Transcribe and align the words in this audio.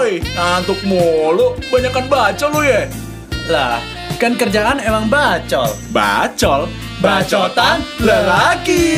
Woi, 0.00 0.16
ngantuk 0.32 0.80
mulu. 0.88 1.60
Banyakan 1.68 2.08
baca 2.08 2.48
lu 2.48 2.64
ya. 2.64 2.88
Lah, 3.52 3.76
kan 4.16 4.32
kerjaan 4.32 4.80
emang 4.80 5.12
bacol. 5.12 5.68
Bacol, 5.92 6.72
bacotan 7.04 7.84
lelaki. 8.00 8.96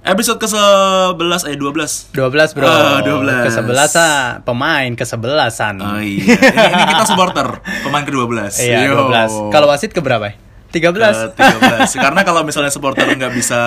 Episode 0.00 0.40
ke-11 0.40 1.52
eh 1.52 1.56
12. 1.60 2.16
12 2.16 2.56
bro. 2.56 2.64
Ah, 2.64 3.04
12. 3.04 3.52
Kesebelasan. 3.52 4.40
Pemain 4.48 4.90
kesebelasan. 4.96 5.76
Oh 5.76 6.00
iya. 6.00 6.40
Ini, 6.40 6.68
ini 6.72 6.84
kita 6.88 7.04
supporter, 7.04 7.60
pemain 7.84 8.08
ke-12. 8.08 8.64
Iya, 8.64 8.96
Yo. 8.96 9.12
12. 9.12 9.52
Kalau 9.52 9.68
wasit 9.68 9.92
ke 9.92 10.00
berapa? 10.00 10.32
ya? 10.32 10.49
13. 10.70 11.34
Ke 11.34 11.42
13. 11.86 11.90
Karena 11.98 12.20
kalau 12.22 12.40
misalnya 12.46 12.70
supporter 12.70 13.06
nggak 13.10 13.34
bisa 13.34 13.60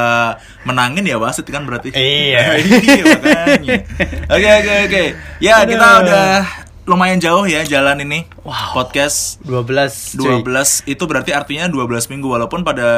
menangin 0.64 1.04
ya 1.04 1.20
wasit 1.20 1.48
kan 1.52 1.68
berarti. 1.68 1.92
Iya. 1.92 2.58
iya 2.64 3.04
makanya. 3.04 3.78
Oke 4.32 4.50
oke 4.64 4.74
oke. 4.88 5.04
Ya 5.44 5.64
kita 5.68 5.88
Aduh. 5.88 6.04
udah 6.08 6.32
lumayan 6.84 7.20
jauh 7.20 7.48
ya 7.48 7.64
jalan 7.64 8.04
ini. 8.04 8.28
Wow. 8.44 8.76
Podcast 8.76 9.40
12. 9.48 10.20
cuy. 10.20 10.44
12 10.44 10.92
itu 10.92 11.04
berarti 11.08 11.32
artinya 11.32 11.72
12 11.72 12.12
minggu 12.12 12.28
walaupun 12.28 12.68
pada 12.68 12.90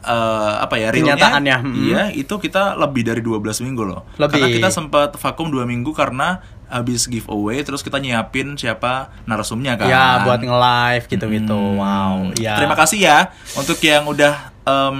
eh, 0.00 0.54
apa 0.64 0.74
ya 0.80 0.88
realnya 0.88 1.20
Kenyataannya, 1.20 1.56
mm. 1.60 1.74
iya 1.88 2.02
itu 2.16 2.34
kita 2.40 2.72
lebih 2.80 3.04
dari 3.04 3.20
12 3.20 3.64
minggu 3.68 3.82
loh 3.84 4.08
Lebih. 4.16 4.32
karena 4.32 4.48
kita 4.48 4.68
sempat 4.72 5.12
vakum 5.20 5.52
2 5.52 5.68
minggu 5.68 5.92
karena 5.92 6.40
habis 6.66 7.06
giveaway 7.06 7.62
terus 7.62 7.82
kita 7.82 8.02
nyiapin 8.02 8.58
siapa 8.58 9.14
narasumnya 9.24 9.78
kan 9.78 9.86
Ya, 9.86 10.26
buat 10.26 10.42
nge-live 10.42 11.04
gitu-gitu. 11.06 11.54
Hmm. 11.54 11.78
Wow. 11.78 12.14
Ya. 12.38 12.58
Terima 12.58 12.74
kasih 12.74 12.98
ya 13.06 13.18
untuk 13.54 13.78
yang 13.82 14.02
udah 14.06 14.55
em, 14.66 14.98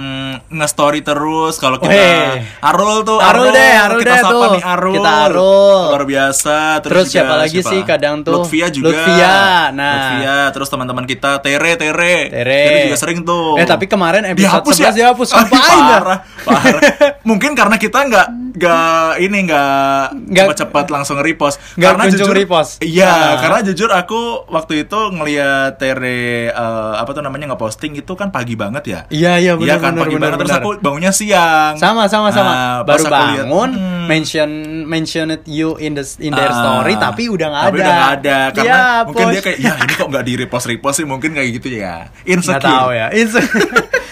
nge-story 0.49 1.03
terus 1.03 1.55
kalau 1.55 1.75
kita. 1.77 2.39
Arul 2.63 3.03
tuh 3.03 3.19
Arul 3.19 3.51
deh, 3.51 3.73
Arul 3.77 3.99
kita 3.99 4.09
deh 4.09 4.19
sapa 4.19 4.31
tuh. 4.33 4.51
nih 4.53 4.63
Arul. 4.63 4.93
Kita 4.95 5.11
Arul. 5.27 5.79
Luar 5.89 6.05
biasa. 6.05 6.57
Terus 6.79 7.03
juga 7.03 7.11
siapa 7.13 7.33
lagi 7.37 7.59
sih 7.61 7.79
kadang 7.83 8.23
tuh? 8.23 8.39
Lutfia 8.39 8.67
juga. 8.69 8.89
Lutfia, 8.89 9.35
nah. 9.71 9.93
Lutfia, 9.93 10.37
terus 10.49 10.67
teman-teman 10.67 11.03
kita 11.03 11.39
Tere, 11.39 11.75
Tere. 11.75 12.15
Tere. 12.27 12.63
juga 12.87 12.97
sering 12.97 13.21
tuh. 13.21 13.57
Eh, 13.57 13.67
tapi 13.67 13.85
kemarin 13.85 14.23
episode 14.25 14.63
Dihapus 14.63 14.75
11 14.77 14.95
dihapus. 14.95 15.27
Oh, 15.29 15.43
parah, 15.43 16.19
parah. 16.41 16.81
Mungkin 17.29 17.51
karena 17.51 17.75
kita 17.75 17.99
nggak 18.01 18.27
nggak 18.57 19.11
ini 19.19 19.37
nggak 19.45 20.01
cepat-cepat 20.25 20.85
langsung 20.89 21.19
repost. 21.19 21.59
Nggak 21.75 21.91
karena 21.91 22.03
jujur, 22.09 22.33
repost. 22.33 22.71
Iya, 22.79 23.05
Nah. 23.07 23.33
karena 23.37 23.59
jujur 23.63 23.89
aku 23.89 24.19
waktu 24.47 24.85
itu 24.85 24.99
ngeliat 25.11 25.75
Tere 25.75 26.47
eh, 26.47 26.93
apa 26.95 27.09
tuh 27.11 27.19
namanya 27.19 27.51
ngeposting 27.51 27.93
itu 27.93 28.13
kan 28.13 28.31
pagi 28.31 28.55
banget 28.55 28.83
ya. 28.87 28.99
Iya, 29.09 29.33
iya 29.37 29.51
Iya 29.59 29.75
benar 29.75 29.79
kan 29.79 29.91
benar 29.91 30.01
pagi 30.01 30.11
benar. 30.11 30.23
banget 30.23 30.39
terus 30.39 30.53
aku 30.55 30.69
bangunnya 30.77 31.11
siang. 31.11 31.73
sama 31.75 32.03
sama 32.05 32.27
sama 32.29 32.49
Nah, 32.49 32.77
baru 32.83 33.03
bangun 33.05 33.69
hmm, 33.71 34.05
mention 34.05 34.49
mention 34.83 35.27
it 35.29 35.43
you 35.45 35.75
in 35.77 35.91
the 35.91 36.05
in 36.19 36.31
their 36.31 36.47
ah, 36.47 36.57
story 36.57 36.93
tapi 36.95 37.27
udah 37.27 37.47
nggak 37.47 37.61
ada 37.61 37.67
Tapi 37.67 37.77
udah 37.77 37.91
nggak 37.91 38.13
ada 38.15 38.37
karena 38.51 38.67
Ya, 38.69 38.81
mungkin 39.03 39.23
Pos. 39.23 39.31
dia 39.31 39.41
kayak 39.41 39.57
ya 39.59 39.71
ini 39.77 39.93
kok 39.93 40.07
nggak 40.07 40.23
di 40.23 40.33
repost 40.37 40.65
repost 40.65 40.95
sih 40.95 41.05
mungkin 41.05 41.31
kayak 41.31 41.49
gitu 41.53 41.67
ya. 41.73 42.09
Insecure. 42.23 42.61
tahu 42.61 42.89
ya 42.91 43.07
Inse- 43.11 43.43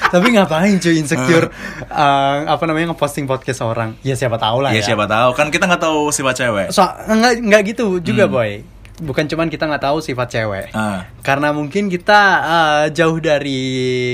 tapi 0.07 0.31
ngapain 0.31 0.77
cuy 0.77 0.95
insecure 0.95 1.49
eh, 1.83 2.37
apa 2.45 2.63
namanya 2.63 2.91
ngeposting 2.91 3.25
podcast 3.25 3.59
orang 3.61 3.97
ya 3.99 4.13
siapa 4.13 4.35
tahu 4.35 4.59
lah 4.59 4.69
Ya 4.69 4.79
ya, 4.79 4.85
siapa 4.85 5.05
tahu 5.05 5.29
kan 5.33 5.49
kita 5.49 5.65
nggak 5.65 5.81
tahu 5.81 6.07
sifat 6.09 6.35
cewek. 6.37 6.67
so 6.69 6.81
nggak 7.05 7.41
nggak 7.41 7.61
gitu 7.67 7.99
juga 7.99 8.23
Hmm. 8.23 8.31
boy 8.31 8.51
bukan 8.97 9.25
cuman 9.25 9.47
kita 9.47 9.65
nggak 9.65 9.83
tahu 9.83 9.99
sifat 9.99 10.27
cewek. 10.29 10.65
Ah. 10.71 11.03
karena 11.19 11.49
mungkin 11.49 11.87
kita 11.87 12.21
eh, 12.39 12.83
jauh 12.91 13.17
dari 13.17 13.61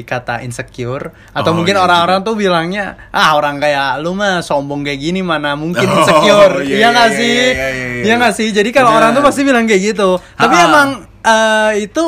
kata 0.01 0.41
insecure 0.41 1.11
atau 1.31 1.51
Oh, 1.51 1.55
mungkin 1.55 1.75
iya 1.75 1.83
orang-orang 1.83 2.23
tuh 2.23 2.33
bilangnya 2.33 2.97
ah 3.09 3.35
orang 3.35 3.57
kayak 3.57 3.99
lu 3.99 4.11
mah 4.11 4.39
sombong 4.39 4.81
kayak 4.81 4.97
gini 4.97 5.21
mana 5.21 5.53
mungkin 5.53 5.85
Oh, 5.85 5.95
insecure. 5.97 6.63
iya, 6.63 6.75
iya 6.77 6.87
nggak 6.89 7.09
iya, 7.09 7.17
sih? 7.17 7.29
iya, 7.29 7.51
iya, 7.51 7.67
iya. 7.69 8.01
iya. 8.01 8.13
Nggak 8.15 8.33
sih? 8.33 8.47
Jadi 8.49 8.69
kalau 8.69 8.91
orang 8.91 9.11
tuh 9.11 9.21
pasti 9.21 9.41
bilang 9.41 9.65
kayak 9.65 9.93
gitu. 9.93 10.09
Tapi 10.33 10.55
Ha-ha. 10.55 10.67
emang 10.67 10.87
eh, 11.21 11.71
itu 11.83 12.05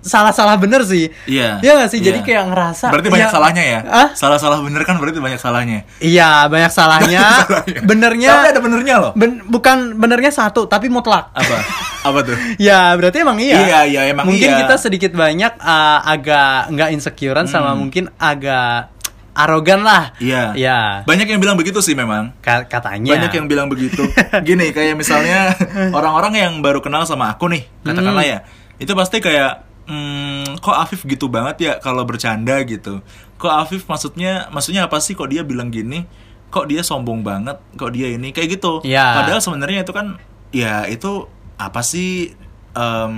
salah-salah 0.00 0.54
bener 0.56 0.82
sih 0.82 1.10
Iya. 1.24 1.58
iya 1.58 1.84
sih 1.84 1.98
jadi 1.98 2.18
Iya. 2.18 2.24
kayak 2.24 2.44
ngerasa 2.48 2.86
Berarti 2.88 3.08
banyak 3.08 3.26
ya- 3.26 3.34
salahnya 3.34 3.62
ya? 3.62 3.80
Hah? 3.82 4.08
Salah-salah 4.12 4.58
bener 4.60 4.82
kan 4.82 4.96
berarti 4.96 5.18
banyak 5.18 5.36
salahnya. 5.36 5.82
iya 5.98 6.46
banyak 6.46 6.70
salahnya 6.70 7.24
Salahnya. 7.44 7.80
benernya 7.82 8.30
Tapi 8.32 8.46
ada 8.48 8.60
benernya 8.60 8.94
loh. 8.98 9.12
ben- 9.12 9.42
bukan 9.44 9.76
benernya 9.94 10.30
satu 10.30 10.64
tapi 10.64 10.86
mutlak 10.86 11.28
Apa? 11.30 11.56
Apa 12.04 12.18
tuh? 12.22 12.36
Ya 12.60 12.94
berarti 12.94 13.20
emang 13.20 13.38
iya. 13.38 13.58
Iya, 13.58 13.80
iya, 13.84 14.00
emang 14.08 14.24
mungkin 14.24 14.48
iya. 14.48 14.58
kita 14.62 14.74
sedikit 14.76 15.12
banyak 15.12 15.52
uh, 15.56 15.98
agak 16.02 16.70
nggak 16.70 16.88
insecurean 16.92 17.44
sama 17.44 17.74
mungkin 17.74 18.08
agak 18.16 18.94
arogan 19.34 19.82
lah. 19.82 20.14
Iya. 20.18 20.50
Iya. 20.52 20.78
Banyak 21.04 21.26
yang 21.28 21.38
bilang 21.38 21.54
begitu 21.54 21.78
sih 21.78 21.94
memang. 21.94 22.34
Ka- 22.38 22.66
katanya. 22.66 23.14
Banyak 23.14 23.32
yang 23.34 23.46
bilang 23.46 23.66
begitu. 23.66 24.02
Gini, 24.46 24.70
kayak 24.70 24.94
misalnya 24.94 25.54
orang-orang 25.90 26.34
yang 26.34 26.52
baru 26.58 26.78
kenal 26.78 27.02
sama 27.02 27.30
aku 27.30 27.46
nih, 27.46 27.62
katakanlah 27.80 28.24
Hmm. 28.24 28.34
ya. 28.34 28.38
Itu 28.78 28.94
pasti 28.94 29.18
kayak 29.18 29.67
hmm, 29.88 30.60
kok 30.60 30.76
Afif 30.76 31.02
gitu 31.08 31.32
banget 31.32 31.56
ya 31.58 31.72
kalau 31.80 32.04
bercanda 32.04 32.60
gitu. 32.62 33.00
Kok 33.40 33.52
Afif 33.64 33.88
maksudnya 33.88 34.46
maksudnya 34.52 34.86
apa 34.86 35.00
sih 35.00 35.16
kok 35.16 35.32
dia 35.32 35.42
bilang 35.42 35.72
gini? 35.72 36.04
Kok 36.52 36.68
dia 36.68 36.84
sombong 36.84 37.24
banget? 37.24 37.56
Kok 37.74 37.90
dia 37.92 38.12
ini 38.12 38.30
kayak 38.30 38.60
gitu? 38.60 38.84
Iya. 38.84 39.24
Padahal 39.24 39.40
sebenarnya 39.40 39.82
itu 39.82 39.92
kan 39.96 40.20
ya 40.52 40.84
itu 40.88 41.26
apa 41.58 41.80
sih 41.82 42.32
em, 42.72 43.16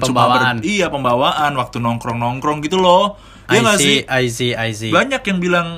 cuma 0.00 0.26
Pembawaan. 0.30 0.56
iya 0.64 0.88
pembawaan 0.88 1.52
waktu 1.58 1.78
nongkrong-nongkrong 1.82 2.64
gitu 2.64 2.80
loh. 2.80 3.18
Iya 3.46 3.62
I 3.62 3.76
see, 3.78 3.78
sih? 3.78 3.98
I 4.08 4.24
see, 4.26 4.52
I 4.54 4.70
see. 4.74 4.90
banyak 4.90 5.22
yang 5.22 5.38
bilang 5.38 5.68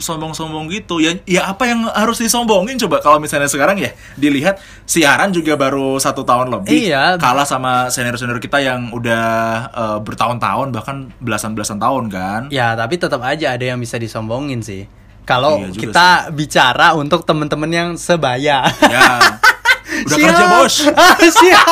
sombong-sombong 0.00 0.66
gitu 0.68 0.98
ya 0.98 1.14
ya 1.22 1.46
apa 1.46 1.64
yang 1.64 1.86
harus 1.86 2.18
disombongin 2.18 2.76
coba 2.76 2.98
kalau 2.98 3.16
misalnya 3.16 3.46
sekarang 3.46 3.76
ya 3.76 3.88
dilihat 4.14 4.56
siaran 4.82 5.30
juga 5.30 5.54
baru 5.54 5.96
satu 5.96 6.20
tahun 6.20 6.50
lebih 6.50 6.88
Iya. 6.88 7.16
kalah 7.16 7.44
sama 7.44 7.86
senior-senior 7.86 8.36
kita 8.38 8.58
yang 8.58 8.90
udah 8.90 9.24
eh, 9.70 9.98
bertahun-tahun 10.00 10.68
bahkan 10.70 10.96
belasan-belasan 11.18 11.76
tahun 11.76 12.08
kan 12.08 12.40
Ya 12.48 12.72
tapi 12.72 12.96
tetap 12.96 13.20
aja 13.20 13.52
ada 13.52 13.62
yang 13.62 13.76
bisa 13.76 13.94
disombongin 13.94 14.60
sih. 14.60 14.88
Kalau 15.22 15.60
Iya 15.60 15.70
kita 15.70 16.08
bicara 16.30 16.92
untuk 16.92 17.22
temen-temen 17.22 17.70
yang 17.70 17.88
sebaya. 17.94 18.66
ya 18.82 19.06
udah 20.02 20.16
Siap. 20.16 20.26
kerja 20.26 20.44
bos 20.50 20.74
Ah, 21.00 21.14
siap. 21.20 21.66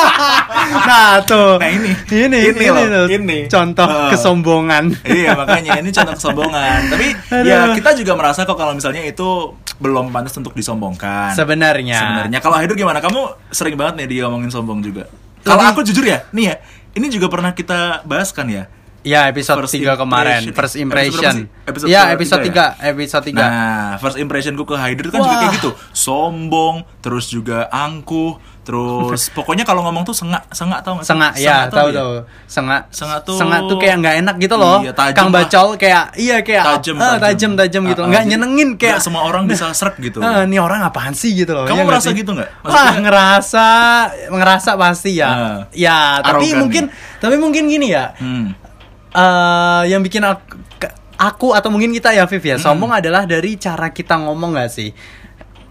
Nah 0.81 1.11
tuh. 1.23 1.57
Nah, 1.57 1.69
ini. 1.69 1.91
ini, 2.09 2.39
Ini 2.45 2.59
ini, 2.59 2.83
loh, 2.85 3.05
ini. 3.07 3.37
Contoh 3.45 3.83
Ah. 3.83 4.09
kesombongan. 4.09 4.83
iya 5.05 5.33
makanya 5.33 5.77
ini 5.77 5.89
contoh 5.89 6.13
kesombongan 6.13 6.79
tapi 6.87 7.07
Aduh. 7.31 7.45
ya 7.45 7.59
kita 7.73 7.89
juga 7.95 8.13
merasa 8.13 8.43
kok 8.43 8.53
kalau 8.53 8.71
misalnya 8.71 9.01
itu 9.01 9.27
belum 9.77 10.09
pantas 10.09 10.35
untuk 10.35 10.51
disombongkan 10.51 11.31
Sebenarnya. 11.33 11.97
sebenarnya 11.97 12.39
kalau 12.39 12.55
Haidur 12.55 12.75
gimana 12.75 12.99
kamu 12.99 13.21
sering 13.49 13.73
banget 13.73 13.95
nih 13.97 14.07
dia 14.09 14.21
ngomongin 14.25 14.49
sombong 14.49 14.79
juga 14.79 15.07
kalau 15.39 15.63
aku 15.63 15.81
jujur 15.81 16.03
ya 16.03 16.27
nih 16.29 16.45
ya 16.45 16.55
ini 16.91 17.07
juga 17.07 17.27
pernah 17.27 17.51
kita 17.51 18.03
bahas 18.03 18.29
kan 18.29 18.45
ya 18.45 18.67
Ya 19.01 19.25
episode 19.25 19.63
First 19.63 19.75
3 19.75 19.95
kemarin 19.95 20.43
impression. 20.43 20.51
First 20.51 20.75
Episode 20.75 20.83
impression 20.83 21.15
berapa 21.15 21.37
sih? 21.39 21.45
Episode 21.65 21.87
Ya 21.87 22.01
episode 22.11 22.41
ya? 22.41 22.67
3 22.75 22.91
Episode 22.91 23.23
3 23.25 23.39
Nah, 23.39 23.89
first 23.97 24.17
impressionku 24.17 24.63
ke 24.63 24.75
itu 24.75 25.07
kan 25.07 25.19
juga 25.19 25.31
Wah. 25.31 25.41
kayak 25.41 25.55
gitu. 25.55 25.69
Sombong, 25.89 26.75
terus 26.99 27.25
juga 27.25 27.69
angkuh, 27.69 28.35
terus 28.61 29.21
pokoknya 29.37 29.63
kalau 29.63 29.81
ngomong 29.81 30.03
tuh 30.03 30.11
sengak, 30.11 30.43
sengak 30.51 30.83
tau 30.83 30.99
gak 30.99 31.01
sih? 31.01 31.09
Sengak 31.09 31.31
ya 31.37 31.57
tuh 31.65 31.77
tahu 31.79 31.87
ya? 31.89 32.01
Sengak 32.45 32.81
Sengak 32.91 33.19
tuh- 33.23 33.39
Sengak 33.39 33.61
tuh 33.65 33.77
kayak 33.77 33.95
nggak 33.97 34.15
enak 34.19 34.35
gitu 34.37 34.55
loh 34.55 34.77
Iya, 34.83 34.91
tajam 34.91 35.15
Kang 35.15 35.29
lah. 35.29 35.35
Bacol 35.41 35.67
kayak 35.79 36.03
Iya 36.19 36.37
kayak 36.41 36.63
Tajam, 36.67 36.95
eh, 36.99 37.15
tajam 37.21 37.51
tajam 37.55 37.81
gitu 37.87 38.01
Ah, 38.03 38.07
nggak 38.11 38.21
jadi 38.21 38.31
nyenengin 38.35 38.69
kayak 38.75 38.93
nggak 38.93 39.03
semua 39.05 39.21
orang 39.23 39.43
bisa 39.45 39.71
seret 39.71 39.95
gitu. 39.97 40.19
Eh, 40.19 40.43
ini 40.43 40.59
orang 40.59 40.83
apaan 40.83 41.15
sih 41.15 41.31
gitu 41.33 41.55
loh 41.55 41.63
Kamu 41.63 41.81
ya 41.81 41.85
merasa 41.87 42.11
gitu? 42.11 42.35
Wah 42.35 42.43
Maksudnya- 42.67 42.99
ngerasa 42.99 43.67
Ngerasa 44.27 44.71
pasti 44.75 45.11
ya 45.15 45.29
Ah. 45.29 45.57
Ya 45.71 46.19
tapi 46.19 46.51
mungkin 46.53 46.91
Tapi 47.17 47.35
mungkin 47.35 47.63
gini 47.65 47.95
ya 47.95 48.11
Hmm. 48.19 48.67
Eh 49.11 49.83
yang 49.87 49.99
bikin 49.99 50.21
aku, 50.21 50.55
aku 51.15 51.47
atau 51.51 51.67
mungkin 51.67 51.89
kita 51.89 52.11
ya 52.11 52.23
Viv 52.23 52.43
ya 52.43 52.55
Hmm. 52.55 52.65
sombong 52.65 52.91
adalah 52.93 53.25
dari 53.25 53.55
cara 53.55 53.89
kita 53.89 54.15
ngomong 54.17 54.55
gak 54.55 54.69
sih 54.69 54.91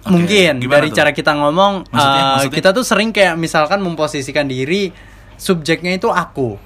Oke, 0.01 0.11
mungkin 0.11 0.53
gimana 0.59 0.75
dari 0.75 0.89
tuh? 0.89 0.97
cara 0.97 1.11
kita 1.11 1.33
ngomong 1.35 1.73
Maksudnya- 1.87 2.19
eh, 2.19 2.29
maksudnya? 2.35 2.57
kita 2.57 2.69
tuh 2.73 2.83
sering 2.83 3.11
kayak 3.11 3.35
misalkan 3.35 3.79
memposisikan 3.79 4.45
diri 4.45 4.91
subjeknya 5.35 5.95
itu 5.95 6.09
aku 6.09 6.59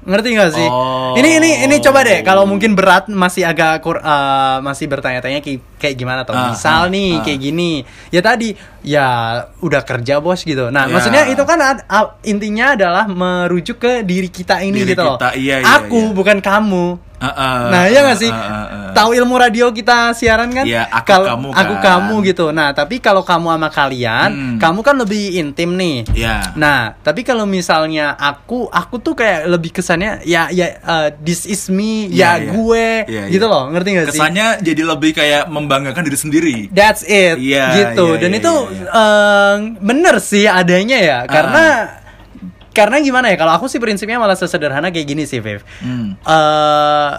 ngerti 0.00 0.28
gak 0.32 0.52
sih 0.52 0.64
Oh. 0.64 1.12
ini 1.12 1.36
ini 1.36 1.50
ini 1.62 1.76
coba 1.78 2.00
deh 2.00 2.22
kalau 2.22 2.42
mungkin 2.42 2.72
berat 2.72 3.06
masih 3.06 3.44
agak 3.44 3.82
kur, 3.82 3.98
eh, 3.98 4.58
masih 4.60 4.86
bertanya-tanya 4.86 5.38
kayak, 5.38 5.60
kayak 5.78 5.94
gimana 5.94 6.20
tuh 6.22 6.34
Ah, 6.34 6.50
misal 6.50 6.82
ah, 6.84 6.90
nih 6.90 7.10
ah. 7.12 7.22
kayak 7.22 7.40
gini 7.40 7.72
ya 8.08 8.20
tadi 8.20 8.52
ya 8.80 9.06
udah 9.58 9.82
kerja 9.82 10.18
bos 10.18 10.42
gitu 10.42 10.68
nah 10.68 10.84
Ya. 10.84 10.92
maksudnya 10.92 11.22
itu 11.26 11.42
kan 11.42 11.58
ad- 11.60 11.84
intinya 12.22 12.74
adalah 12.74 13.04
merujuk 13.06 13.78
ke 13.78 13.92
diri 14.02 14.28
kita 14.28 14.60
ini 14.60 14.82
Diri 14.82 14.92
gitu 14.92 15.02
loh 15.02 15.16
kita, 15.16 15.30
iya, 15.34 15.56
iya, 15.58 15.66
aku 15.78 16.00
iya. 16.04 16.12
bukan 16.12 16.38
kamu 16.38 16.86
Ah, 17.18 17.34
ah, 17.34 17.58
nah 17.66 17.82
iya 17.84 17.98
ah, 17.98 18.02
gak 18.06 18.18
sih 18.20 18.30
ah, 18.30 18.38
ah, 18.38 18.54
ah. 18.54 18.90
tahu 18.94 19.10
ilmu 19.10 19.34
radio 19.36 19.74
kita 19.74 20.14
siaran 20.14 20.54
kan 20.54 20.62
Iya, 20.62 20.86
aku 20.86 21.02
Kalau- 21.08 21.26
kamu 21.28 21.48
aku 21.50 21.74
kan. 21.74 21.82
kamu 21.82 22.14
gitu 22.24 22.46
nah 22.48 22.70
tapi 22.70 23.02
kalau 23.02 23.26
kamu 23.26 23.50
sama 23.50 23.68
kalian 23.68 24.30
Hmm. 24.30 24.56
kamu 24.56 24.80
kan 24.80 24.94
lebih 24.96 25.34
intim 25.34 25.74
nih 25.74 26.06
Iya. 26.14 26.54
Nah, 26.54 26.94
tapi 26.96 27.22
kalau 27.22 27.42
misalnya 27.42 28.14
aku, 28.14 28.66
aku 28.68 28.98
tuh 28.98 29.14
kayak 29.14 29.46
lebih 29.48 29.70
kesannya 29.72 30.22
ya 30.22 30.46
ya 30.48 30.78
uh, 30.80 31.10
this 31.18 31.42
is 31.42 31.66
me, 31.66 32.06
Iya, 32.06 32.14
ya 32.14 32.30
iya. 32.38 32.50
gue, 32.52 32.86
Iya, 33.04 33.22
gitu 33.28 33.46
loh, 33.46 33.66
ngerti 33.66 33.88
gak 33.92 34.06
sih? 34.06 34.10
Kesannya 34.14 34.46
jadi 34.60 34.82
lebih 34.84 35.10
kayak 35.12 35.50
membanggakan 35.68 36.00
diri 36.00 36.16
sendiri. 36.16 36.56
That's 36.72 37.04
it, 37.04 37.36
Iya, 37.36 37.92
gitu. 37.92 38.16
iya, 38.16 38.20
Dan 38.24 38.30
iya, 38.32 38.40
itu 38.40 38.54
iya, 38.72 38.88
eh, 38.88 39.54
bener 39.78 40.16
sih 40.18 40.48
adanya 40.48 40.98
ya, 40.98 41.18
karena 41.28 41.64
karena 42.72 42.96
gimana 43.04 43.28
ya? 43.28 43.36
Kalau 43.36 43.52
aku 43.52 43.68
sih 43.68 43.76
prinsipnya 43.76 44.16
malah 44.16 44.34
sesederhana 44.34 44.88
kayak 44.88 45.06
gini 45.06 45.28
sih, 45.28 45.44
Viv. 45.44 45.60
Hmm. 45.84 46.16
eh 46.16 47.12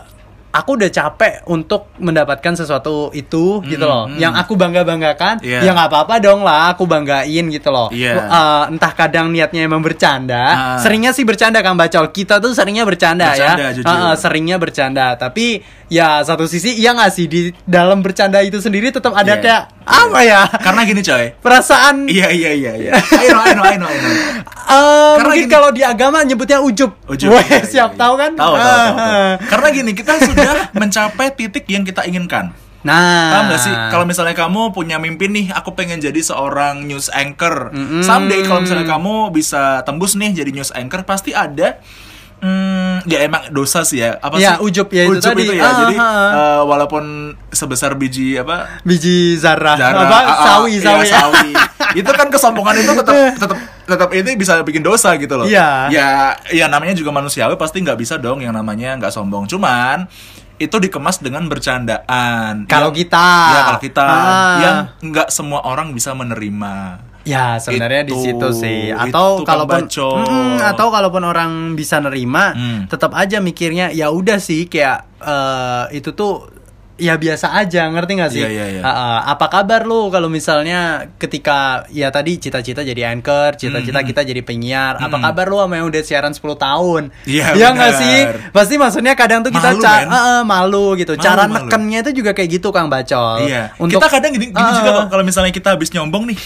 aku 0.49 0.75
udah 0.75 0.89
capek 0.89 1.45
untuk 1.45 1.93
mendapatkan 1.97 2.53
sesuatu 2.55 3.13
itu 3.13 3.61
gitu 3.63 3.85
loh. 3.85 4.09
hmm. 4.09 4.17
Yang 4.17 4.33
aku 4.39 4.53
bangga 4.53 4.81
banggakan, 4.81 5.35
Iya. 5.39 5.61
ya 5.61 5.71
nggak 5.71 5.89
apa-apa 5.89 6.17
dong 6.17 6.41
lah, 6.41 6.73
aku 6.73 6.83
banggain 6.83 7.45
gitu 7.47 7.69
loh. 7.69 7.87
Iya. 7.89 8.17
Eh, 8.17 8.63
entah 8.69 8.91
kadang 8.91 9.29
niatnya 9.29 9.61
emang 9.61 9.79
bercanda, 9.79 10.41
Ah. 10.41 10.79
seringnya 10.81 11.13
sih 11.13 11.21
bercanda 11.21 11.61
Kang 11.61 11.77
Bacol. 11.77 12.09
Kita 12.09 12.37
tuh 12.37 12.51
seringnya 12.51 12.81
bercanda, 12.81 13.29
Bercanda, 13.29 13.61
ya. 13.61 13.69
jujur. 13.71 13.85
Eh, 13.87 14.15
seringnya 14.17 14.57
bercanda, 14.57 15.05
tapi 15.15 15.61
ya 15.85 16.21
satu 16.21 16.45
sisi 16.45 16.77
iya 16.77 16.93
nggak 16.93 17.11
sih 17.11 17.25
di 17.25 17.39
dalam 17.63 18.01
bercanda 18.01 18.41
itu 18.41 18.57
sendiri 18.57 18.89
tetap 18.89 19.13
ada 19.13 19.33
Iya. 19.33 19.41
kayak 19.41 19.63
apa 19.89 20.19
ya? 20.21 20.45
Karena 20.45 20.85
gini 20.85 21.01
coy. 21.01 21.33
Perasaan 21.35 22.05
Iya 22.05 22.29
iya 22.29 22.51
iya 22.53 22.73
iya. 22.77 22.91
I 23.21 23.25
know 23.27 23.41
I 23.41 23.53
know 23.53 23.65
I 23.65 23.75
know. 23.75 23.89
I 23.89 23.97
know. 23.97 24.11
eh, 24.11 25.13
Karena 25.17 25.25
mungkin 25.25 25.41
gini- 25.41 25.51
kalau 25.51 25.69
di 25.73 25.81
agama 25.81 26.21
nyebutnya 26.21 26.61
ujub. 26.61 26.93
Ujub, 27.09 27.33
Weh, 27.33 27.41
iya, 27.41 27.57
iya, 27.57 27.65
siap 27.65 27.91
iya. 27.93 27.99
tahu 27.99 28.13
kan? 28.15 28.31
Tahu 28.37 28.53
tahu 28.53 28.61
tahu. 28.61 28.69
tahu. 28.69 28.93
Ah. 29.01 29.33
Karena 29.51 29.67
gini 29.73 29.91
kita 29.91 30.13
sudah 30.21 30.51
mencapai 30.71 31.27
titik 31.33 31.65
yang 31.65 31.81
kita 31.81 32.05
inginkan. 32.05 32.53
Nah, 32.79 33.27
Paham 33.35 33.51
gak 33.51 33.59
sih? 33.59 33.75
Kalau 33.91 34.07
misalnya 34.07 34.31
kamu 34.31 34.71
punya 34.71 34.95
mimpi 34.95 35.27
nih, 35.27 35.51
aku 35.51 35.75
pengen 35.75 35.99
jadi 35.99 36.15
seorang 36.15 36.87
news 36.87 37.11
anchor. 37.11 37.75
Mm-mm. 37.75 37.99
Someday 37.99 38.39
kalau 38.47 38.63
misalnya 38.63 38.87
kamu 38.87 39.35
bisa 39.35 39.83
tembus 39.83 40.15
nih 40.15 40.31
jadi 40.31 40.51
news 40.55 40.71
anchor, 40.71 41.03
pasti 41.03 41.35
ada 41.35 41.83
Hmm, 42.39 43.03
ya 43.03 43.19
emang 43.21 43.47
dosa 43.49 43.83
sih 43.83 43.99
ya. 43.99 44.15
Apa 44.15 44.35
Ya, 44.35 44.55
sih? 44.55 44.63
ujub 44.63 44.87
ya 44.87 45.03
itu 45.05 45.19
tadi. 45.19 45.43
ya. 45.51 45.67
Jadi 45.77 45.95
Ah, 45.95 46.31
eh, 46.31 46.61
walaupun 46.61 47.03
sebesar 47.49 47.93
biji 47.93 48.35
apa 48.35 48.79
biji 48.81 49.35
zarah, 49.35 49.75
Darah, 49.75 50.01
apa 50.01 50.15
ah, 50.15 50.23
ah, 50.25 50.45
sawi 50.57 50.71
iya, 50.73 50.83
sawi, 50.85 51.05
sawi. 51.05 51.51
itu 51.99 52.09
kan 52.09 52.27
kesombongan 52.27 52.75
itu 52.77 52.91
tetap 52.93 53.15
tetap 53.41 53.57
tetap 53.85 54.09
ini 54.13 54.31
bisa 54.33 54.59
bikin 54.61 54.79
dosa 54.79 55.15
gitu 55.15 55.35
loh. 55.35 55.43
Iya. 55.43 55.89
Ya, 55.89 56.09
ya 56.49 56.65
namanya 56.65 56.93
juga 56.93 57.11
manusiawi 57.11 57.55
pasti 57.55 57.79
nggak 57.79 57.97
bisa 57.97 58.15
dong 58.15 58.39
yang 58.39 58.51
namanya 58.51 58.95
nggak 58.95 59.11
sombong. 59.11 59.43
Cuman 59.45 60.07
itu 60.55 60.75
dikemas 60.75 61.19
dengan 61.19 61.47
bercandaan. 61.47 62.63
Kalau 62.65 62.91
kita. 62.91 63.27
ya 63.49 63.59
kalau 63.65 63.79
kita 63.81 64.03
Ah. 64.03 64.57
yang 64.59 64.77
nggak 65.01 65.27
semua 65.29 65.63
orang 65.63 65.91
bisa 65.91 66.11
menerima. 66.11 67.07
Ya 67.29 67.45
sebenarnya 67.55 68.03
di 68.03 68.11
Itu, 68.11 68.23
situ 68.25 68.47
sih. 68.55 68.89
Atau 68.89 69.43
kalaupun 69.43 69.85
Baco. 69.85 70.09
Mm, 70.19 70.57
atau 70.59 70.87
kalaupun 70.89 71.23
orang 71.23 71.51
bisa 71.73 71.99
nerima, 71.99 72.51
Hmm. 72.51 72.79
tetap 72.85 73.13
aja 73.13 73.37
mikirnya 73.37 73.91
ya 73.91 74.09
udah 74.09 74.37
sih 74.37 74.65
kayak 74.65 75.05
eh, 75.19 75.83
itu 75.93 76.09
tuh 76.11 76.47
ya 76.95 77.15
biasa 77.15 77.55
aja 77.55 77.87
ngerti 77.87 78.11
gak 78.13 78.27
sih? 78.29 78.39
Iya, 78.39 78.49
iya, 78.49 78.65
iya. 78.69 78.81
Ah, 78.81 78.91
ah. 78.91 79.17
apa 79.29 79.47
kabar 79.47 79.83
lu 79.83 80.07
kalau 80.07 80.27
misalnya 80.27 80.79
ketika 81.15 81.87
ya 81.89 82.07
tadi 82.09 82.35
cita-cita 82.37 82.81
jadi 82.81 83.07
anchor, 83.09 83.55
cita-cita 83.55 83.99
Hmm, 83.99 84.07
kita 84.09 84.21
jadi 84.21 84.41
penyiar, 84.41 84.95
apa 84.97 85.15
Hmm. 85.15 85.23
kabar 85.23 85.45
lu 85.47 85.57
sama 85.57 85.73
yang 85.75 85.87
udah 85.87 86.01
siaran 86.01 86.31
10 86.31 86.55
tahun? 86.57 87.15
Iya, 87.23 87.55
Iya 87.55 87.67
nggak 87.69 87.93
sih? 87.95 88.17
Pasti 88.49 88.75
maksudnya 88.75 89.13
kadang 89.13 89.39
tuh 89.41 89.51
kita 89.51 89.71
Malu, 89.71 89.79
ca- 89.81 90.07
ah, 90.07 90.11
ah, 90.11 90.41
malu 90.43 90.95
gitu. 90.95 91.13
Malu, 91.13 91.23
Cara 91.23 91.43
malu. 91.45 91.67
nekennya 91.67 91.99
itu 92.01 92.11
juga 92.13 92.31
kayak 92.33 92.49
gitu 92.53 92.67
Kang 92.69 92.87
Bacol. 92.87 93.43
Iya. 93.45 93.71
Untuk 93.77 93.95
kita 93.95 94.07
kadang 94.09 94.31
gini, 94.33 94.45
gini 94.49 94.59
Ah, 94.61 94.75
juga 94.75 94.91
kalau 95.07 95.23
misalnya 95.23 95.51
kita 95.51 95.71
habis 95.71 95.87
nyombong 95.89 96.27
nih, 96.27 96.39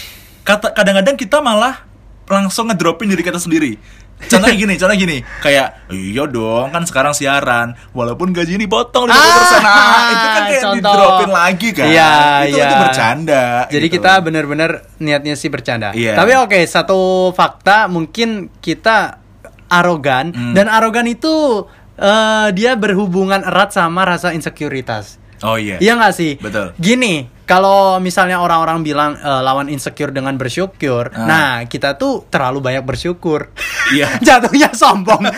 kata 0.44 0.76
kadang-kadang 0.76 1.16
kita 1.16 1.40
malah 1.40 1.82
langsung 2.24 2.68
ngedropin 2.68 3.08
diri 3.08 3.24
kita 3.24 3.40
sendiri. 3.40 3.76
Contohnya 4.14 4.56
gini, 4.62 4.74
contohnya 4.78 5.00
gini, 5.00 5.16
kayak 5.42 5.90
iya 5.92 6.24
dong 6.24 6.70
kan 6.70 6.86
sekarang 6.86 7.12
siaran, 7.12 7.74
walaupun 7.92 8.30
gaji 8.30 8.56
ini 8.56 8.64
potong 8.64 9.10
50%. 9.10 9.12
nah, 9.12 10.06
itu 10.08 10.26
kan 10.30 10.42
kayak 10.46 10.62
contoh. 10.62 10.92
di-dropin 10.94 11.30
lagi 11.34 11.68
kan. 11.74 11.86
Iya, 11.90 12.12
itu, 12.46 12.56
iya. 12.56 12.64
itu 12.64 12.76
bercanda. 12.78 13.44
Jadi 13.68 13.86
gitu. 13.90 13.94
kita 14.00 14.12
benar-benar 14.22 14.70
niatnya 15.02 15.34
sih 15.34 15.50
bercanda. 15.50 15.90
Iya. 15.92 16.14
Tapi 16.14 16.32
oke, 16.40 16.60
satu 16.64 17.00
fakta 17.34 17.90
mungkin 17.90 18.48
kita 18.62 19.18
arogan 19.66 20.30
Hmm. 20.30 20.54
dan 20.54 20.70
arogan 20.70 21.08
itu 21.10 21.66
eh, 21.94 22.48
dia 22.54 22.74
berhubungan 22.74 23.42
erat 23.42 23.74
sama 23.74 24.06
rasa 24.06 24.30
insekuritas. 24.34 25.18
Oh 25.42 25.58
iya. 25.58 25.76
Iya 25.82 25.98
nggak 25.98 26.14
sih? 26.14 26.38
Betul. 26.38 26.72
Gini, 26.78 27.26
kalau 27.44 27.96
misalnya 27.98 28.38
orang-orang 28.38 28.80
bilang 28.80 29.10
eh, 29.14 29.40
lawan 29.40 29.68
insecure 29.68 30.08
dengan 30.08 30.34
bersyukur, 30.34 31.08
Ah. 31.10 31.24
nah 31.24 31.48
kita 31.64 31.94
tuh 31.94 32.24
terlalu 32.26 32.60
banyak 32.60 32.82
bersyukur. 32.82 33.52
Iya. 33.90 34.16
Jatuhnya 34.26 34.72
sombong. 34.72 35.28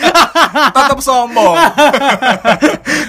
Tetap 0.71 0.99
sombong. 0.99 1.55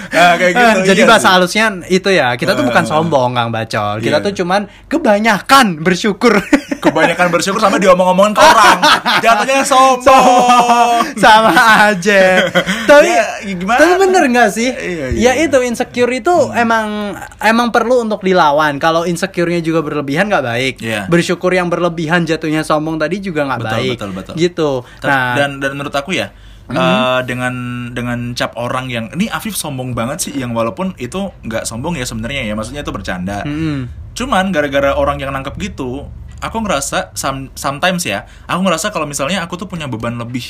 nah, 0.09 0.33
kayak 0.39 0.51
gitu. 0.51 0.79
Jadi 0.85 0.99
iya 0.99 1.07
bahasa 1.07 1.25
sih. 1.25 1.33
halusnya 1.33 1.65
itu 1.87 2.09
ya, 2.09 2.35
kita 2.35 2.53
tuh 2.53 2.63
bukan 2.63 2.83
Ah. 2.83 2.89
sombong 2.89 3.29
Kang 3.31 3.49
Bacol. 3.49 3.95
Kita 3.99 4.17
Iya. 4.17 4.25
tuh 4.25 4.33
cuman 4.35 4.61
kebanyakan 4.85 5.79
bersyukur. 5.79 6.35
kebanyakan 6.79 7.27
bersyukur 7.29 7.59
sama 7.59 7.75
diomong-omongin 7.75 8.31
ke 8.31 8.41
orang. 8.41 8.79
Jatuhnya 9.19 9.63
sombong. 9.63 11.03
sama 11.15 11.51
aja 11.89 12.47
tapi 12.85 13.09
Ya, 13.09 13.25
gimana? 13.45 13.77
tapi 13.77 13.93
bener 13.99 14.23
nggak 14.25 14.49
sih 14.49 14.69
Iya, 14.69 15.07
iya. 15.11 15.31
ya 15.35 15.43
itu 15.43 15.59
insecure 15.61 16.07
itu 16.09 16.31
emang 16.53 17.11
emang 17.39 17.69
perlu 17.69 17.99
untuk 17.99 18.21
dilawan 18.21 18.79
kalau 18.89 19.05
insecure-nya 19.05 19.61
juga 19.61 19.79
berlebihan 19.79 20.25
nggak 20.27 20.41
baik 20.43 20.75
Iya. 20.79 21.05
bersyukur 21.05 21.49
yang 21.49 21.69
berlebihan 21.69 22.25
jatuhnya 22.25 22.61
sombong 22.61 22.97
tadi 22.97 23.21
juga 23.21 23.45
nggak 23.45 23.59
Betul, 23.59 23.71
baik 23.71 23.95
betul, 23.95 24.11
betul. 24.11 24.33
gitu 24.35 24.69
Ta- 24.97 25.07
nah 25.07 25.25
dan 25.35 25.49
dan 25.57 25.71
menurut 25.73 25.93
aku 25.93 26.11
ya 26.11 26.33
eh, 26.67 27.19
dengan 27.23 27.53
dengan 27.89 28.33
cap 28.33 28.53
orang 28.55 28.85
yang 28.87 29.05
ini 29.11 29.25
Afif 29.27 29.53
sombong 29.53 29.93
banget 29.93 30.21
sih 30.21 30.33
yang 30.33 30.51
walaupun 30.51 30.97
itu 30.97 31.29
nggak 31.39 31.63
sombong 31.63 31.93
ya 31.93 32.03
sebenarnya 32.03 32.43
ya 32.43 32.53
maksudnya 32.53 32.81
itu 32.81 32.89
bercanda 32.89 33.41
mm-mm. 33.41 33.89
cuman 34.13 34.49
gara-gara 34.49 34.91
orang 34.91 35.17
yang 35.17 35.29
nangkep 35.29 35.53
gitu 35.59 36.09
aku 36.39 36.57
ngerasa 36.59 37.13
some- 37.13 37.49
sometimes 37.53 38.03
ya 38.03 38.23
aku 38.43 38.61
ngerasa 38.61 38.89
kalau 38.89 39.03
misalnya 39.03 39.41
aku 39.41 39.55
tuh 39.55 39.65
punya 39.65 39.85
beban 39.85 40.15
lebih 40.15 40.45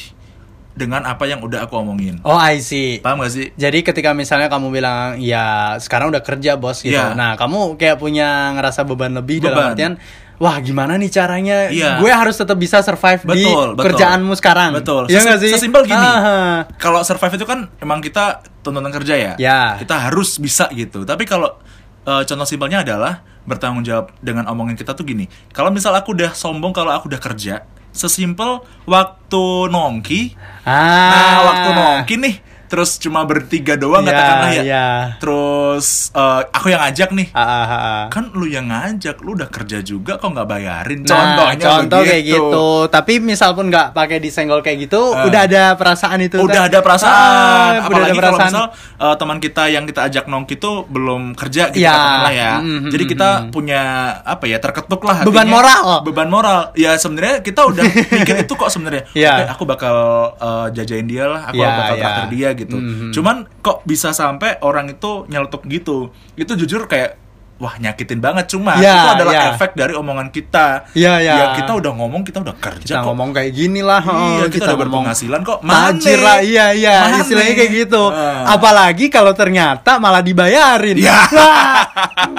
dengan 0.79 1.03
apa 1.03 1.27
yang 1.27 1.43
udah 1.43 1.67
aku 1.67 1.75
omongin 1.75 2.23
oh 2.23 2.33
I 2.33 2.57
see 2.57 2.97
paham 2.97 3.19
gak 3.19 3.29
sih 3.29 3.51
jadi 3.53 3.83
ketika 3.83 4.15
misalnya 4.15 4.47
kamu 4.47 4.71
bilang 4.71 5.19
ya 5.19 5.75
sekarang 5.75 6.07
udah 6.07 6.23
kerja 6.23 6.55
bos 6.55 6.79
gitu 6.79 6.95
Iya. 6.95 7.11
nah 7.11 7.35
kamu 7.35 7.75
kayak 7.75 7.99
punya 7.99 8.55
ngerasa 8.55 8.81
beban 8.83 9.11
lebih 9.11 9.37
Beban. 9.37 9.51
dalam 9.51 9.63
artian 9.69 9.93
wah 10.37 10.55
gimana 10.57 10.95
nih 10.95 11.11
caranya 11.11 11.67
Iya. 11.67 11.99
gue 11.99 12.07
harus 12.07 12.33
tetap 12.33 12.55
bisa 12.55 12.79
survive 12.79 13.19
di 13.27 13.43
Betul, 13.43 13.75
betul. 13.75 13.83
kerjaanmu 13.91 14.33
sekarang 14.33 14.71
Betul. 14.71 15.03
Sesi- 15.05 15.19
nggak 15.19 15.37
sih 15.37 15.51
sesimpel 15.51 15.83
gini. 15.83 15.99
Ah, 15.99 16.63
kalau 16.75 17.03
survive 17.03 17.35
itu 17.35 17.43
kan 17.43 17.67
emang 17.77 17.99
kita 17.99 18.39
tuntutan 18.61 18.87
kerja 18.89 19.13
ya. 19.13 19.33
Ya. 19.35 19.75
Kita 19.75 19.99
harus 19.99 20.39
bisa 20.39 20.71
gitu. 20.71 21.03
Tapi 21.03 21.23
kalau 21.23 21.59
eh, 22.01 22.23
contoh 22.23 22.47
simpelnya 22.47 22.81
adalah 22.81 23.19
bertanggung 23.43 23.83
jawab 23.83 24.15
dengan 24.19 24.47
omongan 24.47 24.73
kita 24.73 24.93
tuh 24.93 25.03
gini. 25.03 25.27
Kalau 25.51 25.69
misal 25.69 25.91
aku 25.91 26.15
udah 26.15 26.31
sombong 26.31 26.71
kalau 26.71 26.93
aku 26.93 27.11
udah 27.11 27.19
kerja, 27.19 27.67
sesimpel 27.99 28.63
waktu 28.87 29.67
nongki. 29.67 30.39
Ah. 30.63 31.11
Nah, 31.11 31.37
waktu 31.51 31.69
nongki 31.75 32.15
nih, 32.15 32.35
terus 32.69 32.95
cuma 32.95 33.21
bertiga 33.21 33.73
doang 33.73 34.01
Iya, 34.01 34.11
katakanlah 34.11 34.51
ya. 34.51 34.61
iya. 34.63 34.87
Terus 35.19 35.87
eh, 36.11 36.41
aku 36.47 36.67
yang 36.67 36.81
ngajak 36.81 37.09
nih. 37.11 37.27
Ah, 37.31 37.41
ah, 37.41 37.65
ah. 37.65 38.03
Kan 38.07 38.29
lu 38.31 38.45
yang 38.45 38.65
ngajak, 38.65 39.19
lu 39.19 39.33
udah 39.33 39.47
kerja 39.47 39.81
juga 39.81 40.15
kok 40.15 40.29
nggak 40.29 40.47
bayarin. 40.47 40.99
Nah, 40.99 41.09
Contohnya 41.09 41.65
contoh 41.67 41.99
kayak 41.99 42.21
begitu. 42.21 42.37
gitu. 42.39 42.67
Tapi 42.87 43.13
misal 43.19 43.49
pun 43.51 43.65
nggak 43.67 43.91
pakai 43.91 44.17
disenggol 44.17 44.59
kayak 44.59 44.85
gitu, 44.85 45.01
Ah. 45.09 45.25
udah 45.25 45.41
ada 45.43 45.63
perasaan 45.73 46.19
itu. 46.21 46.37
udah 46.37 46.61
kan? 46.61 46.69
ada 46.69 46.79
perasaan 46.79 47.09
Ah, 47.09 47.69
udah 47.81 47.83
apalagi 47.83 48.11
ada 48.11 48.21
kalau 48.21 48.37
perasaan. 48.37 48.51
misal 48.51 48.65
uh, 48.99 49.15
teman 49.15 49.37
kita 49.39 49.63
yang 49.67 49.83
kita 49.83 50.01
ajak 50.03 50.25
nongki 50.25 50.55
itu 50.55 50.71
belum 50.85 51.21
kerja 51.33 51.63
gitu 51.69 51.81
Ya. 51.81 51.91
katakanlah 51.91 52.33
ya 52.35 52.51
Mm, 52.59 52.81
jadi 52.87 53.03
mm, 53.03 53.09
kita 53.09 53.29
mm. 53.39 53.49
punya 53.49 53.81
apa 54.21 54.43
ya 54.45 54.57
terketuk 54.57 55.01
lah 55.01 55.17
Beban 55.21 55.41
hatinya. 55.41 55.55
moral. 55.55 55.83
beban 56.03 56.27
moral 56.27 56.59
ya 56.75 56.91
sebenarnya 56.93 57.39
kita 57.39 57.61
udah 57.65 57.83
mikir 58.13 58.35
itu 58.39 58.53
kok 58.53 58.69
sebenarnya 58.69 59.03
Ya. 59.11 59.33
Oke, 59.33 59.43
aku 59.49 59.63
bakal 59.65 59.95
uh, 60.35 60.67
jajain 60.69 61.05
dia 61.05 61.25
lah 61.25 61.47
aku 61.47 61.57
Ya, 61.57 61.67
bakal 61.73 61.87
ya. 61.89 62.01
traktir 62.01 62.25
dia 62.29 62.49
gitu 62.59 62.75
Mhm. 62.75 63.11
cuman 63.11 63.35
kok 63.59 63.81
bisa 63.83 64.11
sampai 64.11 64.59
orang 64.59 64.89
itu 64.89 65.23
nyeletuk 65.25 65.63
gitu 65.65 66.09
itu 66.35 66.51
jujur 66.55 66.85
kayak 66.85 67.15
wah 67.59 67.75
nyakitin 67.75 68.23
banget 68.23 68.47
cuma 68.47 68.79
Ya, 68.79 68.95
itu 68.95 69.07
adalah 69.19 69.33
ya. 69.35 69.43
efek 69.51 69.75
dari 69.75 69.91
omongan 69.91 70.31
kita 70.31 70.87
Ya, 70.95 71.19
ya. 71.19 71.59
kita 71.59 71.75
udah 71.75 71.91
ngomong 71.91 72.23
kita 72.23 72.39
udah 72.39 72.55
kerja 72.55 72.79
kita 72.79 73.03
kok 73.03 73.11
ngomong 73.11 73.35
kayak 73.35 73.51
gini 73.51 73.83
lah. 73.83 73.99
Iya, 73.99 74.15
oh, 74.15 74.47
kita, 74.47 74.63
udah 74.63 74.77
berpenghasilan 74.79 75.43
kok. 75.43 75.59
Tajir 75.59 76.23
lah, 76.23 76.39
iya 76.39 76.71
iya, 76.71 76.95
Mane? 77.03 77.19
istilahnya 77.19 77.53
kayak 77.53 77.71
gitu. 77.77 77.99
Ah. 78.07 78.55
Apalagi 78.55 79.11
kalau 79.11 79.35
ternyata 79.35 79.99
malah 79.99 80.23
dibayarin. 80.23 81.03
Ya. 81.03 81.19
Wah, 81.27 81.83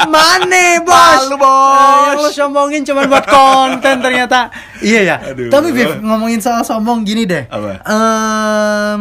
Mane 0.08 0.80
bos. 0.80 1.20
Malu, 1.20 1.36
bos. 1.36 1.68
Eh, 1.68 2.00
yang 2.08 2.16
lu 2.16 2.30
sombongin 2.32 2.80
cuma 2.82 3.04
buat 3.04 3.28
konten 3.28 4.00
ternyata. 4.00 4.48
Iya 4.80 5.00
ya. 5.04 5.16
Aduh. 5.20 5.52
Tapi 5.52 5.68
Viv, 5.70 6.00
ngomongin 6.00 6.40
soal 6.40 6.64
sombong 6.64 7.04
gini 7.04 7.28
deh. 7.28 7.44
Apa? 7.44 7.76
Em, 7.84 8.98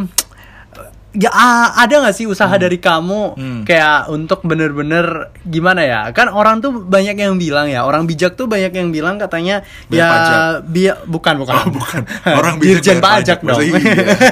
ya 1.11 1.33
ada 1.73 1.89
nggak 1.99 2.13
sih 2.13 2.23
usaha 2.23 2.53
dari 2.53 2.77
kamu 2.77 3.33
Hmm. 3.33 3.61
kayak 3.63 4.07
untuk 4.07 4.43
bener-bener 4.43 5.05
gimana 5.41 5.81
ya 5.81 6.01
kan 6.09 6.29
orang 6.29 6.59
tuh 6.59 6.69
banyak 6.71 7.17
yang 7.17 7.33
bilang 7.35 7.65
ya 7.65 7.81
orang 7.81 8.05
bijak 8.05 8.33
tuh 8.33 8.45
banyak 8.45 8.69
yang 8.69 8.89
bilang 8.89 9.17
katanya 9.17 9.65
Bayar 9.85 9.97
ya 9.97 10.05
pajak. 10.07 10.39
bi- 10.67 11.01
bukan 11.07 11.33
bukan 11.39 11.55
Oh, 11.55 11.65
bukan. 11.67 12.01
Orang 12.39 12.55
bijak 12.57 12.85
dirjen 12.85 12.97
pajak 12.99 13.41
pajak, 13.41 13.47
dong 13.47 13.59
iya? 13.59 13.81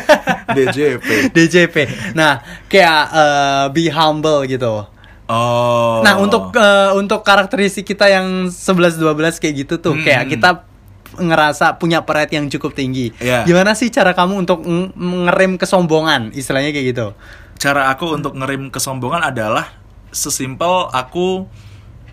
DJP. 0.55 1.07
DJP 1.33 1.75
nah 2.13 2.39
kayak 2.67 3.01
eh, 3.11 3.65
be 3.71 3.89
humble 3.89 4.45
gitu 4.45 4.85
Oh. 5.27 5.99
Nah, 5.99 6.15
untuk 6.15 6.55
eh, 6.55 6.91
untuk 6.93 7.19
karakteristik 7.19 7.83
kita 7.85 8.07
yang 8.07 8.47
11 8.47 8.95
12 8.95 9.11
kayak 9.37 9.55
gitu 9.59 9.75
tuh, 9.75 9.91
Hmm. 9.91 9.99
kayak 9.99 10.31
kita 10.31 10.63
ngerasa 11.17 11.81
punya 11.81 12.05
pride 12.05 12.37
yang 12.37 12.45
cukup 12.47 12.77
tinggi. 12.77 13.11
Iya. 13.17 13.43
Gimana 13.43 13.73
sih 13.73 13.89
cara 13.89 14.13
kamu 14.13 14.45
untuk 14.47 14.63
ng- 14.63 14.93
ngerem 15.27 15.57
kesombongan, 15.57 16.31
istilahnya 16.31 16.71
kayak 16.71 16.87
gitu? 16.93 17.07
cara 17.57 17.89
aku 17.89 18.13
untuk 18.13 18.37
ngerim 18.37 18.69
kesombongan 18.69 19.33
adalah 19.33 19.73
sesimpel 20.13 20.87
aku 20.93 21.49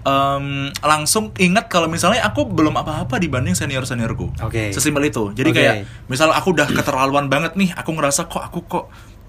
em, 0.05 0.73
langsung 0.81 1.31
ingat 1.37 1.69
kalau 1.69 1.87
misalnya 1.87 2.25
aku 2.25 2.49
belum 2.49 2.75
apa-apa 2.81 3.21
dibanding 3.21 3.53
senior 3.53 3.85
seniorku. 3.85 4.33
Oke. 4.41 4.73
Sesimpel 4.73 5.13
itu. 5.13 5.31
Jadi 5.37 5.51
Oke. 5.53 5.59
kayak 5.61 5.75
misal 6.09 6.33
aku 6.33 6.57
udah 6.57 6.69
keterlaluan 6.69 7.29
banget 7.29 7.55
nih, 7.61 7.71
aku 7.77 7.93
ngerasa 7.93 8.27
kok 8.27 8.41
aku 8.41 8.65
kok 8.65 8.85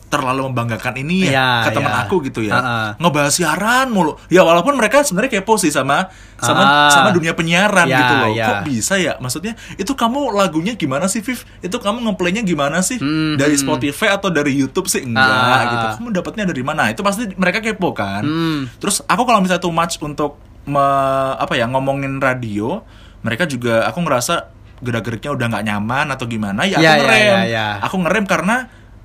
terlalu 0.05 0.47
membanggakan 0.47 0.95
ini 0.95 1.27
ya 1.27 1.31
Iya, 1.33 1.49
ke 1.65 1.69
teman 1.73 1.91
iya. 1.91 2.01
aku 2.01 2.15
gitu 2.23 2.39
ya. 2.39 2.53
Ha-ha. 2.55 2.79
Ngebahas 2.95 3.33
siaran 3.33 3.87
mulu. 3.89 4.15
Ya 4.27 4.41
walaupun 4.41 4.73
mereka 4.73 5.01
sebenarnya 5.01 5.39
kepo 5.39 5.55
sih 5.55 5.69
sama 5.69 6.07
sama 6.35 6.61
Ah. 6.61 6.89
sama 6.89 7.09
dunia 7.09 7.33
penyiaran 7.33 7.83
Ya, 7.85 7.97
gitu 7.97 8.13
loh. 8.15 8.29
ya. 8.31 8.47
Kok 8.47 8.57
bisa 8.65 8.95
ya? 8.95 9.17
Maksudnya 9.17 9.53
itu 9.73 9.91
kamu 9.91 10.31
lagunya 10.31 10.73
gimana 10.73 11.05
sih, 11.05 11.19
Viv? 11.19 11.41
Itu 11.59 11.77
kamu 11.77 12.05
ngeplaynya 12.05 12.41
gimana 12.41 12.79
sih? 12.79 12.95
Hmm, 12.95 13.35
Dari 13.35 13.53
hmm. 13.53 13.61
Spotify 13.61 14.07
atau 14.11 14.29
dari 14.29 14.53
YouTube 14.53 14.85
sih 14.85 15.01
enggak 15.01 15.25
Ah. 15.25 15.63
gitu. 15.65 15.85
Kamu 15.99 16.07
dapatnya 16.13 16.45
dari 16.45 16.61
mana? 16.61 16.87
Itu 16.87 17.01
pasti 17.01 17.25
mereka 17.33 17.59
kepo 17.59 17.91
kan. 17.91 18.21
Hmm. 18.21 18.69
Terus 18.77 19.01
aku 19.01 19.23
kalau 19.23 19.39
misalnya 19.39 19.59
too 19.59 19.73
much 19.73 19.97
untuk 19.99 20.37
me- 20.65 20.79
apa 21.35 21.53
ya 21.53 21.65
ngomongin 21.65 22.17
radio, 22.17 22.81
mereka 23.19 23.45
juga 23.45 23.83
aku 23.85 23.99
ngerasa 23.99 24.47
gerak-geriknya 24.77 25.31
udah 25.31 25.45
nggak 25.49 25.65
nyaman 25.65 26.05
atau 26.09 26.25
gimana 26.25 26.61
ya 26.63 26.75
aku 26.75 26.83
Ya, 26.83 26.91
ya, 26.91 26.99
ngerem. 26.99 27.23
ya, 27.25 27.41
ya. 27.47 27.67
Aku 27.81 27.95
ngerem 27.97 28.25
karena 28.25 28.55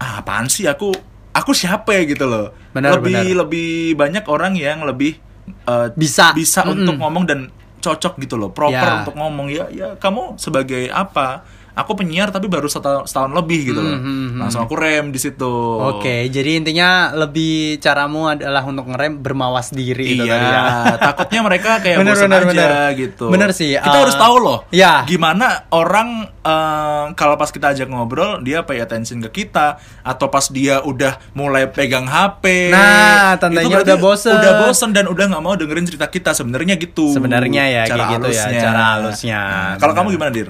ah, 0.00 0.18
apaan 0.18 0.48
sih 0.48 0.64
aku 0.64 0.90
aku 1.30 1.52
siapa 1.54 1.94
ya 1.94 2.02
gitu 2.08 2.26
loh. 2.26 2.50
Benar, 2.72 2.98
lebih 2.98 3.14
benar. 3.14 3.36
lebih 3.46 3.70
banyak 3.94 4.24
orang 4.26 4.56
yang 4.56 4.82
lebih 4.82 5.20
eh, 5.68 5.88
Bisa. 5.94 6.32
bisa 6.32 6.64
Mm-mm. 6.64 6.74
untuk 6.82 6.94
ngomong 6.98 7.24
dan 7.28 7.40
cocok 7.80 8.20
gitu 8.20 8.36
loh, 8.36 8.52
proper 8.52 8.76
Ya. 8.76 9.00
untuk 9.00 9.16
ngomong 9.16 9.48
ya 9.48 9.64
ya 9.72 9.88
kamu 9.96 10.36
sebagai 10.36 10.88
apa? 10.92 11.44
Aku 11.72 11.94
penyiar 11.94 12.28
tapi 12.28 12.46
baru 12.46 12.66
setahun, 12.66 13.06
setahun 13.06 13.30
lebih 13.30 13.70
gitu 13.70 13.80
loh. 13.80 13.94
Hmm, 13.94 14.02
hmm. 14.02 14.38
Langsung 14.42 14.62
aku 14.62 14.74
rem 14.74 15.10
di 15.10 15.18
situ. 15.18 15.54
Oke, 15.80 16.26
jadi 16.28 16.58
intinya 16.58 17.14
lebih 17.14 17.78
caramu 17.78 18.26
adalah 18.28 18.62
untuk 18.62 18.90
ngerem 18.90 19.18
bermawas 19.18 19.70
diri 19.70 20.18
itu 20.18 20.24
Iya, 20.26 20.34
tadi 20.34 20.46
ya. 20.46 20.62
takutnya 21.10 21.40
mereka 21.40 21.70
kayak 21.78 21.96
Bener, 22.02 22.14
bosan 22.14 22.26
bener, 22.26 22.42
aja 22.42 22.50
bener. 22.50 22.70
gitu. 22.98 23.24
Bener 23.30 23.50
sih, 23.50 23.70
Kita 23.74 23.96
uh, 23.96 24.02
harus 24.02 24.16
tahu 24.18 24.36
loh. 24.38 24.58
ya. 24.70 25.06
Gimana 25.06 25.70
orang 25.70 26.08
eh, 26.26 27.04
kalau 27.14 27.34
pas 27.38 27.48
kita 27.48 27.72
ajak 27.72 27.86
ngobrol 27.86 28.42
dia 28.42 28.66
pay 28.66 28.78
attention 28.78 29.22
ke 29.28 29.44
kita 29.44 29.78
atau 30.02 30.26
pas 30.26 30.44
dia 30.50 30.82
udah 30.82 31.16
mulai 31.32 31.70
pegang 31.70 32.04
HP. 32.04 32.74
Nah, 32.74 33.38
tandanya 33.38 33.80
udah 33.80 33.96
bosen. 33.96 34.34
Udah 34.34 34.52
bosen 34.66 34.90
dan 34.90 35.06
udah 35.06 35.24
nggak 35.30 35.42
mau 35.42 35.54
dengerin 35.54 35.86
cerita 35.86 36.06
kita 36.06 36.34
sebenarnya 36.34 36.74
gitu. 36.76 37.14
Sebenarnya 37.14 37.62
ya, 37.66 37.82
kayak 37.86 38.18
gitu 38.18 38.28
ya, 38.34 38.44
cara 38.58 38.82
halusnya. 38.96 39.40
Nah, 39.40 39.72
kalau 39.78 39.92
kamu 39.94 40.18
gimana, 40.18 40.30
Dir? 40.34 40.48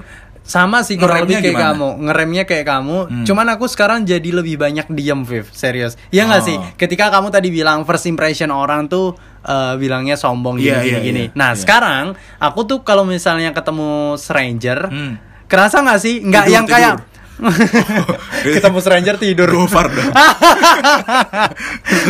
Sama 0.51 0.83
sih 0.83 0.99
kurang 0.99 1.23
lebih 1.23 1.39
kayak 1.39 1.47
gimana? 1.49 1.65
kamu 1.71 1.87
Ngeremnya 2.03 2.43
kayak 2.43 2.65
kamu 2.65 2.97
Hmm. 3.01 3.23
Cuman 3.23 3.47
aku 3.49 3.65
sekarang 3.65 4.03
jadi 4.03 4.29
lebih 4.33 4.55
banyak 4.57 4.83
diem 4.89 5.21
Viv 5.21 5.47
Serius 5.49 5.95
Ya 6.09 6.25
nggak 6.25 6.41
Oh. 6.41 6.45
sih 6.45 6.57
Ketika 6.75 7.07
kamu 7.07 7.27
tadi 7.29 7.47
bilang 7.49 7.81
First 7.81 8.03
impression 8.05 8.51
orang 8.51 8.85
tuh 8.85 9.15
eh, 9.41 9.73
Bilangnya 9.75 10.13
sombong 10.13 10.57
Iya, 10.57 10.83
gini 10.83 10.89
iya, 10.89 10.99
gini 10.99 11.23
iya. 11.25 11.33
Nah 11.33 11.51
Iya. 11.51 11.57
sekarang 11.57 12.05
Aku 12.37 12.65
tuh 12.65 12.81
kalau 12.81 13.01
misalnya 13.03 13.51
ketemu 13.51 13.89
stranger 14.15 14.79
Hmm. 14.85 15.15
Kerasa 15.45 15.79
nggak 15.79 15.99
sih 15.99 16.19
Nggak 16.19 16.43
Tidur, 16.43 16.53
yang 16.53 16.65
kayak 16.65 16.95
Ketemu 18.45 18.77
stranger 18.79 19.15
tidur 19.17 19.49
dong. 19.49 19.65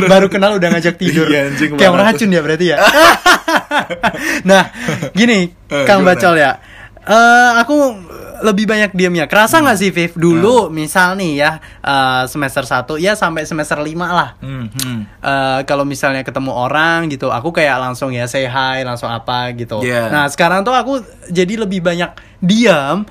Baru 0.08 0.28
kenal 0.28 0.58
udah 0.58 0.70
ngajak 0.70 0.96
tidur 0.96 1.24
Iya, 1.26 1.48
Kayak 1.72 1.94
racun 1.96 2.30
ya 2.30 2.42
berarti 2.42 2.66
ya 2.68 2.78
Nah 4.50 4.64
gini 5.12 5.52
Eh, 5.64 5.86
Kang? 5.86 6.04
Bacol 6.04 6.36
ya 6.36 6.60
Eh 7.01 7.51
Aku 7.60 7.98
lebih 8.41 8.65
banyak 8.65 8.93
diamnya 8.93 9.29
Kerasa 9.29 9.62
nggak 9.62 9.77
sih 9.77 9.89
Viv 9.89 10.13
Dulu 10.13 10.70
Hmm. 10.70 10.74
misal 10.74 11.13
nih 11.13 11.34
ya 11.38 11.51
eh, 11.79 12.24
Semester 12.25 12.65
1 12.65 12.98
Ya 12.98 13.13
sampai 13.13 13.46
semester 13.46 13.77
5 13.77 13.89
lah 14.08 14.38
Hmm, 14.38 14.70
hmm. 14.70 15.00
Eh, 15.22 15.60
kalau 15.65 15.81
misalnya 15.84 16.22
ketemu 16.22 16.50
orang 16.51 17.05
gitu, 17.08 17.29
aku 17.29 17.50
kayak 17.51 17.77
langsung 17.79 18.10
ya 18.10 18.25
say 18.25 18.46
hi, 18.46 18.81
langsung 18.81 19.08
apa 19.08 19.53
gitu. 19.53 19.81
Iya. 19.81 20.10
Nah 20.10 20.25
sekarang 20.25 20.62
tuh 20.62 20.74
aku 20.74 21.01
jadi 21.27 21.62
lebih 21.62 21.81
banyak 21.81 22.10
diam. 22.39 23.05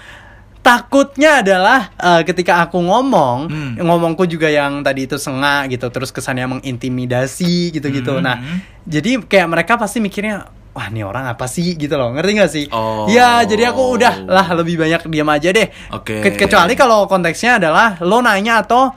Takutnya 0.60 1.40
adalah 1.40 1.88
eh, 1.96 2.22
ketika 2.22 2.60
aku 2.60 2.76
ngomong, 2.78 3.38
Hmm. 3.48 3.72
ngomongku 3.80 4.26
juga 4.26 4.46
yang 4.46 4.84
tadi 4.84 5.08
itu 5.08 5.16
sengak 5.16 5.72
gitu, 5.72 5.88
terus 5.88 6.12
kesannya 6.12 6.44
mengintimidasi 6.50 7.72
gitu-gitu. 7.72 8.20
Hmm. 8.20 8.24
Nah, 8.26 8.36
jadi 8.84 9.24
kayak 9.24 9.48
mereka 9.48 9.80
pasti 9.80 10.04
mikirnya, 10.04 10.44
wah 10.70 10.86
ini 10.86 11.00
orang 11.00 11.26
apa 11.26 11.44
sih 11.44 11.74
gitu 11.74 11.94
loh, 11.94 12.10
ngerti 12.10 12.32
gak 12.32 12.48
sih? 12.48 12.64
Oh. 12.70 13.04
Ya, 13.06 13.42
jadi 13.42 13.68
aku 13.68 13.96
udah 13.96 14.22
lah 14.24 14.46
lebih 14.54 14.76
banyak 14.76 15.02
diam 15.04 15.26
aja 15.26 15.50
deh. 15.50 15.66
Oke. 15.90 16.20
Ke- 16.20 16.38
kecuali 16.38 16.72
kalau 16.74 17.04
konteksnya 17.04 17.58
adalah 17.58 17.98
lo 18.00 18.18
nanya 18.20 18.60
atau 18.60 18.88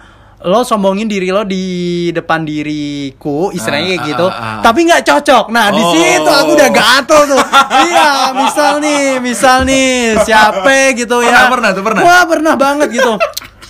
lo 0.43 0.59
sombongin 0.61 1.07
diri 1.07 1.27
lo 1.27 1.41
di 1.41 1.63
depan 2.11 2.43
diriku 2.43 3.47
istilahnya 3.49 3.87
kayak 3.89 4.01
Ah, 4.01 4.05
gitu 4.05 4.25
ah, 4.25 4.35
ah. 4.35 4.59
tapi 4.59 4.83
nggak 4.83 5.01
cocok 5.01 5.45
nah 5.47 5.71
di 5.71 5.79
Oh. 5.79 5.87
situ 5.89 6.27
aku 6.27 6.51
udah 6.51 6.67
gatel 6.69 7.21
tuh 7.25 7.39
iya 7.81 8.09
misal 8.35 8.71
nih 8.77 9.03
misal 9.17 9.63
nih 9.63 10.19
siapa 10.19 10.67
gitu 10.93 11.23
ya 11.23 11.31
Pernah, 11.31 11.47
pernah 11.47 11.69
tuh, 11.71 11.79
pernah? 11.81 12.01
wah 12.03 12.23
pernah 12.27 12.53
banget 12.55 12.91
gitu 12.91 13.13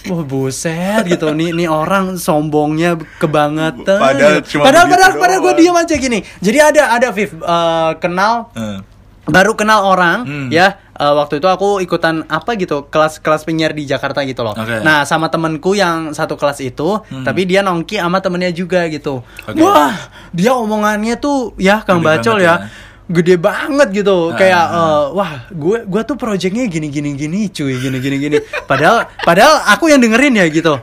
Wah 0.05 0.19
buset 0.21 1.03
gitu 1.05 1.31
nih 1.31 1.51
nih 1.53 1.65
orang 1.65 2.15
sombongnya 2.17 2.95
kebangetan 3.17 3.97
Padahal 3.97 4.33
gitu. 4.37 4.49
cuma 4.53 4.63
padahal 4.65 4.87
padahal, 4.87 5.11
padahal 5.15 5.39
gue 5.41 5.53
diam 5.57 5.75
aja 5.75 5.95
gini 5.95 6.19
jadi 6.37 6.57
ada 6.65 6.83
ada 6.93 7.07
Viv 7.09 7.31
eh, 7.33 7.91
kenal 7.97 8.51
Eh. 8.53 8.79
baru 9.23 9.53
kenal 9.53 9.79
orang 9.85 10.17
Hmm. 10.21 10.47
ya 10.49 10.75
eh, 10.93 11.13
waktu 11.13 11.39
itu 11.39 11.47
aku 11.47 11.79
ikutan 11.79 12.27
apa 12.27 12.53
gitu 12.53 12.83
kelas 12.85 13.17
kelas 13.17 13.41
penyiar 13.41 13.71
di 13.71 13.83
Jakarta 13.83 14.19
gitu 14.21 14.43
loh 14.43 14.51
Oke. 14.51 14.83
nah 14.83 15.03
sama 15.03 15.27
temenku 15.27 15.71
yang 15.71 16.11
satu 16.11 16.35
kelas 16.35 16.59
itu 16.59 16.99
Hmm. 17.01 17.23
tapi 17.23 17.43
dia 17.43 17.59
nongki 17.59 17.95
sama 17.95 18.19
temennya 18.19 18.51
juga 18.51 18.83
gitu 18.87 19.23
Oke. 19.41 19.55
wah 19.57 19.95
dia 20.29 20.51
omongannya 20.51 21.15
tuh 21.15 21.55
ya 21.55 21.79
Kang 21.79 21.99
Bacol 21.99 22.37
ya 22.37 22.59
ya. 22.59 22.91
Gede 23.09 23.35
banget 23.35 23.87
gitu. 23.91 24.31
Ah, 24.31 24.37
kayak 24.37 24.63
eh, 24.69 25.03
wah 25.11 25.31
gue 25.51 25.77
gue 25.83 26.01
tuh 26.03 26.15
projectnya 26.15 26.65
gini 26.67 26.87
gini 26.87 27.13
gini 27.13 27.39
cuy 27.47 27.75
gini 27.75 27.97
gini 27.99 28.15
gini. 28.17 28.37
Padahal 28.63 29.09
padahal 29.21 29.63
aku 29.67 29.91
yang 29.91 29.99
dengerin 29.99 30.39
ya 30.39 30.45
gitu. 30.47 30.79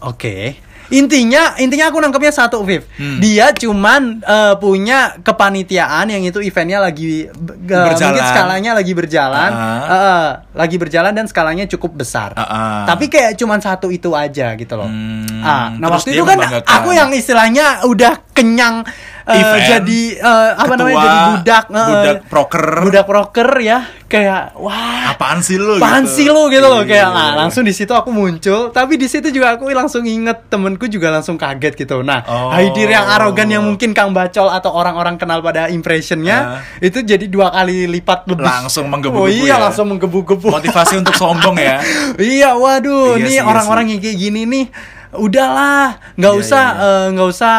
Oke. 0.00 0.58
Intinya 0.92 1.56
intinya 1.56 1.88
aku 1.88 2.04
nangkepnya 2.04 2.28
satu 2.28 2.60
Viv. 2.68 2.84
Hmm. 3.00 3.16
dia 3.16 3.48
cuman 3.48 4.20
eh, 4.20 4.54
punya 4.60 5.16
kepanitiaan 5.24 6.12
yang 6.12 6.20
itu 6.20 6.36
eventnya 6.44 6.84
lagi 6.84 7.32
ge- 7.32 7.86
Berjalan. 7.88 8.12
mungkin 8.12 8.24
skalanya 8.28 8.70
lagi 8.76 8.92
berjalan. 8.92 9.50
Ah. 9.50 9.64
Eh, 9.64 9.88
eh, 9.88 10.28
lagi 10.52 10.76
berjalan 10.76 11.16
dan 11.16 11.24
skalanya 11.24 11.64
cukup 11.64 11.96
besar. 11.96 12.36
Ah, 12.36 12.44
ah. 12.44 12.80
tapi 12.84 13.08
kayak 13.08 13.40
cuman 13.40 13.64
satu 13.64 13.88
itu 13.88 14.12
aja 14.12 14.52
gitu 14.52 14.76
loh. 14.76 14.84
Hmm, 14.84 15.40
ah 15.40 15.72
nah 15.72 15.88
terus 15.88 16.04
waktu 16.04 16.10
itu 16.12 16.24
kan 16.28 16.38
aku 16.60 16.90
yang 16.92 17.08
istilahnya 17.16 17.88
udah 17.88 18.12
kenyang 18.36 18.84
eh, 19.24 19.36
Event. 19.36 19.62
jadi 19.68 20.00
eh, 20.16 20.50
apa 20.56 20.72
namanya 20.72 20.92
Ketua, 20.92 21.04
jadi 21.04 21.20
budak 21.30 21.64
eh, 21.64 21.86
budak 21.88 22.16
proker. 22.26 22.64
budak 22.80 23.04
proker 23.04 23.48
ya 23.58 23.78
kayak 24.04 24.42
wah 24.54 25.08
Apaan 25.08 25.40
sih 25.40 25.56
lu? 25.56 25.76
apaan 25.76 26.04
gitu. 26.04 26.14
sih 26.14 26.26
lu 26.26 26.46
gitu 26.46 26.62
loh 26.62 26.82
kayak 26.82 27.00
Iya. 27.02 27.08
nah, 27.10 27.30
langsung 27.36 27.62
di 27.62 27.70
situ 27.70 27.90
aku 27.90 28.08
muncul 28.08 28.68
tapi 28.70 28.94
di 28.94 29.06
situ 29.06 29.28
juga 29.28 29.54
aku 29.54 29.66
langsung 29.68 30.02
inget 30.02 30.46
temenku 30.46 30.86
juga 30.86 31.10
langsung 31.10 31.34
kaget 31.34 31.74
gitu 31.76 32.00
nah 32.00 32.20
Oh. 32.24 32.48
Haidir 32.48 32.86
yang 32.88 33.04
arogan 33.04 33.48
yang 33.48 33.62
mungkin 33.62 33.92
Kang 33.92 34.10
Bacol 34.10 34.48
atau 34.48 34.70
orang-orang 34.70 35.16
kenal 35.16 35.40
pada 35.40 35.66
impressionnya 35.66 36.38
itu 36.78 37.00
jadi 37.00 37.24
dua 37.24 37.50
kali 37.50 37.86
lipat 37.88 38.26
lebih 38.26 38.42
Langsung 38.42 38.86
menggebu-gebu 38.86 39.22
oh 39.22 39.28
iya 39.28 39.54
ya? 39.54 39.56
langsung 39.60 39.86
menggebu-gebu 39.88 40.46
Motivasi 40.50 40.94
untuk 40.96 41.14
sombong 41.14 41.56
ya. 41.56 41.80
iya 42.18 42.52
waduh 42.52 43.14
Iya 43.14 43.22
nih 43.22 43.32
iya 43.34 43.42
orang-orang 43.42 43.86
yang 43.88 44.00
kayak 44.00 44.18
gini 44.18 44.40
nih 44.44 44.64
udahlah 45.12 46.00
nggak 46.16 46.34
Iya, 46.34 46.40
usah 46.40 46.64
iya. 46.72 46.86
eh, 46.88 47.06
nggak 47.12 47.28
usah 47.28 47.54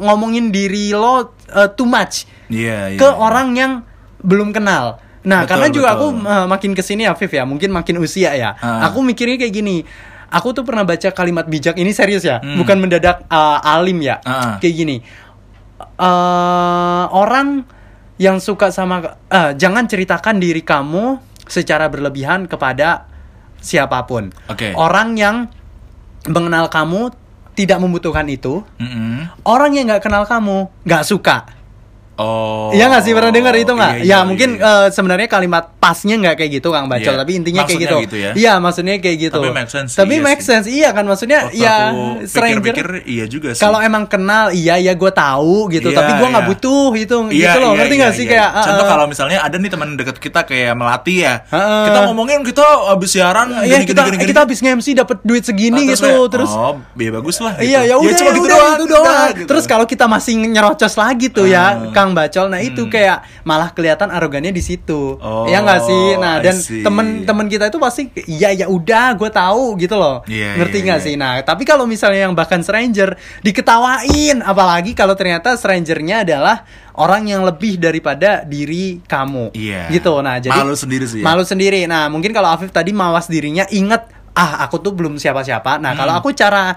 ngomongin 0.00 0.48
diri 0.48 0.90
lo 0.90 1.32
eh, 1.46 1.68
too 1.72 1.84
much 1.84 2.24
Iya, 2.48 2.92
iya. 2.92 2.98
ke 2.98 3.08
orang 3.08 3.52
yang 3.54 3.72
belum 4.20 4.52
kenal. 4.52 5.00
Nah, 5.24 5.44
Betul, 5.44 5.50
karena 5.56 5.66
juga 5.72 5.88
betul. 5.96 5.96
aku 5.96 6.06
uh, 6.28 6.46
makin 6.48 6.70
ke 6.76 6.82
sini 6.84 7.08
ya, 7.08 7.16
Viv 7.16 7.32
ya, 7.32 7.44
mungkin 7.48 7.72
makin 7.72 7.96
usia 7.96 8.36
ya. 8.36 8.52
Ah. 8.60 8.92
Aku 8.92 9.00
mikirnya 9.00 9.40
kayak 9.40 9.56
gini. 9.56 9.80
Aku 10.28 10.52
tuh 10.52 10.68
pernah 10.68 10.84
baca 10.84 11.08
kalimat 11.12 11.48
bijak 11.48 11.80
ini 11.80 11.96
serius 11.96 12.28
ya, 12.28 12.44
Hmm. 12.44 12.60
bukan 12.60 12.76
mendadak 12.76 13.24
uh, 13.32 13.56
alim 13.64 14.04
ya. 14.04 14.20
Ah. 14.20 14.60
Kayak 14.60 14.74
gini. 14.76 14.96
Uh, 15.96 17.04
orang 17.08 17.64
yang 18.16 18.36
suka 18.38 18.68
sama 18.68 19.16
uh, 19.32 19.52
jangan 19.56 19.88
ceritakan 19.88 20.36
diri 20.38 20.60
kamu 20.60 21.16
secara 21.46 21.88
berlebihan 21.88 22.44
kepada 22.44 23.08
siapa 23.58 24.04
pun. 24.04 24.28
Oke. 24.48 24.76
Orang 24.76 25.16
yang 25.16 25.48
mengenal 26.28 26.68
kamu 26.72 27.12
tidak 27.54 27.78
membutuhkan 27.78 28.26
itu. 28.26 28.66
Mm-mm. 28.82 29.30
Orang 29.46 29.78
yang 29.78 29.86
nggak 29.86 30.02
kenal 30.02 30.26
kamu 30.26 30.68
nggak 30.82 31.04
suka. 31.06 31.46
Oh. 32.14 32.70
Iya 32.70 32.86
nggak 32.86 33.02
sih 33.02 33.10
pernah 33.10 33.34
dengar 33.34 33.54
itu 33.58 33.74
nggak? 33.74 33.92
Iya, 33.98 34.06
ya 34.06 34.06
iya, 34.06 34.18
mungkin 34.22 34.50
iya. 34.54 34.86
eh, 34.86 34.88
sebenarnya 34.94 35.26
kalimat 35.26 35.64
pasnya 35.82 36.14
nggak 36.14 36.34
kayak 36.38 36.50
gitu 36.56 36.68
Kang 36.70 36.86
Bacol, 36.86 37.10
Iya. 37.10 37.18
tapi 37.18 37.32
intinya 37.34 37.62
kayak 37.66 37.80
gitu. 37.82 37.96
Maksudnya 37.98 38.06
gitu 38.06 38.16
ya? 38.16 38.30
Iya 38.38 38.52
maksudnya 38.62 38.94
kayak 39.02 39.18
gitu. 39.18 39.40
Tapi 39.42 39.50
make 39.50 39.70
sense 39.70 39.90
sih, 39.90 39.98
Tapi 39.98 40.14
iya 40.14 40.22
make 40.22 40.38
sih. 40.38 40.46
sense, 40.46 40.66
iya 40.70 40.88
kan 40.94 41.04
maksudnya 41.04 41.40
Waktu 41.50 41.58
ya 41.58 41.74
stranger. 42.22 42.74
iya 43.04 43.24
juga 43.26 43.48
sih. 43.54 43.62
Kalau 43.62 43.78
emang 43.82 44.06
kenal, 44.06 44.54
iya 44.54 44.78
ya 44.78 44.94
gue 44.94 45.10
tahu 45.10 45.68
gitu, 45.74 45.90
Iya, 45.90 45.96
tapi 45.98 46.10
gue 46.14 46.28
nggak 46.30 46.44
iya. 46.46 46.52
butuh 46.54 46.88
itu, 46.94 47.16
Iya, 47.18 47.34
gitu 47.34 47.58
loh, 47.58 47.70
iya, 47.74 47.78
ngerti 47.82 47.94
iya, 47.94 48.00
nggak 48.02 48.14
sih 48.14 48.24
iya. 48.24 48.30
kayak? 48.30 48.48
Contoh 48.62 48.84
eh, 48.84 48.90
kalau 48.94 49.04
misalnya 49.10 49.38
ada 49.42 49.56
nih 49.58 49.70
teman 49.74 49.88
dekat 49.98 50.16
kita 50.22 50.40
kayak 50.46 50.72
melati 50.78 51.14
ya. 51.18 51.34
Heeh. 51.50 51.84
Kita 51.90 51.98
ngomongin 52.06 52.38
kita 52.46 52.64
habis 52.94 53.10
siaran 53.10 53.48
Iya 53.64 53.82
gini, 53.82 53.86
kita 53.90 54.00
gini, 54.06 54.16
gini, 54.18 54.28
kita 54.30 54.40
habis 54.46 54.58
nge-MC 54.62 54.86
dapat 54.94 55.18
duit 55.26 55.42
segini 55.42 55.82
Ah, 55.82 55.90
gitu, 55.90 56.10
terus 56.30 56.50
oh, 56.54 56.78
ya 56.94 57.10
bagus 57.10 57.36
lah. 57.42 57.58
Iya 57.58 57.80
gitu. 57.82 57.90
ya 57.90 57.94
udah 57.98 58.10
ya 58.14 58.30
gitu 58.30 58.40
udah, 58.44 58.54
doang. 58.54 58.74
itu 58.78 58.84
doang. 58.86 59.02
udah, 59.04 59.24
gitu. 59.34 59.48
Terus 59.50 59.64
kalau 59.66 59.84
kita 59.84 60.04
masih 60.06 60.34
nyerocos 60.38 60.94
lagi 60.94 61.26
tuh 61.26 61.46
ya 61.50 61.90
Kang 62.04 62.12
Bacol, 62.12 62.52
nah 62.52 62.60
itu 62.60 62.84
kayak 62.86 63.24
malah 63.42 63.72
kelihatan 63.72 64.12
arogannya 64.12 64.52
di 64.52 64.60
situ. 64.60 65.16
Oh, 65.16 65.48
ya 65.48 65.64
nggak 65.64 65.80
sih? 65.80 66.04
Nah 66.20 66.36
I 66.36 66.44
dan 66.44 66.56
temen-temen 66.60 67.46
kita 67.48 67.72
itu 67.72 67.80
pasti 67.80 68.12
iya 68.28 68.52
ya 68.52 68.68
udah 68.68 69.16
gue 69.16 69.32
tahu 69.32 69.80
gitu 69.80 69.96
loh. 69.96 70.20
Iya, 70.28 70.60
Ngerti 70.60 70.78
iya, 70.78 70.84
nggak 70.84 71.00
iya. 71.00 71.06
sih? 71.08 71.14
Nah 71.16 71.40
tapi 71.40 71.64
kalau 71.64 71.88
misalnya 71.88 72.28
yang 72.28 72.36
bahkan 72.36 72.60
stranger 72.60 73.16
diketawain, 73.40 74.44
apalagi 74.44 74.92
kalau 74.92 75.16
ternyata 75.16 75.56
strangernya 75.56 76.28
adalah 76.28 76.68
orang 76.94 77.24
yang 77.24 77.40
lebih 77.42 77.80
daripada 77.80 78.44
diri 78.44 79.00
kamu. 79.00 79.56
Iya. 79.56 79.88
Gitu. 79.88 80.12
Nah 80.20 80.36
jadi 80.36 80.52
Malu 80.54 80.76
sendiri 80.76 81.08
sih 81.08 81.18
ya. 81.20 81.24
Malu 81.24 81.42
sendiri. 81.48 81.88
Nah 81.88 82.12
mungkin 82.12 82.36
kalau 82.36 82.52
Afif 82.52 82.68
tadi 82.68 82.92
mawas 82.92 83.26
dirinya 83.26 83.64
inget 83.72 84.04
ah 84.34 84.66
aku 84.66 84.82
tuh 84.82 84.92
belum 84.92 85.16
siapa-siapa. 85.16 85.78
Nah 85.78 85.94
kalau 85.94 86.12
Hmm. 86.12 86.20
aku 86.20 86.34
cara 86.34 86.74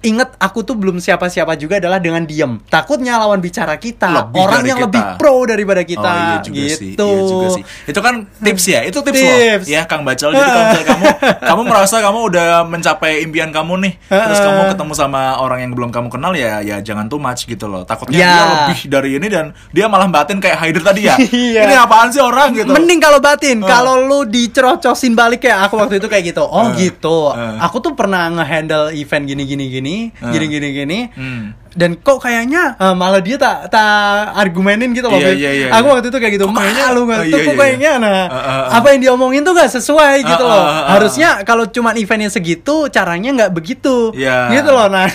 inget 0.00 0.32
aku 0.36 0.60
tuh 0.60 0.74
belum 0.74 0.96
siapa-siapa 0.96 1.54
juga 1.54 1.76
adalah 1.76 1.96
dengan 1.96 2.22
diem. 2.22 2.56
Takutnya 2.66 3.16
lawan 3.16 3.38
bicara 3.38 3.76
kita 3.76 4.08
Lebih 4.26 4.40
orang 4.40 4.62
yang 4.64 4.78
kita. 4.78 4.86
lebih 4.88 5.02
pro 5.16 5.44
daripada 5.44 5.82
kita 5.82 6.00
oh, 6.02 6.16
iya 6.16 6.36
juga 6.40 6.56
gitu. 6.56 6.76
sih. 6.76 6.90
Iya 6.94 7.22
juga 7.22 7.46
sih. 7.52 7.62
Itu 7.84 8.00
kan 8.00 8.14
tips 8.36 8.64
ya. 8.66 8.80
Itu 8.82 8.98
tips, 9.00 9.16
Tips. 9.16 9.64
loh. 9.64 9.72
Ya 9.72 9.82
Kang 9.84 10.02
Bacol. 10.02 10.30
Jadi 10.30 10.40
kalau 10.42 10.64
misalnya 10.64 10.86
kamu 10.86 11.06
kamu 11.50 11.62
merasa 11.64 11.96
kamu 11.98 12.18
udah 12.26 12.48
mencapai 12.64 13.12
impian 13.20 13.50
kamu 13.50 13.72
nih, 13.80 13.92
terus 14.06 14.38
kamu 14.38 14.60
ketemu 14.70 14.92
sama 14.94 15.20
orang 15.36 15.58
yang 15.60 15.72
belum 15.72 15.90
kamu 15.90 16.08
kenal 16.08 16.32
ya 16.32 16.60
ya 16.60 16.80
jangan 16.80 17.06
too 17.06 17.18
much 17.18 17.44
gitu 17.44 17.66
loh. 17.66 17.82
Takutnya 17.82 18.16
Ya. 18.16 18.28
dia 18.30 18.44
lebih 18.46 18.80
dari 18.86 19.10
ini 19.16 19.26
dan 19.26 19.44
dia 19.70 19.86
malah 19.86 20.06
batin 20.06 20.38
kayak 20.38 20.56
Haider 20.56 20.82
tadi 20.82 21.04
ya. 21.04 21.16
Iya. 21.30 21.62
Ini 21.62 21.74
apaan 21.78 22.08
sih 22.08 22.20
orang 22.20 22.52
gitu. 22.52 22.70
Mending 22.70 22.98
kalau 22.98 23.18
batin, 23.18 23.60
Oh. 23.60 23.66
kalau 23.66 23.94
lu 23.98 24.24
dicerocosin 24.24 25.12
balik 25.12 25.40
kayak 25.40 25.66
aku 25.66 25.76
waktu 25.76 25.96
itu 25.96 26.06
kayak 26.06 26.24
gitu. 26.26 26.42
Oh 26.42 26.68
Eh, 26.70 26.88
gitu. 26.88 27.30
eh. 27.30 27.56
Aku 27.60 27.78
tuh 27.78 27.92
pernah 27.92 28.26
ngehandle 28.28 28.92
event 28.92 29.24
gini 29.24 29.44
gini 29.44 29.64
gini, 29.68 29.89
Eh. 30.08 30.30
gini 30.30 30.46
gini 30.46 30.68
gini. 30.72 30.98
Hmm. 31.10 31.44
Dan 31.70 31.94
kok 31.96 32.18
kayaknya 32.18 32.74
eh, 32.74 32.94
malah 32.94 33.18
dia 33.18 33.36
tak 33.36 33.68
tak 33.68 33.86
argumenin 34.32 34.90
gitu 34.90 35.06
loh. 35.06 35.16
Beb. 35.16 35.34
iya, 35.34 35.50
iya, 35.50 35.66
aku 35.70 35.86
iya. 35.86 35.92
waktu 35.94 36.06
itu 36.08 36.18
kayak 36.18 36.32
gitu. 36.34 36.44
Kok 36.44 36.54
kayaknya- 36.54 36.86
Malu 36.86 36.98
oh, 36.98 37.04
nggak? 37.04 37.20
Tuh 37.22 37.38
kok 37.38 37.46
iya, 37.46 37.54
kayaknya 37.56 37.92
nah 37.96 38.10
Eh, 38.10 38.26
eh, 38.28 38.42
eh. 38.42 38.64
apa 38.72 38.86
yang 38.88 39.00
diomongin 39.00 39.40
tuh 39.40 39.52
gak 39.52 39.70
sesuai 39.70 40.14
gitu 40.22 40.42
Eh, 40.42 40.48
loh. 40.48 40.56
eh, 40.56 40.66
eh, 40.66 40.74
eh. 40.76 40.86
Harusnya 40.90 41.28
kalau 41.42 41.64
cuman 41.66 41.94
eventnya 41.94 42.28
segitu, 42.28 42.74
caranya 42.88 43.30
nggak 43.32 43.52
begitu. 43.52 44.10
Iya. 44.12 44.50
Gitu 44.52 44.68
loh. 44.68 44.86
Nah. 44.86 45.06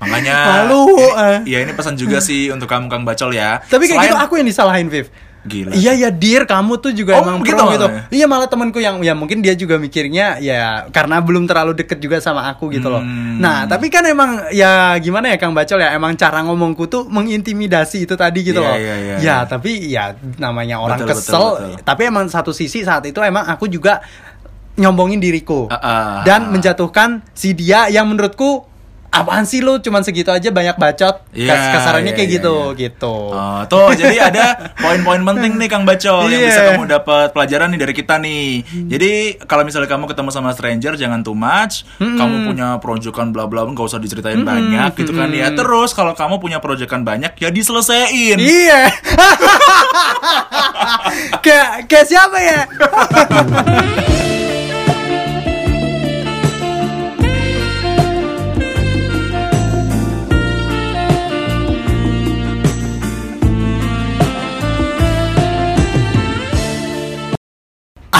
Makanya 0.00 0.34
Malu, 0.64 0.82
ini- 0.90 1.12
eh. 1.12 1.38
Ya 1.46 1.58
ini 1.60 1.72
pesan 1.72 1.94
juga 1.94 2.16
sih 2.18 2.48
untuk 2.48 2.64
kamu 2.64 2.88
Kang 2.88 3.04
Bacol 3.04 3.32
ya. 3.32 3.60
Tapi 3.60 3.84
kayak 3.84 4.00
Selain- 4.00 4.10
gitu 4.10 4.16
aku 4.18 4.34
yang 4.36 4.48
disalahin, 4.48 4.88
Viv. 4.88 5.06
Gila. 5.44 5.76
Iya 5.76 5.92
ya 5.92 6.08
dir 6.08 6.48
kamu 6.48 6.80
tuh 6.80 6.90
juga 6.90 7.14
Oh, 7.14 7.22
emang 7.22 7.44
begitu 7.44 7.60
pro 7.60 7.68
gitu. 7.70 7.84
ya? 7.84 8.00
Iya 8.08 8.26
malah 8.26 8.48
temanku 8.48 8.80
yang 8.80 9.04
ya 9.04 9.12
mungkin 9.12 9.44
dia 9.44 9.52
juga 9.52 9.76
mikirnya 9.76 10.40
ya 10.40 10.88
karena 10.88 11.20
belum 11.20 11.44
terlalu 11.44 11.76
deket 11.76 12.00
juga 12.00 12.16
sama 12.18 12.48
aku 12.48 12.72
gitu 12.72 12.88
loh. 12.88 13.04
Hmm. 13.04 13.36
Nah 13.38 13.64
tapi 13.64 13.88
kan 13.88 14.00
emang 14.04 14.48
ya 14.50 14.96
gimana 14.98 15.28
ya 15.28 15.36
Kang 15.36 15.52
Bacol 15.52 15.78
ya 15.78 15.92
emang 15.92 16.16
cara 16.16 16.40
ngomongku 16.42 16.88
tuh 16.88 17.04
mengintimidasi 17.04 18.04
itu 18.04 18.14
tadi 18.14 18.40
gitu 18.42 18.56
Iya, 18.56 18.64
loh. 18.64 18.76
iya, 18.80 18.94
iya, 18.96 18.96
ya 18.96 19.16
iya. 19.20 19.36
tapi 19.44 19.70
ya 19.84 20.04
namanya 20.36 20.80
orang 20.80 20.96
Betul, 20.96 21.12
betul, 21.12 21.20
kesel. 21.20 21.44
betul. 21.44 21.70
Tapi 21.84 22.02
emang 22.04 22.24
satu 22.26 22.50
sisi 22.50 22.80
saat 22.80 23.04
itu 23.04 23.20
emang 23.20 23.44
aku 23.44 23.68
juga 23.68 24.00
nyombongin 24.74 25.22
diriku 25.22 25.70
Ah, 25.70 25.76
ah, 25.76 26.16
dan 26.24 26.48
ah. 26.48 26.50
menjatuhkan 26.50 27.22
si 27.30 27.54
dia 27.54 27.86
yang 27.86 28.10
menurutku 28.10 28.66
apaan 29.14 29.44
sih 29.44 29.58
lu 29.58 29.78
cuman 29.78 30.00
segitu 30.00 30.28
aja 30.28 30.48
banyak 30.48 30.74
bacot 30.74 31.22
Kas- 31.30 31.68
kasarannya 31.72 32.10
iya, 32.10 32.12
kayak 32.12 32.26
iya, 32.26 32.34
gitu 32.36 32.54
iya. 32.68 32.76
gitu 32.84 33.14
Oh, 33.30 33.60
tuh 33.64 33.94
jadi 33.94 34.16
ada 34.24 34.44
poin-poin 34.74 35.20
penting 35.24 35.54
nih 35.54 35.66
Kang 35.66 35.82
Bacol 35.82 36.26
yang 36.26 36.36
Iya. 36.36 36.46
bisa 36.48 36.60
kamu 36.68 36.82
dapat 36.88 37.26
pelajaran 37.30 37.66
nih 37.68 37.78
dari 37.78 37.92
kita 37.92 38.14
nih. 38.16 38.60
Jadi 38.86 39.10
kalau 39.44 39.62
misalnya 39.62 39.86
kamu 39.86 40.04
ketemu 40.06 40.28
sama 40.28 40.50
stranger 40.50 40.92
jangan 40.94 41.20
too 41.20 41.32
much. 41.32 41.82
Kamu 41.96 42.44
punya 42.44 42.66
proyekan 42.78 43.30
bla 43.30 43.44
bla 43.44 43.64
nggak 43.64 43.84
usah 43.84 43.96
diceritain 43.96 44.40
banyak 44.40 44.88
gitu 44.94 45.10
kan 45.12 45.28
ya. 45.30 45.50
Terus 45.50 45.90
kalau 45.92 46.12
kamu 46.12 46.38
punya 46.38 46.56
proyekan 46.58 47.02
banyak 47.02 47.32
ya 47.34 47.48
diselesain. 47.48 48.36
Iya. 48.36 48.80
kayak 51.44 51.68
kayak 51.86 52.06
siapa 52.06 52.38
ya? 52.38 52.60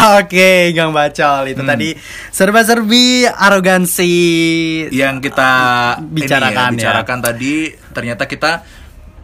Oke, 0.19 0.51
Gang 0.71 0.90
Bacol 0.90 1.49
itu 1.49 1.59
Hmm. 1.59 1.71
tadi 1.71 1.88
serba-serbi 2.29 3.25
arogansi 3.25 4.14
Yang 4.90 5.17
kita 5.25 5.51
Bicarakan 6.01 6.71
ini 6.71 6.77
ya. 6.77 6.93
bicarakan 6.93 7.19
tadi 7.21 7.55
ternyata 7.90 8.25
kita 8.25 8.53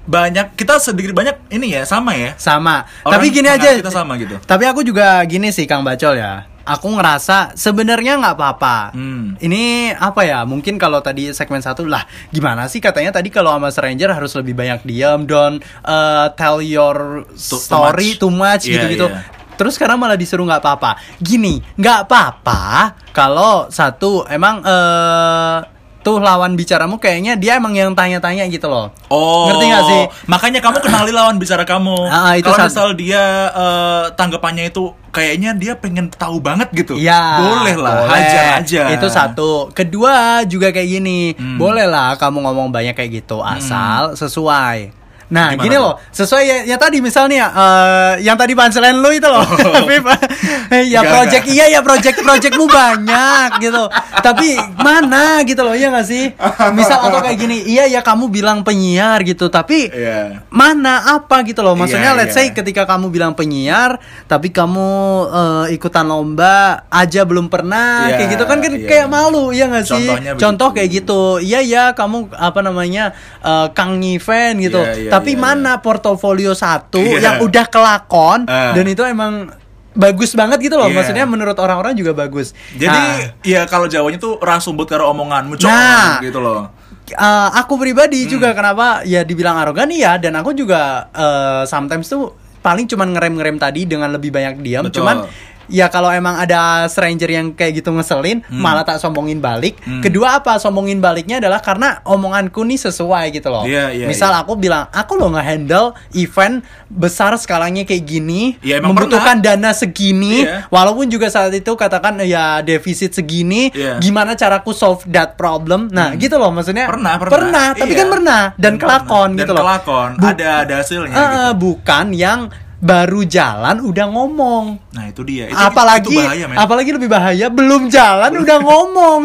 banyak 0.03 0.55
kita 0.55 0.79
sedikit 0.79 1.13
banyak 1.13 1.37
ini 1.51 1.73
ya 1.73 1.83
sama 1.85 2.13
ya. 2.13 2.35
sama. 2.35 2.83
Orang 3.03 3.21
Tapi 3.21 3.27
gini 3.31 3.47
aja. 3.47 3.77
kita 3.77 3.91
sama 3.91 4.17
gitu. 4.17 4.41
Tapi 4.41 4.65
aku 4.65 4.81
juga 4.81 5.21
gini 5.23 5.49
sih 5.49 5.65
Kang 5.65 5.83
Bacol 5.83 6.17
ya. 6.17 6.49
Aku 6.63 6.87
ngerasa 6.89 7.55
sebenarnya 7.55 8.15
nggak 8.17 8.37
apa-apa. 8.37 8.93
Hmm. 8.93 9.35
Ini 9.37 9.63
apa 9.93 10.23
ya? 10.23 10.43
Mungkin 10.45 10.77
kalau 10.77 11.01
tadi 11.01 11.31
segmen 11.31 11.59
satu 11.59 11.83
lah, 11.83 12.03
gimana 12.29 12.67
sih 12.67 12.79
katanya 12.79 13.11
tadi 13.13 13.29
kalau 13.29 13.51
sama 13.51 13.69
stranger 13.69 14.11
harus 14.11 14.33
lebih 14.35 14.55
banyak 14.55 14.85
diam, 14.85 15.25
don't 15.25 15.59
uh, 15.83 16.31
tell 16.33 16.59
your 16.59 17.27
too 17.29 17.59
story 17.59 18.15
much. 18.15 18.19
too 18.19 18.31
much 18.31 18.63
Iya, 18.65 18.73
gitu-gitu. 18.77 19.07
iya. 19.09 19.21
Terus 19.61 19.77
sekarang 19.77 20.01
malah 20.01 20.17
disuruh 20.17 20.49
nggak 20.49 20.65
apa-apa. 20.65 20.97
Gini, 21.21 21.61
nggak 21.77 22.09
apa-apa 22.09 22.97
kalau 23.13 23.69
satu 23.69 24.25
emang 24.25 24.65
eh 24.65 25.57
tuh 26.01 26.17
lawan 26.17 26.57
bicaramu 26.57 26.97
kayaknya 26.97 27.37
dia 27.37 27.61
emang 27.61 27.77
yang 27.77 27.93
tanya-tanya 27.93 28.49
gitu 28.49 28.73
loh. 28.73 28.89
Oh, 29.13 29.53
Ngerti 29.53 29.65
nggak 29.69 29.85
sih? 29.85 30.03
Makanya 30.33 30.65
kamu 30.65 30.81
kenali 30.81 31.13
lawan 31.13 31.37
bicara 31.37 31.69
kamu. 31.69 32.09
Ah, 32.09 32.41
itu 32.41 32.49
Kalau 32.49 32.65
misal 32.65 32.97
dia 32.97 33.53
eh, 33.53 34.05
tanggapannya 34.17 34.73
itu 34.73 34.97
kayaknya 35.13 35.53
dia 35.53 35.77
pengen 35.77 36.09
tahu 36.09 36.41
banget 36.41 36.73
gitu. 36.73 36.97
Iya, 36.97 37.45
boleh 37.45 37.77
lah, 37.77 37.95
boleh. 38.01 38.17
hajar 38.17 38.45
aja. 38.65 38.83
Itu 38.97 39.13
satu. 39.13 39.69
Kedua 39.77 40.41
juga 40.49 40.73
kayak 40.73 40.89
gini, 40.89 41.37
Hmm. 41.37 41.61
boleh 41.61 41.85
lah 41.85 42.17
kamu 42.17 42.49
ngomong 42.49 42.73
banyak 42.73 42.97
kayak 42.97 43.21
gitu 43.21 43.45
asal 43.45 44.17
sesuai. 44.17 45.00
Nah, 45.31 45.55
Gimana 45.55 45.63
gini 45.63 45.77
tuh? 45.79 45.83
loh, 45.87 45.95
sesuai 46.11 46.43
ya, 46.43 46.57
ya 46.67 46.77
tadi 46.77 46.99
misalnya 46.99 47.45
eh, 47.49 48.13
yang 48.21 48.35
tadi 48.35 48.53
punchline 48.53 48.99
lu 48.99 49.11
itu 49.11 49.25
loh. 49.25 49.47
Tapi 49.79 49.97
ya 50.93 51.01
project 51.03 51.45
enggak. 51.47 51.55
iya 51.55 51.65
ya 51.71 51.81
project 51.81 52.19
projectmu 52.19 52.67
banyak 52.67 53.49
gitu. 53.59 53.87
Tapi 54.17 54.49
mana 54.77 55.41
gitu 55.43 55.63
loh, 55.63 55.73
iya 55.73 55.89
gak 55.89 56.05
sih? 56.05 56.35
Misal 56.71 56.99
atau 57.01 57.21
kayak 57.21 57.39
gini, 57.39 57.63
iya 57.63 57.87
ya 57.87 58.01
kamu 58.01 58.27
bilang 58.27 58.61
penyiar 58.61 59.23
gitu, 59.23 59.47
tapi 59.47 59.87
Iya. 59.87 60.43
mana 60.49 61.15
apa 61.15 61.43
gitu 61.43 61.61
loh 61.61 61.73
maksudnya 61.73 62.11
Iya, 62.11 62.19
let's 62.19 62.33
say 62.33 62.49
iya. 62.49 62.53
ketika 62.53 62.83
kamu 62.85 63.09
bilang 63.09 63.33
penyiar 63.33 63.97
tapi 64.27 64.51
kamu 64.51 64.89
eh, 65.27 65.75
ikutan 65.75 66.05
lomba 66.05 66.85
aja 66.89 67.23
belum 67.23 67.47
pernah 67.47 68.09
Iya, 68.09 68.17
kayak 68.17 68.29
gitu 68.31 68.45
kan 68.45 68.59
kan 68.59 68.73
iya. 68.73 68.87
kayak 68.87 69.07
malu 69.07 69.51
ya 69.51 69.67
nggak 69.67 69.85
sih 69.85 70.05
Contohnya 70.07 70.33
contoh 70.35 70.69
begitu. 70.69 70.77
kayak 70.77 70.91
gitu 70.97 71.21
iya 71.39 71.61
ya 71.61 71.85
kamu 71.93 72.17
apa 72.33 72.61
namanya 72.61 73.05
eh, 73.41 73.67
kang 73.73 74.01
event 74.01 74.57
gitu 74.59 74.81
Iya, 74.81 74.95
iya, 74.99 75.11
tapi 75.21 75.33
iya, 75.33 75.41
mana 75.43 75.73
portofolio 75.79 76.53
satu 76.53 76.99
Iya. 76.99 77.21
yang 77.21 77.37
udah 77.41 77.65
kelakon 77.67 78.45
Ah. 78.45 78.73
dan 78.73 78.85
itu 78.85 79.05
emang 79.05 79.53
bagus 79.91 80.33
banget 80.33 80.59
gitu 80.63 80.75
loh 80.75 80.87
Iya. 80.87 80.97
maksudnya 80.97 81.25
menurut 81.25 81.55
orang-orang 81.55 81.93
juga 81.93 82.17
bagus 82.17 82.57
Jadi 82.73 82.89
Nah, 82.89 83.37
ya 83.43 83.67
kalau 83.67 83.85
Jawanya 83.85 84.17
tuh 84.17 84.39
rasumbut 84.39 84.87
karo 84.87 85.11
omonganmu, 85.11 85.55
cok 85.55 85.67
Nah. 85.67 86.19
gitu 86.21 86.39
loh. 86.39 86.71
Uh, 87.11 87.51
aku 87.53 87.75
pribadi 87.75 88.23
Hmm. 88.23 88.31
juga 88.31 88.55
kenapa 88.55 89.03
ya 89.03 89.21
dibilang 89.21 89.59
arogan 89.59 89.91
iya 89.91 90.15
dan 90.15 90.33
aku 90.35 90.55
juga 90.55 91.11
uh, 91.11 91.67
sometimes 91.67 92.07
tuh 92.07 92.31
paling 92.61 92.87
cuman 92.87 93.11
ngerem-ngerem 93.11 93.57
tadi 93.57 93.83
dengan 93.83 94.09
lebih 94.09 94.31
banyak 94.31 94.63
diam 94.63 94.87
Betul. 94.87 95.03
cuman 95.03 95.27
ya 95.71 95.87
kalau 95.87 96.11
emang 96.11 96.37
ada 96.37 96.61
stranger 96.85 97.31
yang 97.31 97.47
kayak 97.51 97.79
gitu 97.79 97.89
ngeselin 97.89 98.43
malah 98.51 98.83
tak 98.83 98.99
sombongin 98.99 99.39
balik 99.39 99.79
Hmm. 99.81 100.03
kedua 100.03 100.37
apa 100.37 100.57
sombongin 100.57 100.99
baliknya 100.99 101.39
adalah 101.39 101.59
karena 101.59 102.03
omonganku 102.03 102.61
nih 102.63 102.77
sesuai 102.77 103.31
gitu 103.31 103.49
loh 103.49 103.63
Iya, 103.63 103.89
iya, 103.93 104.05
misal 104.05 104.29
iya. 104.29 104.41
aku 104.41 104.53
bilang 104.55 104.91
aku 104.91 105.15
loh 105.15 105.31
nge-handle 105.31 105.95
event 106.13 106.61
besar 106.87 107.33
skalanya 107.35 107.83
kayak 107.83 108.03
gini 108.03 108.59
Ya, 108.61 108.77
emang 108.77 108.93
membutuhkan 108.93 109.39
dana 109.39 109.71
segini 109.71 110.43
Iya. 110.43 110.67
walaupun 110.69 111.07
juga 111.07 111.29
saat 111.29 111.51
itu 111.51 111.71
katakan 111.71 112.19
ya 112.21 112.61
defisit 112.61 113.13
segini 113.13 113.71
Iya. 113.71 113.97
gimana 113.99 114.35
caraku 114.35 114.71
solve 114.71 115.07
that 115.07 115.35
problem 115.35 115.87
nah 115.89 116.13
gitu 116.13 116.35
loh 116.35 116.51
maksudnya 116.51 116.85
Pernah, 116.85 117.15
pernah. 117.17 117.67
tapi 117.73 117.93
Iya. 117.93 118.01
kan 118.01 118.09
pernah 118.11 118.43
dan 118.55 118.73
Pernah. 118.73 118.83
kelakon 118.83 119.31
Dan 119.31 119.39
gitu 119.39 119.53
loh 119.53 119.63
kelakon. 119.63 120.11
Bu- 120.17 120.27
Ada 120.27 120.49
ada 120.61 120.75
hasilnya 120.77 121.13
Eh, 121.13 121.23
gitu. 121.23 121.51
bukan 121.57 122.07
yang 122.11 122.41
baru 122.81 123.23
jalan 123.23 123.77
udah 123.83 124.07
ngomong 124.09 124.81
Nah, 124.91 125.05
itu 125.07 125.21
dia. 125.23 125.47
Itu, 125.47 125.55
apalagi 125.55 126.09
itu 126.09 126.17
bahaya, 126.19 126.45
men. 126.45 126.57
apalagi 126.57 126.91
lebih 126.91 127.09
bahaya 127.09 127.47
belum 127.47 127.87
jalan 127.87 128.33
udah 128.35 128.59
ngomong 128.59 129.21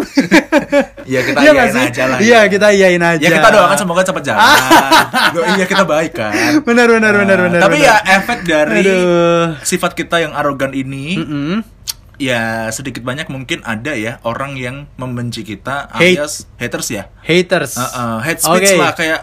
Ya, 1.07 1.19
kita 1.21 1.37
Iya 1.37 1.43
iyain 1.45 1.55
nggak 1.55 1.69
sih? 1.71 1.85
aja 1.87 2.03
lah, 2.05 2.17
iya 2.19 2.33
ya. 2.37 2.41
kita 2.45 2.67
iyain 2.69 2.99
aja 2.99 3.21
Ya 3.21 3.29
kita 3.31 3.47
doakan 3.49 3.77
semoga 3.77 4.01
cepat 4.01 4.23
jalan. 4.25 4.43
Iya 5.55 5.65
kita 5.65 5.83
baik 5.83 6.11
kan. 6.13 6.31
benar 6.61 6.87
benar 6.89 7.13
benar 7.13 7.37
Nah, 7.37 7.45
benar 7.47 7.61
Tapi 7.63 7.77
benar. 7.77 7.87
ya 7.87 7.95
efek 8.13 8.39
dari 8.43 8.83
Aduh. 8.83 9.45
sifat 9.61 9.91
kita 9.93 10.19
yang 10.19 10.33
arogan 10.33 10.71
ini, 10.71 11.15
Mm-mm. 11.15 11.63
ya 12.17 12.67
sedikit 12.69 13.01
banyak 13.01 13.27
mungkin 13.27 13.59
ada 13.61 13.91
ya 13.91 14.19
orang 14.21 14.55
yang 14.55 14.87
membenci 14.95 15.43
kita 15.43 15.87
Hate. 15.91 16.15
alias 16.17 16.47
haters 16.55 16.87
ya. 16.89 17.03
haters 17.19 17.75
Uh, 17.75 17.83
uh, 17.85 18.15
hate 18.19 18.39
speech 18.39 18.67
Oke. 18.69 18.75
lah 18.77 18.91
kayak 18.91 19.21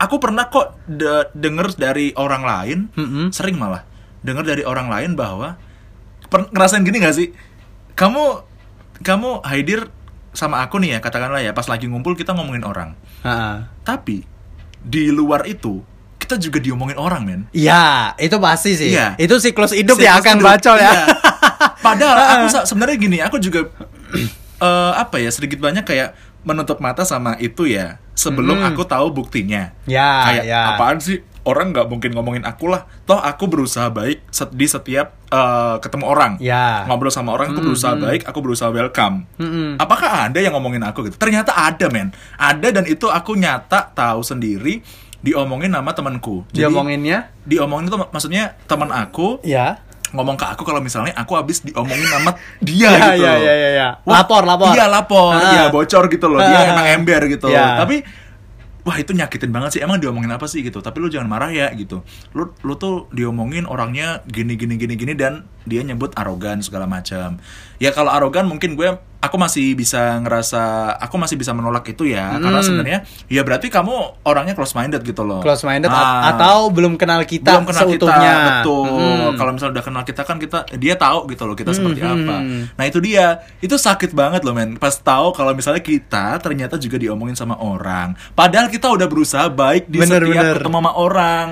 aku 0.00 0.16
pernah 0.16 0.48
kok 0.48 0.80
de- 0.88 1.28
denger 1.36 1.76
dari 1.76 2.16
orang 2.16 2.42
lain, 2.42 2.78
Mm-mm. 2.96 3.24
sering 3.30 3.60
malah 3.60 3.84
denger 4.24 4.44
dari 4.46 4.62
orang 4.64 4.88
lain 4.88 5.12
bahwa 5.12 5.60
ngerasain 6.32 6.82
gini 6.82 6.98
gak 6.98 7.14
sih? 7.14 7.28
Kamu 7.92 8.48
kamu 9.00 9.44
Haidir 9.44 9.92
sama 10.30 10.62
aku 10.62 10.78
nih 10.78 10.96
ya 10.96 10.98
katakanlah 11.00 11.42
ya 11.42 11.52
pas 11.52 11.66
lagi 11.66 11.84
ngumpul 11.84 12.16
kita 12.16 12.32
ngomongin 12.32 12.64
orang. 12.64 12.96
Ha-ha. 13.20 13.68
Tapi 13.82 14.24
di 14.80 15.12
luar 15.12 15.44
itu 15.44 15.84
kita 16.16 16.38
juga 16.38 16.62
diomongin 16.62 16.96
orang 16.96 17.22
men. 17.26 17.40
Iya, 17.50 18.14
itu 18.16 18.36
pasti 18.38 18.78
sih. 18.78 18.94
Iya. 18.94 19.18
Itu 19.18 19.36
siklus 19.42 19.74
hidup 19.74 19.98
ya 19.98 20.16
Siklus 20.16 20.24
akan 20.24 20.36
hidup, 20.38 20.48
bacol 20.48 20.76
ya. 20.78 20.84
iya. 20.86 21.04
Padahal 21.84 22.16
aku 22.40 22.46
sebenarnya 22.64 22.96
gini, 22.96 23.18
aku 23.18 23.36
juga 23.36 23.66
eh, 24.68 24.92
apa 24.94 25.16
ya 25.18 25.28
sedikit 25.32 25.58
banyak 25.58 25.82
kayak 25.82 26.14
menutup 26.42 26.78
mata 26.78 27.02
sama 27.02 27.36
itu 27.36 27.64
ya 27.64 28.00
sebelum 28.12 28.58
Mhm. 28.58 28.68
aku 28.68 28.82
tahu 28.84 29.10
buktinya. 29.10 29.72
Ya, 29.84 30.10
kayak 30.24 30.44
ya. 30.44 30.60
apaan 30.70 30.98
sih 30.98 31.20
orang 31.40 31.72
nggak 31.72 31.86
mungkin 31.86 32.12
ngomongin 32.12 32.44
aku 32.44 32.68
lah. 32.68 32.84
Toh 33.02 33.16
aku 33.16 33.44
berusaha 33.46 33.88
baik 33.88 34.24
di 34.50 34.66
setiap 34.66 35.16
eh, 35.26 35.76
ketemu 35.78 36.04
orang. 36.04 36.32
Ya. 36.38 36.84
Ngobrol 36.84 37.08
sama 37.08 37.30
orang 37.30 37.52
aku 37.52 37.62
berusaha 37.62 37.94
baik, 37.94 38.24
aku 38.24 38.38
berusaha 38.40 38.68
welcome. 38.68 39.24
Mm-mm. 39.36 39.76
Apakah 39.76 40.26
ada 40.26 40.36
yang 40.36 40.52
ngomongin 40.52 40.82
aku 40.82 41.06
gitu? 41.06 41.16
Ternyata 41.16 41.54
ada 41.54 41.86
men. 41.86 42.10
Ada 42.34 42.72
dan 42.72 42.84
itu 42.84 43.06
aku 43.06 43.34
nyata 43.34 43.88
tahu 43.90 44.20
sendiri 44.20 44.82
diomongin 45.20 45.70
sama 45.70 45.92
temanku. 45.92 46.42
Dia 46.50 46.66
Jadi, 46.66 46.72
omonginnya? 46.72 47.18
diomongin 47.42 47.86
itu 47.86 47.96
mak- 47.96 48.10
maksudnya 48.10 48.56
teman 48.64 48.88
aku 48.88 49.38
Ya. 49.42 49.78
Ngomong 50.10 50.34
ke 50.34 50.44
aku 50.44 50.62
kalau 50.62 50.78
misalnya 50.78 51.14
aku 51.14 51.34
habis 51.34 51.60
diomongin 51.60 52.04
sama 52.04 52.34
dia 52.60 52.90
Ya, 52.90 52.90
gitu 53.14 53.22
ya, 53.22 53.32
loh. 53.32 53.40
ya, 53.40 53.54
ya, 53.54 53.70
ya. 53.72 53.88
Wah, 54.02 54.20
Lapor, 54.20 54.42
lapor. 54.42 54.68
Iya 54.70 54.86
lapor, 54.86 55.32
Ah. 55.32 55.52
iya 55.52 55.64
bocor 55.68 56.04
gitu 56.06 56.26
loh. 56.26 56.38
Dia 56.38 56.58
Ah. 56.58 56.70
emang 56.70 56.86
ember 56.90 57.22
gitu. 57.26 57.46
Ya. 57.46 57.78
Tapi 57.78 58.02
wah 58.80 58.96
itu 58.96 59.12
nyakitin 59.12 59.50
banget 59.50 59.70
sih. 59.72 59.80
Emang 59.80 59.96
diomongin 59.96 60.28
apa 60.28 60.44
sih 60.44 60.60
gitu. 60.60 60.78
Tapi 60.78 60.96
lu 60.98 61.06
jangan 61.06 61.28
marah 61.28 61.48
ya 61.48 61.68
gitu. 61.70 62.00
Lu 62.32 62.50
lu 62.60 62.74
tuh 62.74 63.06
diomongin 63.10 63.64
orangnya 63.64 64.24
gini 64.24 64.54
gini 64.54 64.74
gini 64.74 64.94
gini 64.94 65.12
dan 65.12 65.44
dia 65.62 65.80
nyebut 65.80 66.12
arogan 66.14 66.60
segala 66.60 66.84
macam. 66.84 67.36
Ya 67.76 67.90
kalau 67.90 68.08
arogan 68.08 68.44
mungkin 68.44 68.72
gue 68.72 68.88
aku 69.18 69.36
masih 69.36 69.72
bisa 69.74 70.16
ngerasa 70.18 70.60
aku 70.96 71.16
masih 71.16 71.36
bisa 71.36 71.52
menolak 71.52 71.84
itu 71.86 72.04
ya 72.04 72.32
karena 72.34 72.56
Hmm. 72.56 72.64
sebenarnya 72.64 72.98
ya 73.26 73.40
berarti 73.40 73.68
kamu 73.68 73.92
orangnya 74.22 74.52
close 74.52 74.72
minded 74.72 75.00
gitu 75.00 75.20
loh. 75.20 75.40
Close 75.40 75.60
minded 75.62 75.88
Ah 75.88 76.32
atau 76.32 76.68
belum 76.68 76.96
kenal 76.96 77.20
kita 77.22 77.52
belum 77.52 77.64
kenal 77.66 77.84
seutuhnya. 77.86 78.32
kita 78.32 78.48
betul 78.56 78.88
Mm-mm. 78.90 79.36
kalau 79.36 79.50
misalnya 79.50 79.74
udah 79.74 79.84
kenal 79.84 80.02
kita 80.02 80.22
kan 80.22 80.36
kita 80.36 80.58
dia 80.74 80.94
tahu 80.94 81.18
gitu 81.26 81.42
loh 81.44 81.52
kita 81.52 81.70
seperti 81.70 82.00
Mhm. 82.00 82.12
apa 82.14 82.36
nah 82.74 82.84
itu 82.84 82.98
dia 82.98 83.26
itu 83.58 83.72
sakit 83.72 84.10
banget 84.10 84.40
loh 84.40 84.52
men 84.52 84.76
pas 84.76 84.92
tahu 84.94 85.32
kalau 85.32 85.52
misalnya 85.52 85.80
kita 85.80 86.36
ternyata 86.38 86.76
juga 86.76 86.96
diomongin 86.96 87.34
sama 87.34 87.56
orang 87.56 88.16
padahal 88.30 88.66
kita 88.66 88.88
udah 88.88 89.04
berusaha 89.04 89.46
baik 89.46 89.84
di 89.86 90.00
Bener, 90.00 90.16
setiap 90.18 90.32
bener. 90.42 90.56
ketemu 90.58 90.76
sama 90.78 90.92
orang 90.94 91.48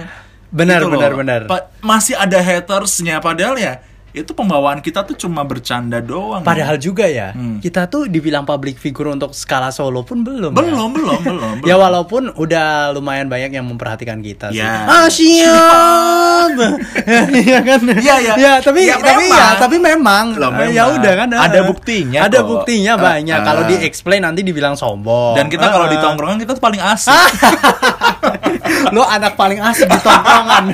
Bener, 0.49 0.81
Gitu 0.81 0.89
loh. 0.89 1.01
bener. 1.15 1.43
Pa- 1.45 1.69
masih 1.79 2.17
ada 2.17 2.41
hatersnya 2.41 3.21
padahal 3.21 3.53
ya 3.55 3.85
itu 4.19 4.33
pembawaan 4.33 4.79
kita 4.79 5.03
tuh 5.03 5.17
cuma 5.17 5.43
bercanda 5.43 5.99
doang 5.99 6.43
Padahal 6.43 6.77
juga 6.77 7.05
ya, 7.05 7.31
Hmm. 7.31 7.59
kita 7.59 7.87
tuh 7.87 8.07
dibilang 8.07 8.43
public 8.43 8.77
figure 8.77 9.09
untuk 9.09 9.31
skala 9.33 9.69
solo 9.69 10.03
pun 10.03 10.21
belum. 10.21 10.51
ya. 10.51 10.57
belum 10.57 10.89
belum 10.93 11.21
belum 11.23 11.55
Ya 11.63 11.75
belum. 11.75 11.79
walaupun 11.81 12.23
udah 12.33 12.67
lumayan 12.91 13.27
banyak 13.27 13.51
yang 13.53 13.65
memperhatikan 13.65 14.19
kita 14.19 14.51
sih. 14.51 14.59
Ya. 14.59 14.85
Ah 14.85 15.07
siap. 15.07 16.51
Iya 17.39 17.59
kan? 17.63 17.81
Iya, 17.89 18.15
iya. 18.19 18.35
Ya, 18.37 18.53
tapi 18.59 18.85
Ya, 18.85 18.97
tapi 18.97 19.25
memang. 19.25 19.39
ya, 19.39 19.49
tapi 19.57 19.77
memang. 19.79 20.25
Loh, 20.35 20.51
Eh, 20.55 20.71
Ya 20.71 20.85
memang. 20.85 20.99
udah 20.99 21.13
kan. 21.15 21.29
Ada 21.31 21.59
eh. 21.59 21.65
buktinya 21.65 22.21
Ada 22.23 22.39
kok. 22.39 22.47
buktinya 22.47 22.93
Eh, 22.93 23.01
banyak. 23.01 23.37
eh. 23.37 23.45
Kalau 23.45 23.63
di 23.65 23.75
explain 23.81 24.23
nanti 24.23 24.41
dibilang 24.41 24.75
sombong. 24.75 25.35
dan 25.35 25.47
kita 25.47 25.67
kalau 25.67 25.87
Eh. 25.87 25.91
di 25.91 25.99
tongkrongan 25.99 26.39
kita 26.39 26.53
tuh 26.53 26.63
paling 26.63 26.81
asik. 26.81 27.13
Lo 28.91 29.03
anak 29.03 29.35
paling 29.35 29.59
asik 29.59 29.87
di 29.87 29.99
tongkrongan. 29.99 30.65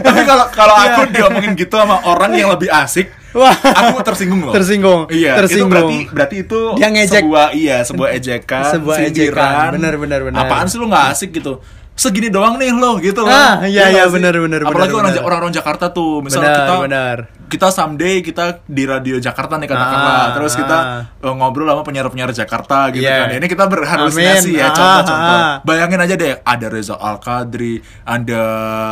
Tapi 0.00 0.20
kalau 0.22 0.46
kalau 0.50 0.74
Iya. 0.74 0.88
aku 0.88 1.00
diomongin 1.10 1.52
gitu 1.54 1.74
sama 1.74 1.96
orang 2.02 2.30
yang 2.32 2.48
lebih 2.48 2.68
asik, 2.68 3.10
Wah. 3.32 3.52
aku 3.52 4.00
tersinggung 4.02 4.40
loh. 4.42 4.52
Tersinggung, 4.52 5.00
Iya, 5.08 5.36
tersinggung. 5.36 5.68
itu 5.68 5.74
berarti 5.74 5.98
berarti 6.08 6.36
itu 6.40 6.60
Dia 6.74 6.88
ngejek. 6.88 7.22
sebuah 7.22 7.46
iya, 7.52 7.76
sebuah 7.82 8.08
ejekan, 8.12 8.62
Sebuah 8.70 8.96
sindiran. 8.96 9.32
ejekan, 9.32 9.70
benar, 9.74 9.94
benar, 9.96 10.20
benar. 10.24 10.40
Apaan 10.44 10.66
sih 10.66 10.76
lu 10.76 10.86
nggak 10.86 11.06
asik 11.12 11.30
gitu? 11.32 11.60
Segini 11.92 12.30
doang 12.30 12.54
nih 12.56 12.70
lo 12.70 12.96
gitu 12.98 13.22
loh. 13.22 13.34
Ah, 13.34 13.66
iya, 13.66 13.90
iya, 13.90 14.06
sih? 14.06 14.14
benar, 14.14 14.30
benar, 14.32 14.62
Apalagi 14.62 14.86
benar, 14.88 15.02
orang 15.02 15.12
benar. 15.12 15.26
orang-orang 15.26 15.52
Jakarta 15.52 15.90
tuh, 15.90 16.22
misalnya 16.22 16.46
Benar, 16.48 16.60
kita 16.62 16.74
benar. 16.86 17.16
Kita 17.48 17.68
someday 17.68 18.20
kita 18.20 18.60
di 18.62 18.84
radio 18.84 19.16
Jakarta 19.16 19.56
nih 19.56 19.66
katakanlah, 19.66 20.14
Ah, 20.14 20.26
terus 20.30 20.52
kita 20.52 20.78
ah. 20.78 21.02
eh, 21.18 21.32
ngobrol 21.32 21.66
sama 21.66 21.80
penyiar-penyiar 21.80 22.28
Jakarta 22.30 22.88
gitu 22.88 23.02
Iya. 23.02 23.24
kan. 23.24 23.28
Ini 23.34 23.46
kita 23.46 23.64
berhalusinasi 23.66 24.50
Amin. 24.50 24.60
ya, 24.60 24.66
Ah, 24.66 24.72
contoh-contoh. 24.72 25.38
ah. 25.38 25.54
Bayangin 25.62 25.98
aja 25.98 26.14
deh, 26.14 26.32
ada 26.38 26.66
Reza 26.66 26.94
Al 26.94 27.16
Kadri, 27.18 27.80
ada 28.02 28.42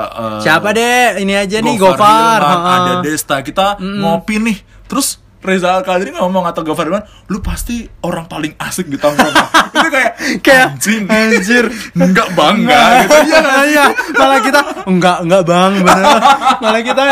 eh, 0.09 0.40
Siapa 0.40 0.69
deh? 0.71 1.21
Ini 1.21 1.35
aja 1.38 1.57
nih 1.59 1.77
Gofar. 1.77 2.40
Hilman, 2.40 2.59
Ha-ha. 2.59 2.73
ada 2.75 2.92
Desta 3.01 3.37
kita 3.40 3.66
ngopi 3.77 4.37
nih 4.38 4.59
terus 4.85 5.19
Reza 5.38 5.71
Al 5.71 5.83
Kadri 5.83 6.11
ngomong 6.11 6.42
atau 6.45 6.62
Gofar 6.62 6.87
Hilman 6.87 7.05
lu 7.27 7.38
pasti 7.38 7.87
orang 8.01 8.25
paling 8.25 8.57
asik 8.57 8.87
di 8.87 8.97
tongkrongan 8.97 9.47
itu 9.77 9.88
kayak 9.88 10.12
Kayak, 10.42 10.66
anjing 10.73 11.03
anjir. 11.07 11.64
enggak 11.97 12.29
bangga 12.33 13.05
gitu 13.05 13.14
nggak 13.14 13.45
sih? 13.62 13.71
Iya, 13.71 13.85
malah 14.12 14.40
kita 14.40 14.61
enggak 14.87 15.18
enggak 15.20 15.42
bang, 15.42 15.72
bener. 15.79 16.05
Malah 16.62 16.81
kita 16.81 17.03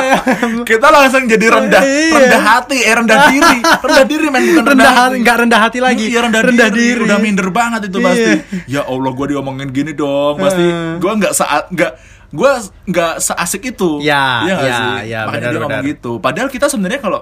kita 0.63 0.87
langsung 0.89 1.27
jadi 1.27 1.47
rendah 1.49 1.83
Iya. 1.83 2.15
rendah 2.17 2.43
hati 2.43 2.79
eh 2.81 2.95
rendah 2.95 3.19
diri 3.29 3.57
rendah 3.61 4.07
diri 4.07 4.27
men 4.29 4.43
bukan 4.49 4.65
rendah 4.71 4.93
hati, 4.95 5.15
enggak 5.19 5.37
rendah 5.43 5.61
hati 5.61 5.79
lagi. 5.79 6.05
Iya 6.07 6.21
rendah, 6.23 6.43
diri. 6.71 7.03
udah 7.03 7.19
minder 7.19 7.49
banget 7.49 7.91
itu 7.91 7.99
Iya. 7.99 8.07
pasti 8.07 8.31
ya 8.69 8.83
Allah 8.83 9.11
gue 9.11 9.27
diomongin 9.29 9.69
gini 9.69 9.93
dong 9.93 10.39
pasti 10.39 10.65
gue 10.97 11.13
nggak 11.15 11.33
saat 11.33 11.67
nggak 11.69 11.93
gue 12.31 12.51
nggak 12.89 13.13
seasik 13.19 13.63
itu 13.69 13.99
Ya, 14.01 14.43
Iya 14.43 14.55
ya, 14.57 14.73
sih 14.73 14.91
ya, 15.09 15.19
makanya 15.25 15.39
benar, 15.41 15.51
dia 15.51 15.61
ngomong 15.61 15.81
benar. 15.81 15.93
gitu 15.93 16.13
padahal 16.19 16.49
kita 16.49 16.67
sebenarnya 16.67 17.01
kalau 17.01 17.21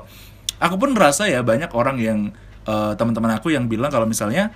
aku 0.56 0.74
pun 0.76 0.90
merasa 0.92 1.24
ya 1.24 1.40
banyak 1.40 1.68
orang 1.70 1.96
yang 1.96 2.18
eh, 2.62 2.92
teman-teman 2.94 3.34
aku 3.34 3.50
yang 3.50 3.66
bilang 3.66 3.88
kalau 3.88 4.04
misalnya 4.04 4.52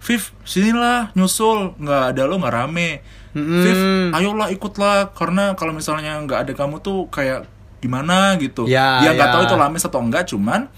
Viv 0.00 0.20
sinilah 0.42 1.08
nyusul 1.12 1.72
nggak 1.78 2.02
ada 2.12 2.22
lo 2.24 2.36
nggak 2.36 2.52
rame 2.54 3.00
Viv 3.34 3.78
ayolah 4.10 4.48
ikutlah 4.48 5.10
karena 5.10 5.52
kalau 5.52 5.70
misalnya 5.70 6.16
nggak 6.20 6.38
ada 6.40 6.52
kamu 6.54 6.78
tuh 6.78 7.06
kayak 7.08 7.44
gimana 7.78 8.38
gitu 8.38 8.64
Ya, 8.64 9.02
ya 9.02 9.10
nggak 9.12 9.28
ya. 9.28 9.34
tahu 9.34 9.42
itu 9.44 9.56
lames 9.56 9.82
atau 9.82 10.00
enggak 10.00 10.24
cuman 10.26 10.70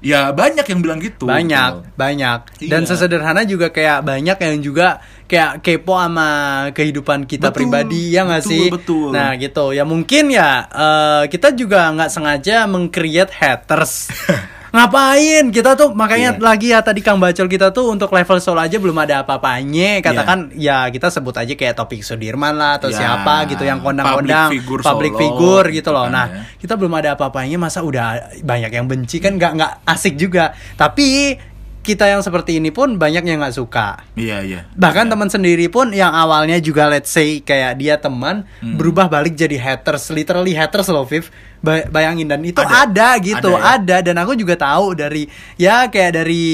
ya 0.00 0.28
banyak 0.30 0.66
yang 0.66 0.80
bilang 0.80 1.00
gitu 1.00 1.24
banyak 1.24 1.70
gitu. 1.80 1.96
banyak 1.96 2.38
dan 2.68 2.82
Iya. 2.82 2.88
sesederhana 2.90 3.42
juga 3.42 3.70
kayak 3.70 4.04
banyak 4.04 4.36
yang 4.36 4.56
juga 4.60 5.00
kayak 5.24 5.64
kepo 5.64 5.96
sama 5.96 6.28
kehidupan 6.70 7.24
kita 7.24 7.48
Betul, 7.48 7.56
pribadi 7.64 8.12
ya 8.12 8.28
nggak 8.28 8.44
sih 8.44 8.68
betul. 8.68 9.08
nah 9.08 9.32
gitu 9.32 9.72
ya 9.72 9.80
mungkin 9.82 10.28
ya 10.28 10.68
eh, 10.68 11.22
kita 11.32 11.56
juga 11.56 11.88
nggak 11.90 12.10
sengaja 12.10 12.66
meng-create 12.66 13.32
haters 13.32 14.12
ngapain? 14.74 15.44
Kita 15.48 15.72
tuh 15.72 15.94
makanya 15.94 16.34
Iya. 16.34 16.42
lagi 16.42 16.68
ya 16.68 16.82
tadi 16.82 16.98
Kang 16.98 17.22
Bacol 17.22 17.46
kita 17.46 17.70
tuh 17.70 17.88
untuk 17.88 18.10
level 18.10 18.42
solo 18.42 18.58
aja 18.58 18.74
belum 18.74 18.98
ada 18.98 19.22
apa-apanya. 19.22 20.02
Katakan 20.02 20.50
ya 20.52 20.90
kita 20.90 21.08
sebut 21.08 21.30
aja 21.32 21.54
kayak 21.54 21.78
topik 21.78 22.02
Sudirman 22.02 22.58
lah 22.58 22.76
atau 22.76 22.90
Ya, 22.90 22.98
siapa 22.98 23.46
gitu 23.46 23.62
yang 23.62 23.78
kondang-kondang 23.78 24.50
public 24.50 24.58
figure 24.58 24.82
public 24.82 25.12
solo, 25.14 25.20
figure 25.22 25.66
gitu 25.70 25.78
gitu 25.78 25.90
loh. 25.90 26.04
kan 26.04 26.12
nah 26.12 26.26
ya. 26.26 26.42
kita 26.58 26.74
belum 26.74 26.92
ada 26.92 27.08
apa-apanya 27.14 27.56
masa 27.56 27.80
udah 27.80 28.06
banyak 28.42 28.72
yang 28.72 28.86
benci 28.86 29.22
kan 29.22 29.38
nggak 29.38 29.52
nggak 29.54 29.72
asik 29.86 30.18
juga. 30.18 30.50
Tapi 30.74 31.38
kita 31.84 32.08
yang 32.08 32.18
seperti 32.18 32.56
ini 32.56 32.72
pun 32.72 32.96
banyak 32.96 33.22
yang 33.22 33.38
nggak 33.38 33.54
suka. 33.54 34.00
Iya, 34.14 34.40
iya. 34.40 34.60
Bahkan 34.72 35.06
teman 35.06 35.28
sendiri 35.28 35.68
pun 35.68 35.92
yang 35.92 36.10
awalnya 36.10 36.56
juga 36.58 36.88
let's 36.88 37.08
say 37.08 37.38
kayak 37.38 37.76
dia 37.76 37.94
teman 37.96 38.48
Hmm. 38.58 38.74
berubah 38.74 39.06
balik 39.06 39.36
jadi 39.36 39.54
haters, 39.54 40.08
literally 40.08 40.56
haters 40.56 40.88
loh 40.88 41.04
Viv. 41.04 41.28
Ba- 41.60 41.84
Bayangin 41.86 42.24
dan 42.24 42.40
itu 42.40 42.56
Ada. 42.56 42.84
ada, 42.84 43.08
gitu, 43.18 43.50
Ada 43.50 43.60
ya? 43.60 43.72
ada 43.74 43.96
dan 44.02 44.16
aku 44.18 44.32
juga 44.32 44.52
tahu 44.54 44.92
dari 44.92 45.28
ya 45.54 45.86
kayak 45.86 46.12
dari 46.14 46.44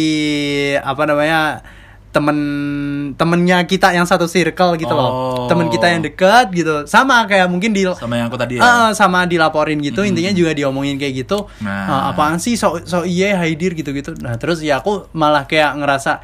apa 0.77 1.03
namanya 1.03 1.63
temen 2.11 2.39
temennya 3.15 3.63
kita 3.71 3.95
yang 3.95 4.03
satu 4.03 4.27
circle 4.27 4.75
gitu 4.75 4.91
loh. 4.91 5.11
Oh. 5.11 5.47
temen 5.47 5.71
kita 5.71 5.87
yang 5.91 6.03
deket 6.03 6.51
gitu. 6.51 6.87
Sama 6.91 7.27
kayak 7.31 7.47
mungkin 7.47 7.71
di 7.71 7.87
Sama 7.87 8.19
yang 8.19 8.27
aku 8.27 8.39
tadi 8.39 8.59
ya. 8.59 8.63
Eh, 8.63 8.91
sama 8.99 9.27
dilaporin 9.31 9.79
gitu. 9.79 10.03
Intinya 10.03 10.35
juga 10.35 10.51
diomongin 10.55 10.99
kayak 10.99 11.27
gitu. 11.27 11.47
Nah. 11.63 11.87
"Ah, 11.87 12.03
apaan 12.11 12.43
sih? 12.43 12.59
So 12.59 12.83
so 12.83 13.07
iya 13.07 13.39
Haidir 13.39 13.73
gitu 13.79 13.91
gitu 13.95 14.13
nah 14.21 14.37
terus 14.37 14.61
ya 14.61 14.83
aku 14.83 15.09
malah 15.15 15.47
kayak 15.47 15.79
ngerasa 15.79 16.21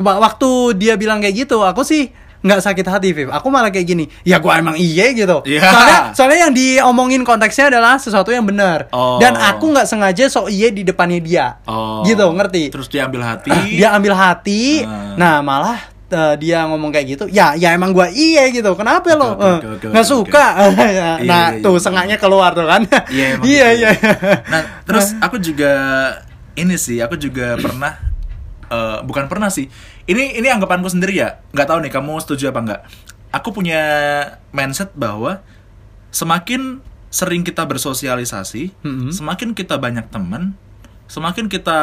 waktu 0.00 0.50
dia 0.80 0.94
bilang 0.96 1.20
kayak 1.20 1.46
gitu 1.46 1.60
aku 1.62 1.84
sih 1.84 2.12
nggak 2.40 2.60
sakit 2.62 2.82
hati 2.82 3.08
Viv 3.10 3.28
aku 3.28 3.46
malah 3.46 3.68
kayak 3.68 3.86
gini 3.86 4.04
ya 4.22 4.36
gua 4.36 4.56
emang 4.56 4.72
iye 4.72 5.12
gitu 5.12 5.44
Iya. 5.44 5.60
soalnya 5.62 5.98
soalnya 6.12 6.38
yang 6.42 6.52
diomongin 6.52 7.20
konteksnya 7.20 7.68
adalah 7.68 7.96
sesuatu 7.96 8.28
yang 8.28 8.42
benar 8.42 8.88
Oh. 8.88 9.16
dan 9.16 9.34
aku 9.34 9.68
nggak 9.68 9.84
sengaja 9.84 10.24
so 10.26 10.46
iye 10.46 10.68
di 10.68 10.80
depannya 10.80 11.18
dia 11.18 11.46
Oh. 11.64 12.00
gitu 12.02 12.24
ngerti 12.26 12.72
Terus 12.72 12.88
dia 12.88 13.04
ambil 13.04 13.20
hati. 13.22 13.52
dia 13.76 13.92
ambil 13.92 14.14
hati 14.14 14.80
Ah. 14.80 15.12
nah 15.14 15.34
malah 15.40 15.76
eh, 16.08 16.34
dia 16.36 16.64
ngomong 16.64 16.88
kayak 16.88 17.06
gitu 17.10 17.24
ya 17.28 17.52
ya 17.54 17.70
emang 17.70 17.92
gua 17.92 18.08
iye 18.08 18.48
gitu 18.50 18.72
kenapa 18.72 19.12
lo 19.12 19.30
oke, 19.30 19.38
Eh, 19.38 19.54
oke, 19.54 19.68
oke, 19.76 19.86
nggak 19.92 20.06
suka 20.06 20.46
Iya, 20.80 21.10
nah 21.28 21.44
iya, 21.52 21.60
tuh 21.60 21.76
iya. 21.76 21.82
sengaknya 21.82 22.16
keluar 22.16 22.50
tuh 22.50 22.64
kan 22.64 22.82
Iya, 23.12 23.36
iya 23.36 23.66
gitu 23.68 23.84
iya 23.84 23.90
ya. 23.92 24.12
Nah, 24.48 24.60
terus 24.82 25.12
aku 25.18 25.36
juga 25.36 25.72
ini 26.52 26.74
sih, 26.74 26.98
aku 26.98 27.14
juga 27.14 27.54
pernah 27.56 27.94
eh, 28.66 28.98
bukan 29.02 29.26
pernah 29.26 29.48
sih. 29.48 29.66
Ini 30.10 30.42
ini 30.42 30.48
anggapanku 30.50 30.90
sendiri 30.90 31.14
ya. 31.14 31.38
nggak 31.54 31.66
tahu 31.70 31.78
nih 31.86 31.92
kamu 31.94 32.12
setuju 32.18 32.50
apa 32.50 32.60
enggak. 32.60 32.80
Aku 33.30 33.54
punya 33.54 33.80
mindset 34.50 34.90
bahwa 34.92 35.38
semakin 36.10 36.82
sering 37.10 37.42
kita 37.42 37.62
bersosialisasi, 37.66 38.74
Mm-mm. 38.82 39.10
semakin 39.14 39.54
kita 39.54 39.78
banyak 39.78 40.10
teman, 40.10 40.54
semakin 41.06 41.46
kita 41.46 41.78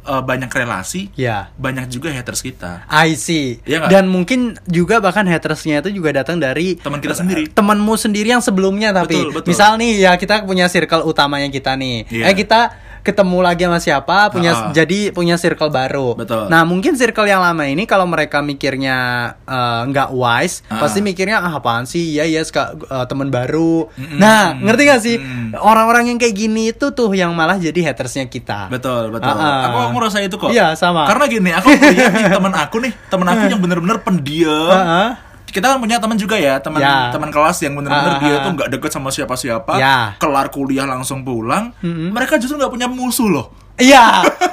eh, 0.00 0.22
banyak 0.24 0.48
relasi, 0.48 1.12
ya 1.16 1.52
banyak 1.56 1.92
juga 1.92 2.08
haters 2.08 2.40
kita. 2.40 2.88
I 2.88 3.12
see. 3.12 3.60
Nggak? 3.60 3.88
Dan 3.92 4.08
mungkin 4.08 4.56
juga 4.64 5.00
bahkan 5.00 5.28
hatersnya 5.28 5.84
itu 5.84 5.92
juga 5.92 6.16
datang 6.16 6.40
dari 6.40 6.80
Teman 6.80 7.00
kita 7.00 7.12
sendiri. 7.12 7.48
Temanmu 7.52 7.92
sendiri 7.96 8.32
yang 8.32 8.40
sebelumnya 8.40 8.92
tapi 8.92 9.16
Betul, 9.20 9.32
betul. 9.36 9.48
misal 9.52 9.76
nih 9.76 10.08
ya 10.08 10.12
kita 10.16 10.48
punya 10.48 10.64
circle 10.72 11.04
utamanya 11.04 11.52
kita 11.52 11.76
nih. 11.76 12.08
Iya. 12.08 12.24
Eh 12.32 12.34
kita 12.36 12.60
ketemu 13.00 13.38
lagi 13.40 13.62
sama 13.64 13.78
siapa 13.78 14.16
punya 14.28 14.52
Ha-ha. 14.52 14.72
jadi 14.72 15.10
punya 15.10 15.36
circle 15.36 15.68
baru. 15.68 16.14
Betul. 16.14 16.46
Nah, 16.46 16.62
mungkin 16.62 16.94
circle 16.94 17.24
yang 17.24 17.40
lama 17.40 17.64
ini 17.64 17.84
kalau 17.84 18.04
mereka 18.04 18.40
mikirnya 18.40 18.96
eh, 19.42 19.82
nggak 19.88 20.12
wise, 20.12 20.62
Ha-ha. 20.68 20.80
pasti 20.80 21.00
mikirnya 21.00 21.40
ah 21.40 21.56
apaan 21.56 21.84
sih? 21.84 22.12
Ya 22.12 22.28
ya 22.28 22.44
suka 22.44 22.76
eh, 22.76 23.06
teman 23.08 23.32
baru. 23.32 23.88
Mm-mm. 23.92 24.18
Nah, 24.20 24.52
ngerti 24.54 24.82
gak 24.84 25.00
sih? 25.00 25.16
Mm. 25.16 25.56
Orang-orang 25.56 26.12
yang 26.12 26.18
kayak 26.18 26.34
gini 26.34 26.70
itu 26.70 26.92
tuh 26.92 27.08
yang 27.12 27.32
malah 27.32 27.56
jadi 27.56 27.90
hatersnya 27.90 28.28
kita. 28.28 28.68
Betul, 28.68 29.10
betul. 29.10 29.32
Ah, 29.32 29.72
ah. 29.72 29.86
Aku 29.88 29.96
ngerasa 29.96 30.20
itu 30.20 30.36
kok. 30.36 30.52
Iya, 30.52 30.76
sama. 30.76 31.08
Karena 31.08 31.24
gini, 31.26 31.50
aku 31.50 31.68
nih 31.72 31.96
teman 32.30 32.52
aku 32.52 32.76
nih, 32.84 32.92
teman 33.08 33.26
aku 33.26 33.42
yang 33.52 33.60
bener-bener 33.60 33.98
pendiam. 34.04 34.70
Ha-ha. 34.70 35.29
Kita 35.50 35.66
kan 35.66 35.78
punya 35.78 35.98
teman 35.98 36.16
juga 36.16 36.38
ya, 36.38 36.56
teman 36.58 36.78
Ya. 36.78 37.10
teman 37.10 37.28
kelas 37.28 37.58
yang 37.60 37.74
Ah, 37.74 37.76
bener-bener 37.82 38.14
dia 38.22 38.34
ah. 38.34 38.42
tuh 38.46 38.50
nggak 38.54 38.68
deket 38.70 38.90
sama 38.90 39.10
siapa-siapa. 39.10 39.72
Ya. 39.76 40.14
Kelar 40.16 40.48
kuliah 40.48 40.86
langsung 40.86 41.22
pulang. 41.22 41.74
Mm-mm. 41.82 42.14
Mereka 42.14 42.38
justru 42.38 42.56
nggak 42.56 42.70
punya 42.70 42.86
musuh 42.86 43.26
loh. 43.26 43.46
Iya, 43.80 44.04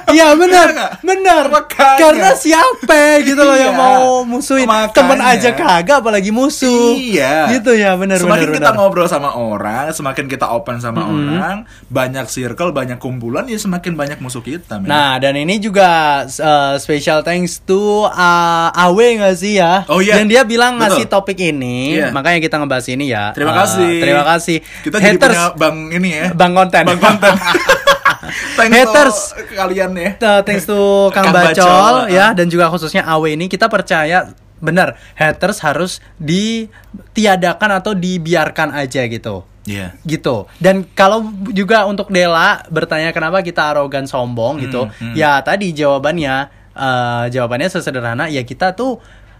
iya 0.08 0.26
benar, 0.40 0.68
Iya 0.68 0.86
benar. 1.00 1.44
Makanya. 1.48 1.98
Karena 2.00 2.30
siapa 2.32 2.96
gitu 3.22 3.38
loh 3.38 3.54
yang 3.54 3.70
Iya. 3.70 3.78
mau 3.78 4.04
musuhin 4.22 4.64
Makanya. 4.64 4.92
temen 4.92 5.18
aja 5.20 5.50
kagak, 5.52 6.00
apalagi 6.00 6.30
musuh. 6.30 6.94
Iya. 6.94 7.52
Gitu 7.52 7.72
ya, 7.74 7.94
benar, 7.94 8.16
Semakin 8.16 8.32
benar, 8.42 8.56
kita 8.56 8.68
benar. 8.68 8.78
ngobrol 8.78 9.06
sama 9.06 9.30
orang, 9.32 9.90
semakin 9.90 10.24
kita 10.26 10.48
open 10.48 10.78
sama 10.78 11.04
orang, 11.04 11.56
banyak 11.86 12.26
circle, 12.26 12.70
banyak 12.70 12.96
kumpulan, 12.96 13.44
ya 13.44 13.56
semakin 13.56 13.92
banyak 13.94 14.18
musuh 14.18 14.40
kita. 14.40 14.78
men. 14.78 14.88
Nah, 14.88 15.16
dan 15.16 15.34
ini 15.34 15.58
juga 15.58 15.88
uh, 16.24 16.74
special 16.76 17.20
thanks 17.20 17.60
to 17.60 17.78
uh, 18.04 18.68
Awe 18.70 19.06
nggak 19.14 19.34
sih 19.34 19.56
ya? 19.56 19.84
Oh, 19.86 19.98
iya. 19.98 20.16
Dan 20.16 20.26
dia 20.26 20.42
bilang 20.42 20.76
ngasih 20.76 21.04
Betul. 21.04 21.14
topik 21.14 21.38
ini, 21.38 21.94
Iya. 21.94 22.10
makanya 22.10 22.38
kita 22.38 22.56
ngebahas 22.56 22.86
ini 22.88 23.04
ya. 23.06 23.30
terima 23.30 23.50
Uh, 23.50 23.58
kasih. 23.58 23.92
Terima 23.98 24.24
kasih. 24.24 24.56
Kita 24.80 24.96
jadi 24.96 25.18
punya 25.18 25.44
bang 25.52 25.76
ini 25.90 26.08
ya. 26.10 26.26
bang 26.32 26.52
konten. 26.52 26.82
Bang 26.86 26.98
konten. 26.98 27.32
Thanks 28.58 28.74
Haters. 28.74 29.18
to 29.34 29.42
kalian 29.54 29.90
ya. 29.94 30.10
Uh, 30.18 30.40
thanks 30.42 30.64
to 30.64 30.78
Kang 31.14 31.28
Kang 31.30 31.34
Bacol, 31.34 31.54
Bacol, 31.54 31.94
ya 32.12 32.30
uh. 32.30 32.30
dan 32.34 32.46
juga 32.48 32.68
khususnya 32.72 33.04
Awe 33.06 33.34
ini 33.34 33.46
kita 33.46 33.68
percaya 33.70 34.32
benar 34.58 34.98
haters 35.14 35.62
harus 35.62 36.02
ditiadakan 36.18 37.78
atau 37.78 37.94
dibiarkan 37.94 38.74
aja 38.74 39.06
gitu. 39.06 39.46
Iya. 39.68 39.92
gitu 40.08 40.48
dan 40.56 40.80
kalau 40.96 41.28
juga 41.52 41.84
untuk 41.84 42.08
Dela 42.08 42.64
bertanya 42.72 43.12
kenapa 43.12 43.44
kita 43.44 43.76
arogan 43.76 44.08
sombong 44.08 44.64
gitu 44.64 44.88
hmm. 44.88 45.12
ya 45.12 45.44
tadi 45.44 45.76
jawabannya 45.76 46.48
eh, 46.72 47.24
jawabannya 47.28 47.68
sesederhana 47.68 48.32
ya 48.32 48.48
kita 48.48 48.72
tuh 48.72 48.96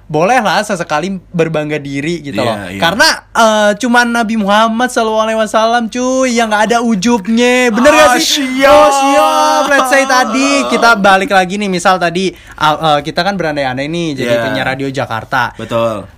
boleh 0.08 0.40
lah 0.40 0.60
sesekali 0.60 1.20
berbangga 1.28 1.76
diri 1.76 2.24
gitu 2.24 2.32
Iya, 2.34 2.42
loh 2.42 2.56
iya. 2.66 2.80
karena 2.80 3.08
eh, 3.30 3.70
cuman 3.76 4.06
Nabi 4.10 4.34
Muhammad 4.34 4.88
SAW 4.88 5.36
cuy 5.86 6.32
yang 6.32 6.48
nggak 6.48 6.64
ada 6.66 6.78
ujubnya 6.80 7.68
bener 7.68 7.92
Ah, 7.92 7.98
gak 8.10 8.18
sih 8.18 8.48
siap. 8.48 8.72
oh 8.72 8.88
siap 8.90 9.62
let's 9.68 9.88
say 9.88 10.02
tadi 10.02 10.64
kita 10.66 10.96
balik 10.96 11.28
lagi 11.28 11.54
nih 11.54 11.68
misal 11.68 11.96
tadi 11.96 12.32
ah, 12.54 12.96
eh, 12.96 13.00
kita 13.02 13.20
kan 13.20 13.34
berandai-andai 13.34 13.84
nih 13.86 14.08
jadi 14.14 14.28
Iya. 14.30 14.42
penyiar 14.42 14.66
radio 14.66 14.88
Jakarta 14.88 15.52
Betul. 15.54 16.08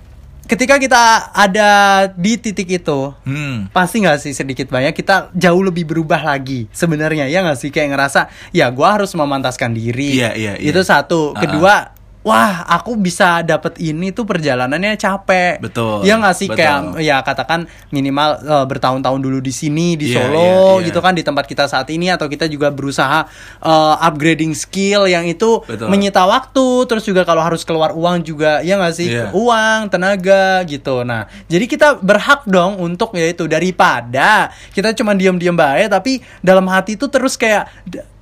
ketika 0.43 0.75
kita 0.75 1.03
ada 1.29 1.69
di 2.09 2.35
titik 2.35 2.71
itu 2.73 3.11
Hmm. 3.23 3.67
pasti 3.69 3.99
nggak 3.99 4.19
sih 4.19 4.31
sedikit 4.31 4.67
banyak 4.67 4.91
kita 4.93 5.31
jauh 5.33 5.59
lebih 5.61 5.83
berubah 5.85 6.19
lagi 6.21 6.67
sebenarnya 6.69 7.27
ya 7.27 7.39
nggak 7.41 7.55
sih 7.57 7.67
kayak 7.67 7.91
ngerasa 7.91 8.21
ya 8.49 8.67
gua 8.67 8.95
harus 8.95 9.11
memantaskan 9.11 9.71
diri 9.71 10.15
Iya, 10.15 10.31
iya, 10.33 10.53
iya. 10.55 10.63
itu 10.65 10.79
satu 10.81 11.31
Ah, 11.31 11.39
kedua 11.39 11.73
wah 12.21 12.69
aku 12.69 12.93
bisa 12.95 13.41
dapet 13.41 13.81
ini 13.81 14.13
tuh 14.13 14.23
perjalanannya 14.23 14.93
capek 14.93 15.57
Betul, 15.57 16.05
ya 16.05 16.21
nggak 16.21 16.35
sih 16.37 16.45
betul. 16.45 16.57
kayak 16.61 16.77
ya 17.01 17.17
katakan 17.25 17.65
minimal 17.89 18.37
eh, 18.37 18.65
bertahun-tahun 18.69 19.19
dulu 19.19 19.41
di 19.41 19.49
sini 19.49 19.97
di 19.97 20.13
Iya, 20.13 20.21
Solo 20.21 20.37
iya, 20.37 20.53
iya. 20.77 20.85
gitu 20.85 20.99
kan 21.01 21.17
di 21.17 21.23
tempat 21.23 21.49
kita 21.49 21.65
saat 21.65 21.89
ini 21.89 22.13
atau 22.13 22.29
kita 22.29 22.45
juga 22.45 22.69
berusaha 22.69 23.25
eh, 23.57 23.95
upgrading 24.05 24.53
skill 24.53 25.09
yang 25.09 25.25
itu 25.25 25.65
Betul. 25.65 25.89
menyita 25.89 26.21
waktu 26.23 26.85
terus 26.85 27.01
juga 27.03 27.25
kalau 27.25 27.41
harus 27.41 27.65
keluar 27.65 27.89
uang 27.91 28.21
juga 28.21 28.61
ya 28.61 28.77
nggak 28.77 28.93
sih 28.93 29.09
Iya. 29.09 29.33
uang, 29.33 29.89
tenaga 29.89 30.61
gitu. 30.63 31.01
Nah, 31.01 31.25
jadi 31.49 31.65
kita 31.65 31.99
berhak 31.99 32.45
dong 32.45 32.77
untuk 32.77 33.17
yaitu 33.17 33.49
daripada 33.49 34.53
kita 34.71 34.93
cuma 34.93 35.11
diam-diam 35.11 35.57
baik 35.57 35.89
tapi 35.89 36.21
dalam 36.39 36.69
hati 36.69 36.93
itu 36.95 37.09
terus 37.09 37.33
kayak 37.33 37.65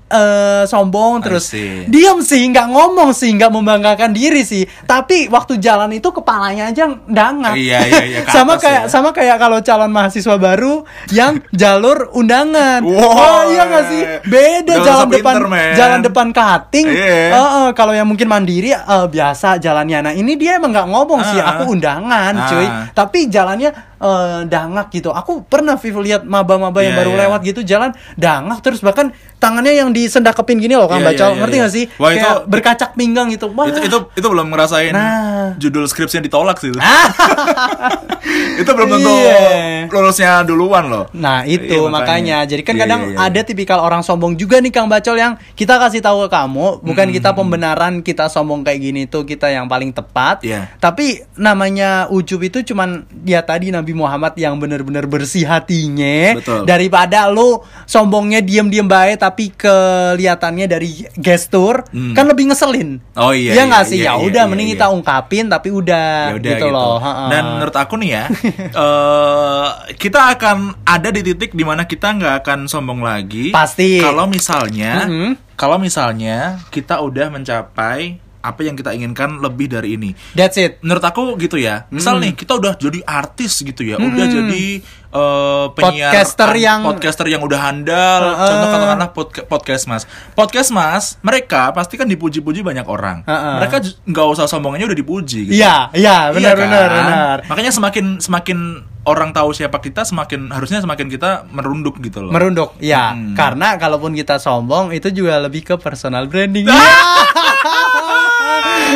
eh, 0.09 0.63
sombong 0.65 1.21
terus 1.21 1.53
diam 1.85 2.19
sih 2.19 2.43
nggak 2.45 2.67
ngomong 2.67 3.09
sih 3.11 3.29
nggak 3.31 3.49
membanggakan 3.49 4.11
diri 4.11 4.41
sih 4.41 4.65
tapi 4.83 5.25
waktu 5.27 5.57
jalan 5.57 5.89
itu 5.91 6.09
kepalanya 6.09 6.67
aja 6.67 6.89
dangak 7.05 7.53
Iya, 7.53 7.79
iya, 7.85 8.03
iya, 8.05 8.19
sama 8.35 8.57
kayak 8.57 8.83
ya. 8.85 8.89
sama 8.89 9.09
kayak 9.09 9.37
kalau 9.37 9.61
calon 9.61 9.89
mahasiswa 9.89 10.35
baru 10.35 10.83
yang 11.09 11.39
jalur 11.51 12.09
undangan 12.11 12.81
Wow. 12.81 12.97
oh 13.05 13.41
iya 13.47 13.63
nggak 13.65 13.85
sih 13.85 14.01
beda 14.25 14.73
Udah 14.73 14.75
jalan 14.79 14.97
langsung 14.99 15.11
depan 15.13 15.35
pinter, 15.37 15.75
jalan 15.75 15.99
depan 16.01 16.27
cutting 16.29 16.87
Iya. 16.89 17.17
Eh, 17.29 17.49
eh, 17.59 17.69
kalau 17.73 17.93
yang 17.93 18.07
mungkin 18.07 18.25
mandiri 18.25 18.71
eh, 18.71 19.05
biasa 19.07 19.57
jalannya. 19.57 19.99
Nah 20.01 20.13
ini 20.13 20.33
dia 20.33 20.55
emang 20.55 20.71
nggak 20.71 20.87
ngomong 20.87 21.21
sih. 21.23 21.37
Ah. 21.37 21.55
Aku 21.55 21.73
undangan, 21.73 22.33
Ah. 22.33 22.47
cuy. 22.47 22.67
Tapi 22.91 23.19
jalannya 23.27 23.69
eh, 23.99 24.39
dangak 24.45 24.87
gitu. 24.89 25.11
Aku 25.11 25.43
pernah 25.43 25.75
Viv 25.75 25.95
lihat 25.99 26.21
maba-maba 26.23 26.79
yang 26.79 26.95
Iya, 26.95 26.99
baru 26.99 27.11
iya. 27.13 27.19
lewat 27.25 27.39
gitu 27.43 27.61
jalan 27.61 27.89
dangak 28.15 28.59
terus 28.59 28.79
bahkan 28.79 29.11
tangannya 29.35 29.71
yang 29.73 29.89
disendakepin 29.89 30.57
gini 30.57 30.73
loh 30.73 30.85
kan 30.85 30.99
Iya, 30.99 31.07
bacol. 31.07 31.19
iya, 31.21 31.29
iya, 31.29 31.39
Ngerti 31.39 31.55
iya. 31.55 31.63
gak 31.63 31.73
sih? 31.73 31.85
Wah, 31.95 32.09
Kayak 32.09 32.19
itu- 32.19 32.43
berkacak 32.47 32.89
pinggang 32.93 33.27
gitu. 33.29 33.47
Wah. 33.49 33.65
Itu 33.65 33.79
itu 33.81 33.97
itu 34.13 34.27
belum 34.27 34.47
ngerasain 34.49 34.91
Nah. 34.91 35.55
judul 35.55 35.83
skripsinya 35.85 36.21
ditolak 36.21 36.57
sih 36.57 36.69
itu. 36.69 36.79
itu 38.61 38.69
belum 38.69 38.89
tentu 38.89 39.11
Iya. 39.11 39.87
lulusnya 39.89 40.31
duluan 40.43 40.85
loh. 40.87 41.05
Nah 41.13 41.43
itu 41.43 41.65
Iya, 41.79 41.89
makanya. 41.89 42.37
Jadi 42.43 42.61
kan 42.61 42.75
Iya, 42.75 42.81
kadang 42.83 43.01
iya, 43.05 43.15
iya. 43.15 43.27
ada 43.27 43.41
tipikal 43.41 43.79
orang 43.79 44.01
sombong 44.01 44.35
juga 44.35 44.59
nih 44.59 44.69
Kang 44.69 44.87
Bacol 44.87 45.15
yang 45.15 45.33
kita 45.53 45.75
kasih 45.77 45.99
tahu 45.99 46.27
ke 46.27 46.29
kamu, 46.29 46.81
bukan 46.81 47.07
Hmm, 47.07 47.15
kita 47.15 47.29
pembenaran 47.31 47.93
kita 47.99 48.27
sombong 48.27 48.61
kayak 48.61 48.79
gini 48.81 49.01
tuh 49.05 49.23
kita 49.23 49.47
yang 49.47 49.65
paling 49.65 49.89
tepat. 49.89 50.43
Iya. 50.43 50.67
Tapi 50.77 51.23
namanya 51.35 52.07
ujub 52.07 52.39
itu 52.41 52.61
cuman 52.63 53.07
ya 53.23 53.41
tadi 53.41 53.71
Nabi 53.71 53.88
Muhammad 53.91 54.33
yang 54.35 54.57
bener-bener 54.57 55.05
bersih 55.05 55.43
hatinya 55.43 56.35
Betul. 56.35 56.63
daripada 56.63 57.27
lu 57.27 57.59
sombongnya 57.83 58.39
diem-diem 58.39 58.85
baik 58.85 59.19
tapi 59.19 59.51
kelihatannya 59.51 60.65
dari 60.65 60.89
gestur 61.15 61.81
Hmm. 61.89 62.13
kan 62.13 62.25
lebih 62.25 62.49
ngeselin. 62.49 63.01
Oh 63.15 63.33
iya, 63.33 63.53
Ya 63.53 63.55
iya, 63.55 63.63
nggak 63.65 63.85
sih? 63.85 63.97
iya, 63.99 64.13
ya 64.13 64.13
iya, 64.15 64.25
udah 64.25 64.43
iya, 64.43 64.49
mending 64.49 64.67
iya. 64.69 64.75
kita 64.75 64.87
ungkapin 64.89 65.45
tapi 65.47 65.69
udah, 65.69 66.07
Ya 66.29 66.35
udah 66.37 66.51
gitu, 66.53 66.67
loh. 66.69 66.95
Ha-ha. 66.97 67.25
Dan 67.27 67.43
menurut 67.55 67.75
aku 67.75 67.93
nih 67.97 68.09
ya, 68.11 68.23
eh 68.83 69.65
kita 69.95 70.33
akan 70.33 70.57
ada 70.83 71.09
di 71.09 71.21
titik 71.21 71.51
di 71.51 71.63
mana 71.63 71.83
kita 71.83 72.13
nggak 72.13 72.35
akan 72.43 72.59
sombong 72.65 73.01
lagi. 73.01 73.51
Pasti. 73.51 73.99
Kalau 73.99 74.25
misalnya 74.25 75.05
Mm-mm. 75.05 75.29
kalau 75.55 75.77
misalnya 75.77 76.61
kita 76.69 76.99
udah 76.99 77.27
mencapai 77.29 78.21
apa 78.39 78.61
yang 78.61 78.73
kita 78.73 78.91
inginkan 78.91 79.37
lebih 79.37 79.67
dari 79.67 79.93
ini. 79.93 80.15
That's 80.31 80.55
it. 80.55 80.79
Menurut 80.79 81.01
aku 81.01 81.35
gitu 81.35 81.55
ya. 81.55 81.87
Misal 81.89 82.17
nih 82.17 82.31
kita 82.33 82.55
udah 82.55 82.73
jadi 82.73 83.03
artis 83.03 83.59
gitu 83.59 83.83
ya, 83.83 83.95
udah 83.95 84.07
Hmm. 84.25 84.35
jadi 84.35 84.65
eh, 85.09 85.65
penyiar 85.73 86.13
Podcaster 86.13 86.49
an- 86.49 86.61
yang- 86.61 86.83
podcaster 86.85 87.25
yang 87.25 87.41
udah 87.41 87.59
handal. 87.59 88.21
Heeh. 88.29 88.45
Contoh 88.45 88.67
katakanlah 88.69 89.09
podca- 89.09 89.43
podcast 89.43 89.83
Mas. 89.85 90.03
Podcast 90.31 90.69
Mas, 90.69 91.17
mereka 91.19 91.73
pasti 91.73 91.97
kan 91.97 92.05
dipuji-puji 92.05 92.61
banyak 92.61 92.85
orang. 92.85 93.25
Heeh. 93.25 93.55
Mereka 93.57 93.75
ju- 93.81 93.97
nggak 94.05 94.27
usah 94.29 94.45
sombongnya 94.45 94.85
udah 94.85 94.93
dipuji 94.95 95.49
gitu. 95.49 95.57
Iya, 95.57 95.89
iya, 95.91 96.29
benar 96.29 96.53
Iya 96.53 96.61
benar 96.61 96.85
kan? 96.85 96.97
benar. 97.01 97.37
Makanya 97.43 97.71
semakin 97.71 98.05
semakin 98.19 98.59
orang 99.01 99.33
tahu 99.33 99.49
siapa 99.49 99.81
kita, 99.81 100.05
semakin 100.05 100.53
harusnya 100.53 100.77
semakin 100.79 101.09
kita 101.09 101.49
merunduk 101.49 101.97
gitu 101.97 102.21
loh. 102.21 102.29
Merunduk, 102.29 102.77
ya. 102.77 103.09
Hmm. 103.11 103.33
Karena 103.33 103.73
kalaupun 103.75 104.13
kita 104.13 104.37
sombong 104.37 104.93
itu 104.93 105.09
juga 105.09 105.41
lebih 105.41 105.65
ke 105.65 105.75
personal 105.75 106.29
branding. 106.29 106.69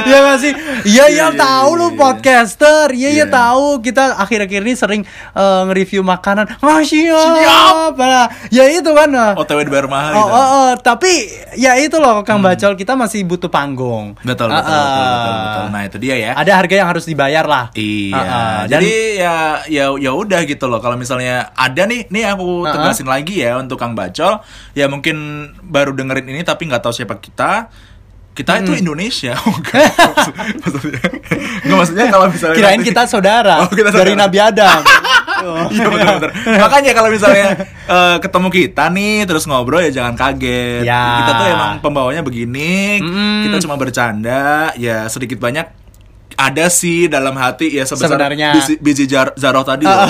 Iya 0.03 0.17
gak 0.19 0.38
sih? 0.39 0.53
Iya, 0.84 1.06
iya 1.08 1.25
Iya, 1.25 1.27
tahu 1.34 1.69
iya, 1.69 1.79
lu 1.79 1.88
iya. 1.88 1.97
podcaster. 1.97 2.86
Iya, 2.89 3.10
iya 3.12 3.17
Iya. 3.21 3.25
tahu. 3.29 3.65
Kita 3.79 4.03
akhir-akhir 4.17 4.62
ini 4.62 4.73
sering 4.73 5.01
eh, 5.34 5.62
nge-review 5.63 6.01
makanan. 6.01 6.45
Ah, 6.58 6.82
siap. 6.82 7.93
Nah, 7.93 8.27
Ya 8.49 8.63
itu 8.67 8.89
kan. 8.89 9.08
nah. 9.08 9.32
OTW 9.36 9.63
dibayar 9.63 9.86
mahal 9.86 10.12
Oh, 10.12 10.19
gitu. 10.19 10.34
oh, 10.34 10.47
oh, 10.60 10.69
tapi 10.75 11.12
ya 11.53 11.75
itu 11.75 11.95
loh 11.95 12.21
Kang 12.21 12.39
Bacol 12.39 12.73
kita 12.73 12.93
masih 12.93 13.23
butuh 13.23 13.47
panggung. 13.47 14.17
Betul, 14.21 14.49
Ah, 14.49 14.60
betul, 14.60 14.73
betul, 14.73 15.03
ah. 15.03 15.13
betul, 15.13 15.34
betul. 15.38 15.65
Nah, 15.69 15.82
itu 15.84 15.97
dia 15.99 16.15
ya. 16.17 16.32
Ada 16.34 16.51
harga 16.56 16.75
yang 16.75 16.89
harus 16.89 17.06
dibayar 17.06 17.45
lah. 17.45 17.65
Iya. 17.73 18.15
Ah. 18.15 18.62
Dan- 18.65 18.82
Jadi 18.82 18.91
ya 19.15 19.36
ya 19.65 19.86
ya 19.93 20.12
udah 20.12 20.41
gitu 20.43 20.65
loh. 20.65 20.79
Kalau 20.79 20.95
misalnya 20.95 21.53
ada 21.53 21.84
nih, 21.84 22.08
nih 22.08 22.23
aku 22.27 22.65
tegasin 22.65 23.06
lagi 23.06 23.39
ya 23.39 23.56
untuk 23.56 23.75
Kang 23.75 23.93
Bacol, 23.93 24.41
ya 24.71 24.86
mungkin 24.86 25.15
baru 25.62 25.91
dengerin 25.91 26.27
ini 26.27 26.41
tapi 26.41 26.65
nggak 26.65 26.82
tahu 26.82 26.93
siapa 26.93 27.17
kita. 27.17 27.69
Kita 28.34 28.52
Hmm. 28.54 28.62
itu 28.65 28.72
Indonesia. 28.80 29.34
Oh, 29.39 29.54
enggak. 29.54 29.93
maksudnya. 30.60 31.02
Nggak 31.63 31.78
maksudnya 31.78 32.06
kalau 32.10 32.26
misalnya 32.28 32.56
Kirain 32.56 32.76
nanti- 32.76 32.89
kita 32.89 33.02
saudara, 33.06 33.56
Oh, 33.62 33.69
kita 33.69 33.89
dari 33.89 34.12
saudara. 34.12 34.22
Nabi 34.26 34.38
Adam. 34.39 34.80
Iya 35.43 35.86
benar-benar. 35.86 36.32
Makanya 36.56 36.91
kalau 36.93 37.10
misalnya 37.10 37.67
eh, 37.91 38.17
ketemu 38.17 38.48
kita 38.50 38.88
nih 38.88 39.28
terus 39.28 39.43
ngobrol 39.43 39.84
ya 39.84 39.91
jangan 39.93 40.15
kaget. 40.15 40.88
Ya. 40.88 41.04
Kita 41.19 41.32
tuh 41.36 41.48
emang 41.50 41.72
pembawanya 41.78 42.24
begini. 42.24 42.98
Mm. 42.98 43.43
Kita 43.43 43.58
cuma 43.62 43.76
bercanda. 43.76 44.72
Ya 44.74 45.04
sedikit 45.06 45.38
banyak 45.38 45.67
ada 46.34 46.65
sih 46.65 47.06
dalam 47.08 47.36
hati 47.36 47.69
ya 47.69 47.84
sebesar 47.84 48.15
Sebenarnya. 48.15 48.56
biji, 48.56 48.74
biji 48.80 49.04
jar- 49.06 49.36
zaroh 49.36 49.62
tadi 49.62 49.84
loh. 49.84 50.08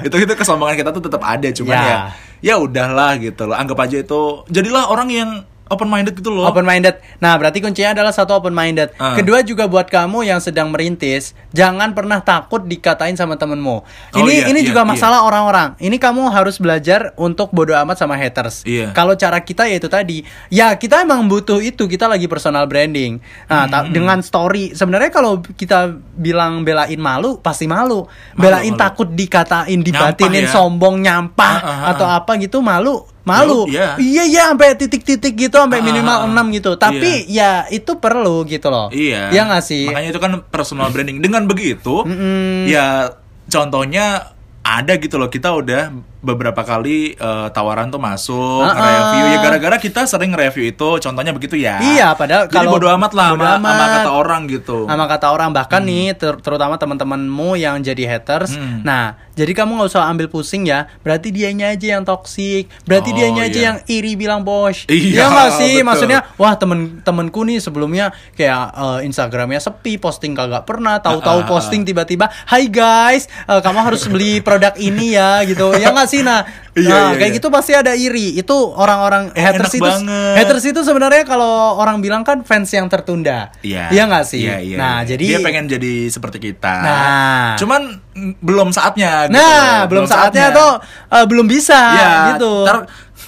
itu 0.00 0.14
itu 0.16 0.32
kesombongan 0.32 0.78
kita 0.78 0.90
tuh 0.90 1.02
tetap 1.02 1.20
ada 1.20 1.48
cuman 1.50 1.74
Ya. 1.74 1.82
ya 1.82 1.98
ya 2.40 2.54
udahlah 2.56 3.18
gitu 3.18 3.44
loh. 3.44 3.52
Anggap 3.52 3.82
aja 3.82 3.98
itu 3.98 4.20
jadilah 4.46 4.86
orang 4.86 5.10
yang 5.10 5.30
open 5.68 5.86
minded 5.86 6.12
gitu 6.12 6.28
loh. 6.28 6.44
Open 6.44 6.64
minded. 6.64 6.98
Nah, 7.18 7.36
berarti 7.36 7.60
kuncinya 7.60 7.92
adalah 7.92 8.12
satu 8.12 8.36
open 8.36 8.52
minded. 8.52 8.92
Ah. 8.96 9.14
Kedua 9.14 9.40
juga 9.40 9.64
buat 9.64 9.86
kamu 9.86 10.24
yang 10.24 10.40
sedang 10.40 10.68
merintis, 10.68 11.32
jangan 11.52 11.92
pernah 11.92 12.20
takut 12.20 12.64
dikatain 12.64 13.14
sama 13.14 13.36
temenmu. 13.36 13.76
Oh, 13.80 14.18
Ini 14.18 14.44
iya, 14.44 14.44
ini 14.50 14.60
iya, 14.60 14.68
juga 14.68 14.82
iya. 14.82 14.90
masalah 14.90 15.24
orang-orang. 15.24 15.76
Ini 15.78 15.96
kamu 15.96 16.28
harus 16.28 16.56
belajar 16.56 17.12
untuk 17.14 17.52
bodo 17.52 17.72
amat 17.76 17.96
sama 17.96 18.16
haters. 18.16 18.64
Iya. 18.64 18.92
Kalau 18.92 19.14
cara 19.14 19.40
kita 19.40 19.64
yaitu 19.64 19.86
tadi, 19.86 20.24
ya 20.48 20.74
kita 20.74 21.04
emang 21.04 21.28
butuh 21.28 21.60
itu. 21.60 21.84
Kita 21.84 22.08
lagi 22.08 22.26
personal 22.26 22.66
branding. 22.66 23.20
Nah, 23.46 23.64
Hmm. 23.68 23.92
dengan 23.92 24.18
story. 24.20 24.72
Sebenarnya 24.74 25.08
kalau 25.08 25.38
kita 25.44 25.92
bilang 26.14 26.64
belain 26.64 26.98
malu, 26.98 27.38
pasti 27.38 27.68
malu. 27.68 28.08
Belain 28.34 28.72
malu. 28.72 28.80
takut 28.80 29.08
dikatain, 29.08 29.80
Nyampah 29.80 30.16
dibatinin 30.16 30.44
ya. 30.44 30.52
sombong, 30.52 31.00
nyampah 31.00 31.54
Ah, 31.58 31.64
ah, 31.64 31.78
ah, 31.84 31.90
atau 31.92 32.06
apa 32.06 32.32
gitu 32.36 32.58
malu. 32.58 33.04
Malu. 33.28 33.60
Iya. 33.66 33.94
Iya 33.96 34.22
iya 34.24 34.42
sampai 34.48 34.72
titik-titik 34.74 35.34
gitu 35.34 35.54
sampai 35.54 35.78
Ah, 35.78 35.84
minimal 35.84 36.16
ah. 36.18 36.30
6 36.42 36.56
gitu. 36.56 36.70
Tapi 36.74 37.10
ya 37.26 37.68
itu 37.68 37.92
perlu 37.94 38.42
gitu 38.44 38.68
loh. 38.68 38.88
Iya. 38.88 39.28
Iya 39.28 39.42
nggak 39.44 39.62
sih? 39.62 39.84
Makanya 39.86 40.10
itu 40.10 40.18
kan 40.18 40.32
personal 40.44 40.88
branding. 40.88 41.18
Dengan 41.18 41.44
begitu, 41.44 42.02
Mm-mm. 42.02 42.64
ya 42.64 43.12
contohnya 43.46 44.34
ada 44.60 44.96
gitu 44.96 45.16
loh. 45.16 45.26
Kita 45.26 45.48
udah 45.50 45.88
beberapa 46.18 46.60
kali 46.60 47.14
eh, 47.14 47.48
tawaran 47.48 47.88
tuh 47.88 47.96
masuk, 47.96 48.60
Ah, 48.60 48.74
ah. 48.74 48.84
review 48.84 49.24
ya 49.24 49.38
gara-gara 49.40 49.76
kita 49.76 50.04
sering 50.04 50.34
review 50.34 50.68
itu. 50.68 50.88
Contohnya 50.98 51.30
begitu 51.30 51.54
ya. 51.54 51.78
Iya, 51.78 52.12
padahal 52.12 52.44
Jadi 52.44 52.56
kalau- 52.58 52.74
bodo 52.74 52.90
amat 52.90 53.12
lah 53.12 53.28
bodo 53.32 53.46
sama, 53.46 53.70
kata 53.70 54.10
orang 54.12 54.42
gitu. 54.46 54.84
Sama 54.84 55.04
kata 55.06 55.26
orang 55.30 55.50
bahkan 55.52 55.80
Hmm. 55.80 55.88
nih 55.88 56.06
ter- 56.12 56.36
terutama 56.38 56.76
teman-temanmu 56.76 57.56
yang 57.56 57.80
jadi 57.80 58.04
haters. 58.10 58.52
Hmm. 58.52 58.82
Nah, 58.82 59.16
jadi 59.38 59.52
kamu 59.54 59.78
nggak 59.78 59.88
usah 59.88 60.10
ambil 60.10 60.26
pusing 60.26 60.66
ya. 60.66 60.90
Berarti 61.00 61.30
dianya 61.30 61.70
aja 61.70 61.94
yang 61.94 62.02
toksik. 62.02 62.66
Berarti 62.82 63.10
Oh, 63.10 63.14
dianya 63.14 63.46
aja 63.46 63.54
iya. 63.54 63.66
yang 63.70 63.78
iri 63.86 64.12
bilang 64.14 64.42
bos. 64.42 64.82
Iya, 64.90 65.22
Iya 65.22 65.24
nggak 65.30 65.50
sih? 65.54 65.72
betul. 65.78 65.86
Maksudnya 65.86 66.18
wah 66.34 66.54
temen-temenku 66.54 67.40
nih 67.46 67.58
sebelumnya 67.58 68.06
kayak 68.34 68.62
eh, 68.74 68.98
Instagramnya 69.06 69.62
sepi, 69.62 69.96
posting 69.96 70.34
kagak 70.34 70.66
pernah. 70.66 70.98
Tahu-tahu 70.98 71.38
Ah, 71.38 71.42
ah, 71.42 71.46
ah. 71.46 71.50
posting 71.54 71.82
tiba-tiba, 71.82 72.26
Hai 72.44 72.66
guys, 72.66 73.30
eh, 73.46 73.60
kamu 73.62 73.78
harus 73.80 74.02
beli 74.04 74.42
produk 74.42 74.74
ini 74.74 75.14
ya 75.14 75.46
gitu. 75.46 75.70
Ya 75.72 75.94
nggak 75.94 76.08
sih? 76.10 76.20
Nah, 76.20 76.42
Iya, 76.78 76.94
nah, 76.94 77.06
iya, 77.10 77.18
kayak 77.18 77.30
iya. 77.34 77.36
gitu 77.42 77.48
pasti 77.50 77.72
ada 77.74 77.92
iri. 77.92 78.38
Itu 78.38 78.54
orang-orang 78.70 79.34
Eh, 79.34 79.42
haters 79.42 79.74
itu 79.74 79.82
banget. 79.82 80.34
haters 80.38 80.64
itu 80.64 80.80
sebenarnya 80.80 81.26
kalau 81.26 81.74
orang 81.74 81.98
bilang 81.98 82.22
kan 82.22 82.46
fans 82.46 82.70
yang 82.70 82.86
tertunda. 82.86 83.50
Iya. 83.66 83.90
Iya 83.90 84.02
nggak 84.06 84.24
sih? 84.24 84.46
Iya, 84.46 84.56
iya, 84.62 84.76
nah, 84.78 85.02
iya. 85.02 85.10
jadi 85.10 85.24
dia 85.26 85.38
pengen 85.42 85.66
jadi 85.66 86.06
seperti 86.08 86.38
kita. 86.38 86.74
Nah. 86.78 87.50
cuman 87.58 87.98
belum 88.38 88.68
saatnya. 88.70 89.26
gitu 89.26 89.34
Nah, 89.38 89.44
loh. 89.82 89.88
belum 89.90 90.04
saatnya 90.04 90.44
atau 90.50 90.68
eh, 91.08 91.26
belum 91.26 91.46
bisa 91.46 91.78
Iya, 91.94 92.12
gitu. 92.34 92.52
ntar 92.64 92.76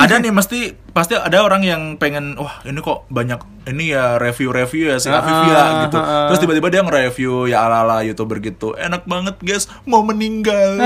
ada 0.01 0.15
nih 0.17 0.31
mesti 0.31 0.59
pasti 0.91 1.13
ada 1.13 1.39
orang 1.39 1.63
yang 1.63 1.83
pengen 1.95 2.35
wah 2.35 2.59
ini 2.63 2.77
kok 2.77 3.07
banyak 3.07 3.37
ini 3.63 3.93
ya 3.93 4.17
review-review 4.17 4.89
ya 4.89 4.97
si 4.97 5.07
Ah, 5.07 5.21
Afif 5.21 5.37
ya 5.47 5.63
gitu. 5.85 5.95
ah, 5.95 6.03
ah. 6.03 6.27
Terus 6.27 6.41
tiba-tiba 6.41 6.67
dia 6.67 6.81
nge-review 6.81 7.33
ya 7.47 7.63
ala-ala 7.63 8.01
YouTuber 8.03 8.41
gitu. 8.41 8.73
Enak 8.75 9.05
banget, 9.05 9.37
guys. 9.39 9.69
Mau 9.85 10.01
meninggal. 10.01 10.81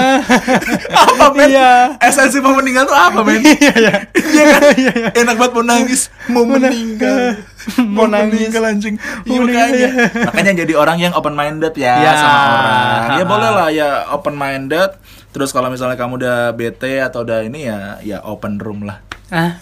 apa 1.00 1.26
men? 1.32 1.48
Iya. 1.48 1.96
Esensi 1.98 2.38
mau 2.38 2.52
meninggal 2.52 2.84
tuh 2.84 2.92
apa 2.92 3.22
men? 3.22 3.40
Iya, 3.46 3.72
iya. 3.72 3.94
Iya 4.12 4.44
kan? 4.50 4.62
Enak 5.22 5.34
banget 5.38 5.52
mau 5.54 5.64
nangis, 5.64 6.00
mau 6.26 6.44
meninggal. 6.44 7.38
Mau 7.80 8.04
nangis. 8.04 8.50
meninggal 8.50 8.62
anjing. 8.66 8.94
Iya, 9.22 9.30
Mau 9.30 9.36
makanya. 9.40 9.88
meninggal. 9.88 10.24
makanya 10.26 10.52
jadi 10.58 10.72
orang 10.74 10.98
yang 10.98 11.12
open 11.14 11.32
minded 11.32 11.74
ya, 11.74 11.94
Ya. 11.96 12.12
sama 12.12 12.38
orang. 12.50 13.02
Ya 13.14 13.24
boleh 13.24 13.50
lah 13.50 13.68
ya 13.70 13.88
open 14.10 14.34
minded. 14.34 14.90
Terus 15.30 15.50
kalau 15.50 15.66
misalnya 15.66 15.94
kamu 15.94 16.14
udah 16.16 16.38
bete 16.52 16.98
atau 16.98 17.22
udah 17.22 17.42
ini 17.42 17.66
ya 17.66 17.98
ya 18.00 18.18
open 18.22 18.54
room 18.56 18.84
lah. 18.84 19.02
Ah. 19.32 19.60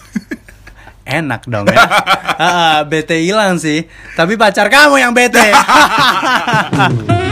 Enak 1.03 1.43
dong 1.47 1.67
ya. 1.67 1.77
Ah, 2.33 2.81
bete 2.81 3.21
hilang 3.21 3.61
sih. 3.61 3.85
Tapi 4.17 4.33
pacar 4.35 4.65
kamu 4.65 4.97
yang 4.97 5.13
bete. 5.13 5.53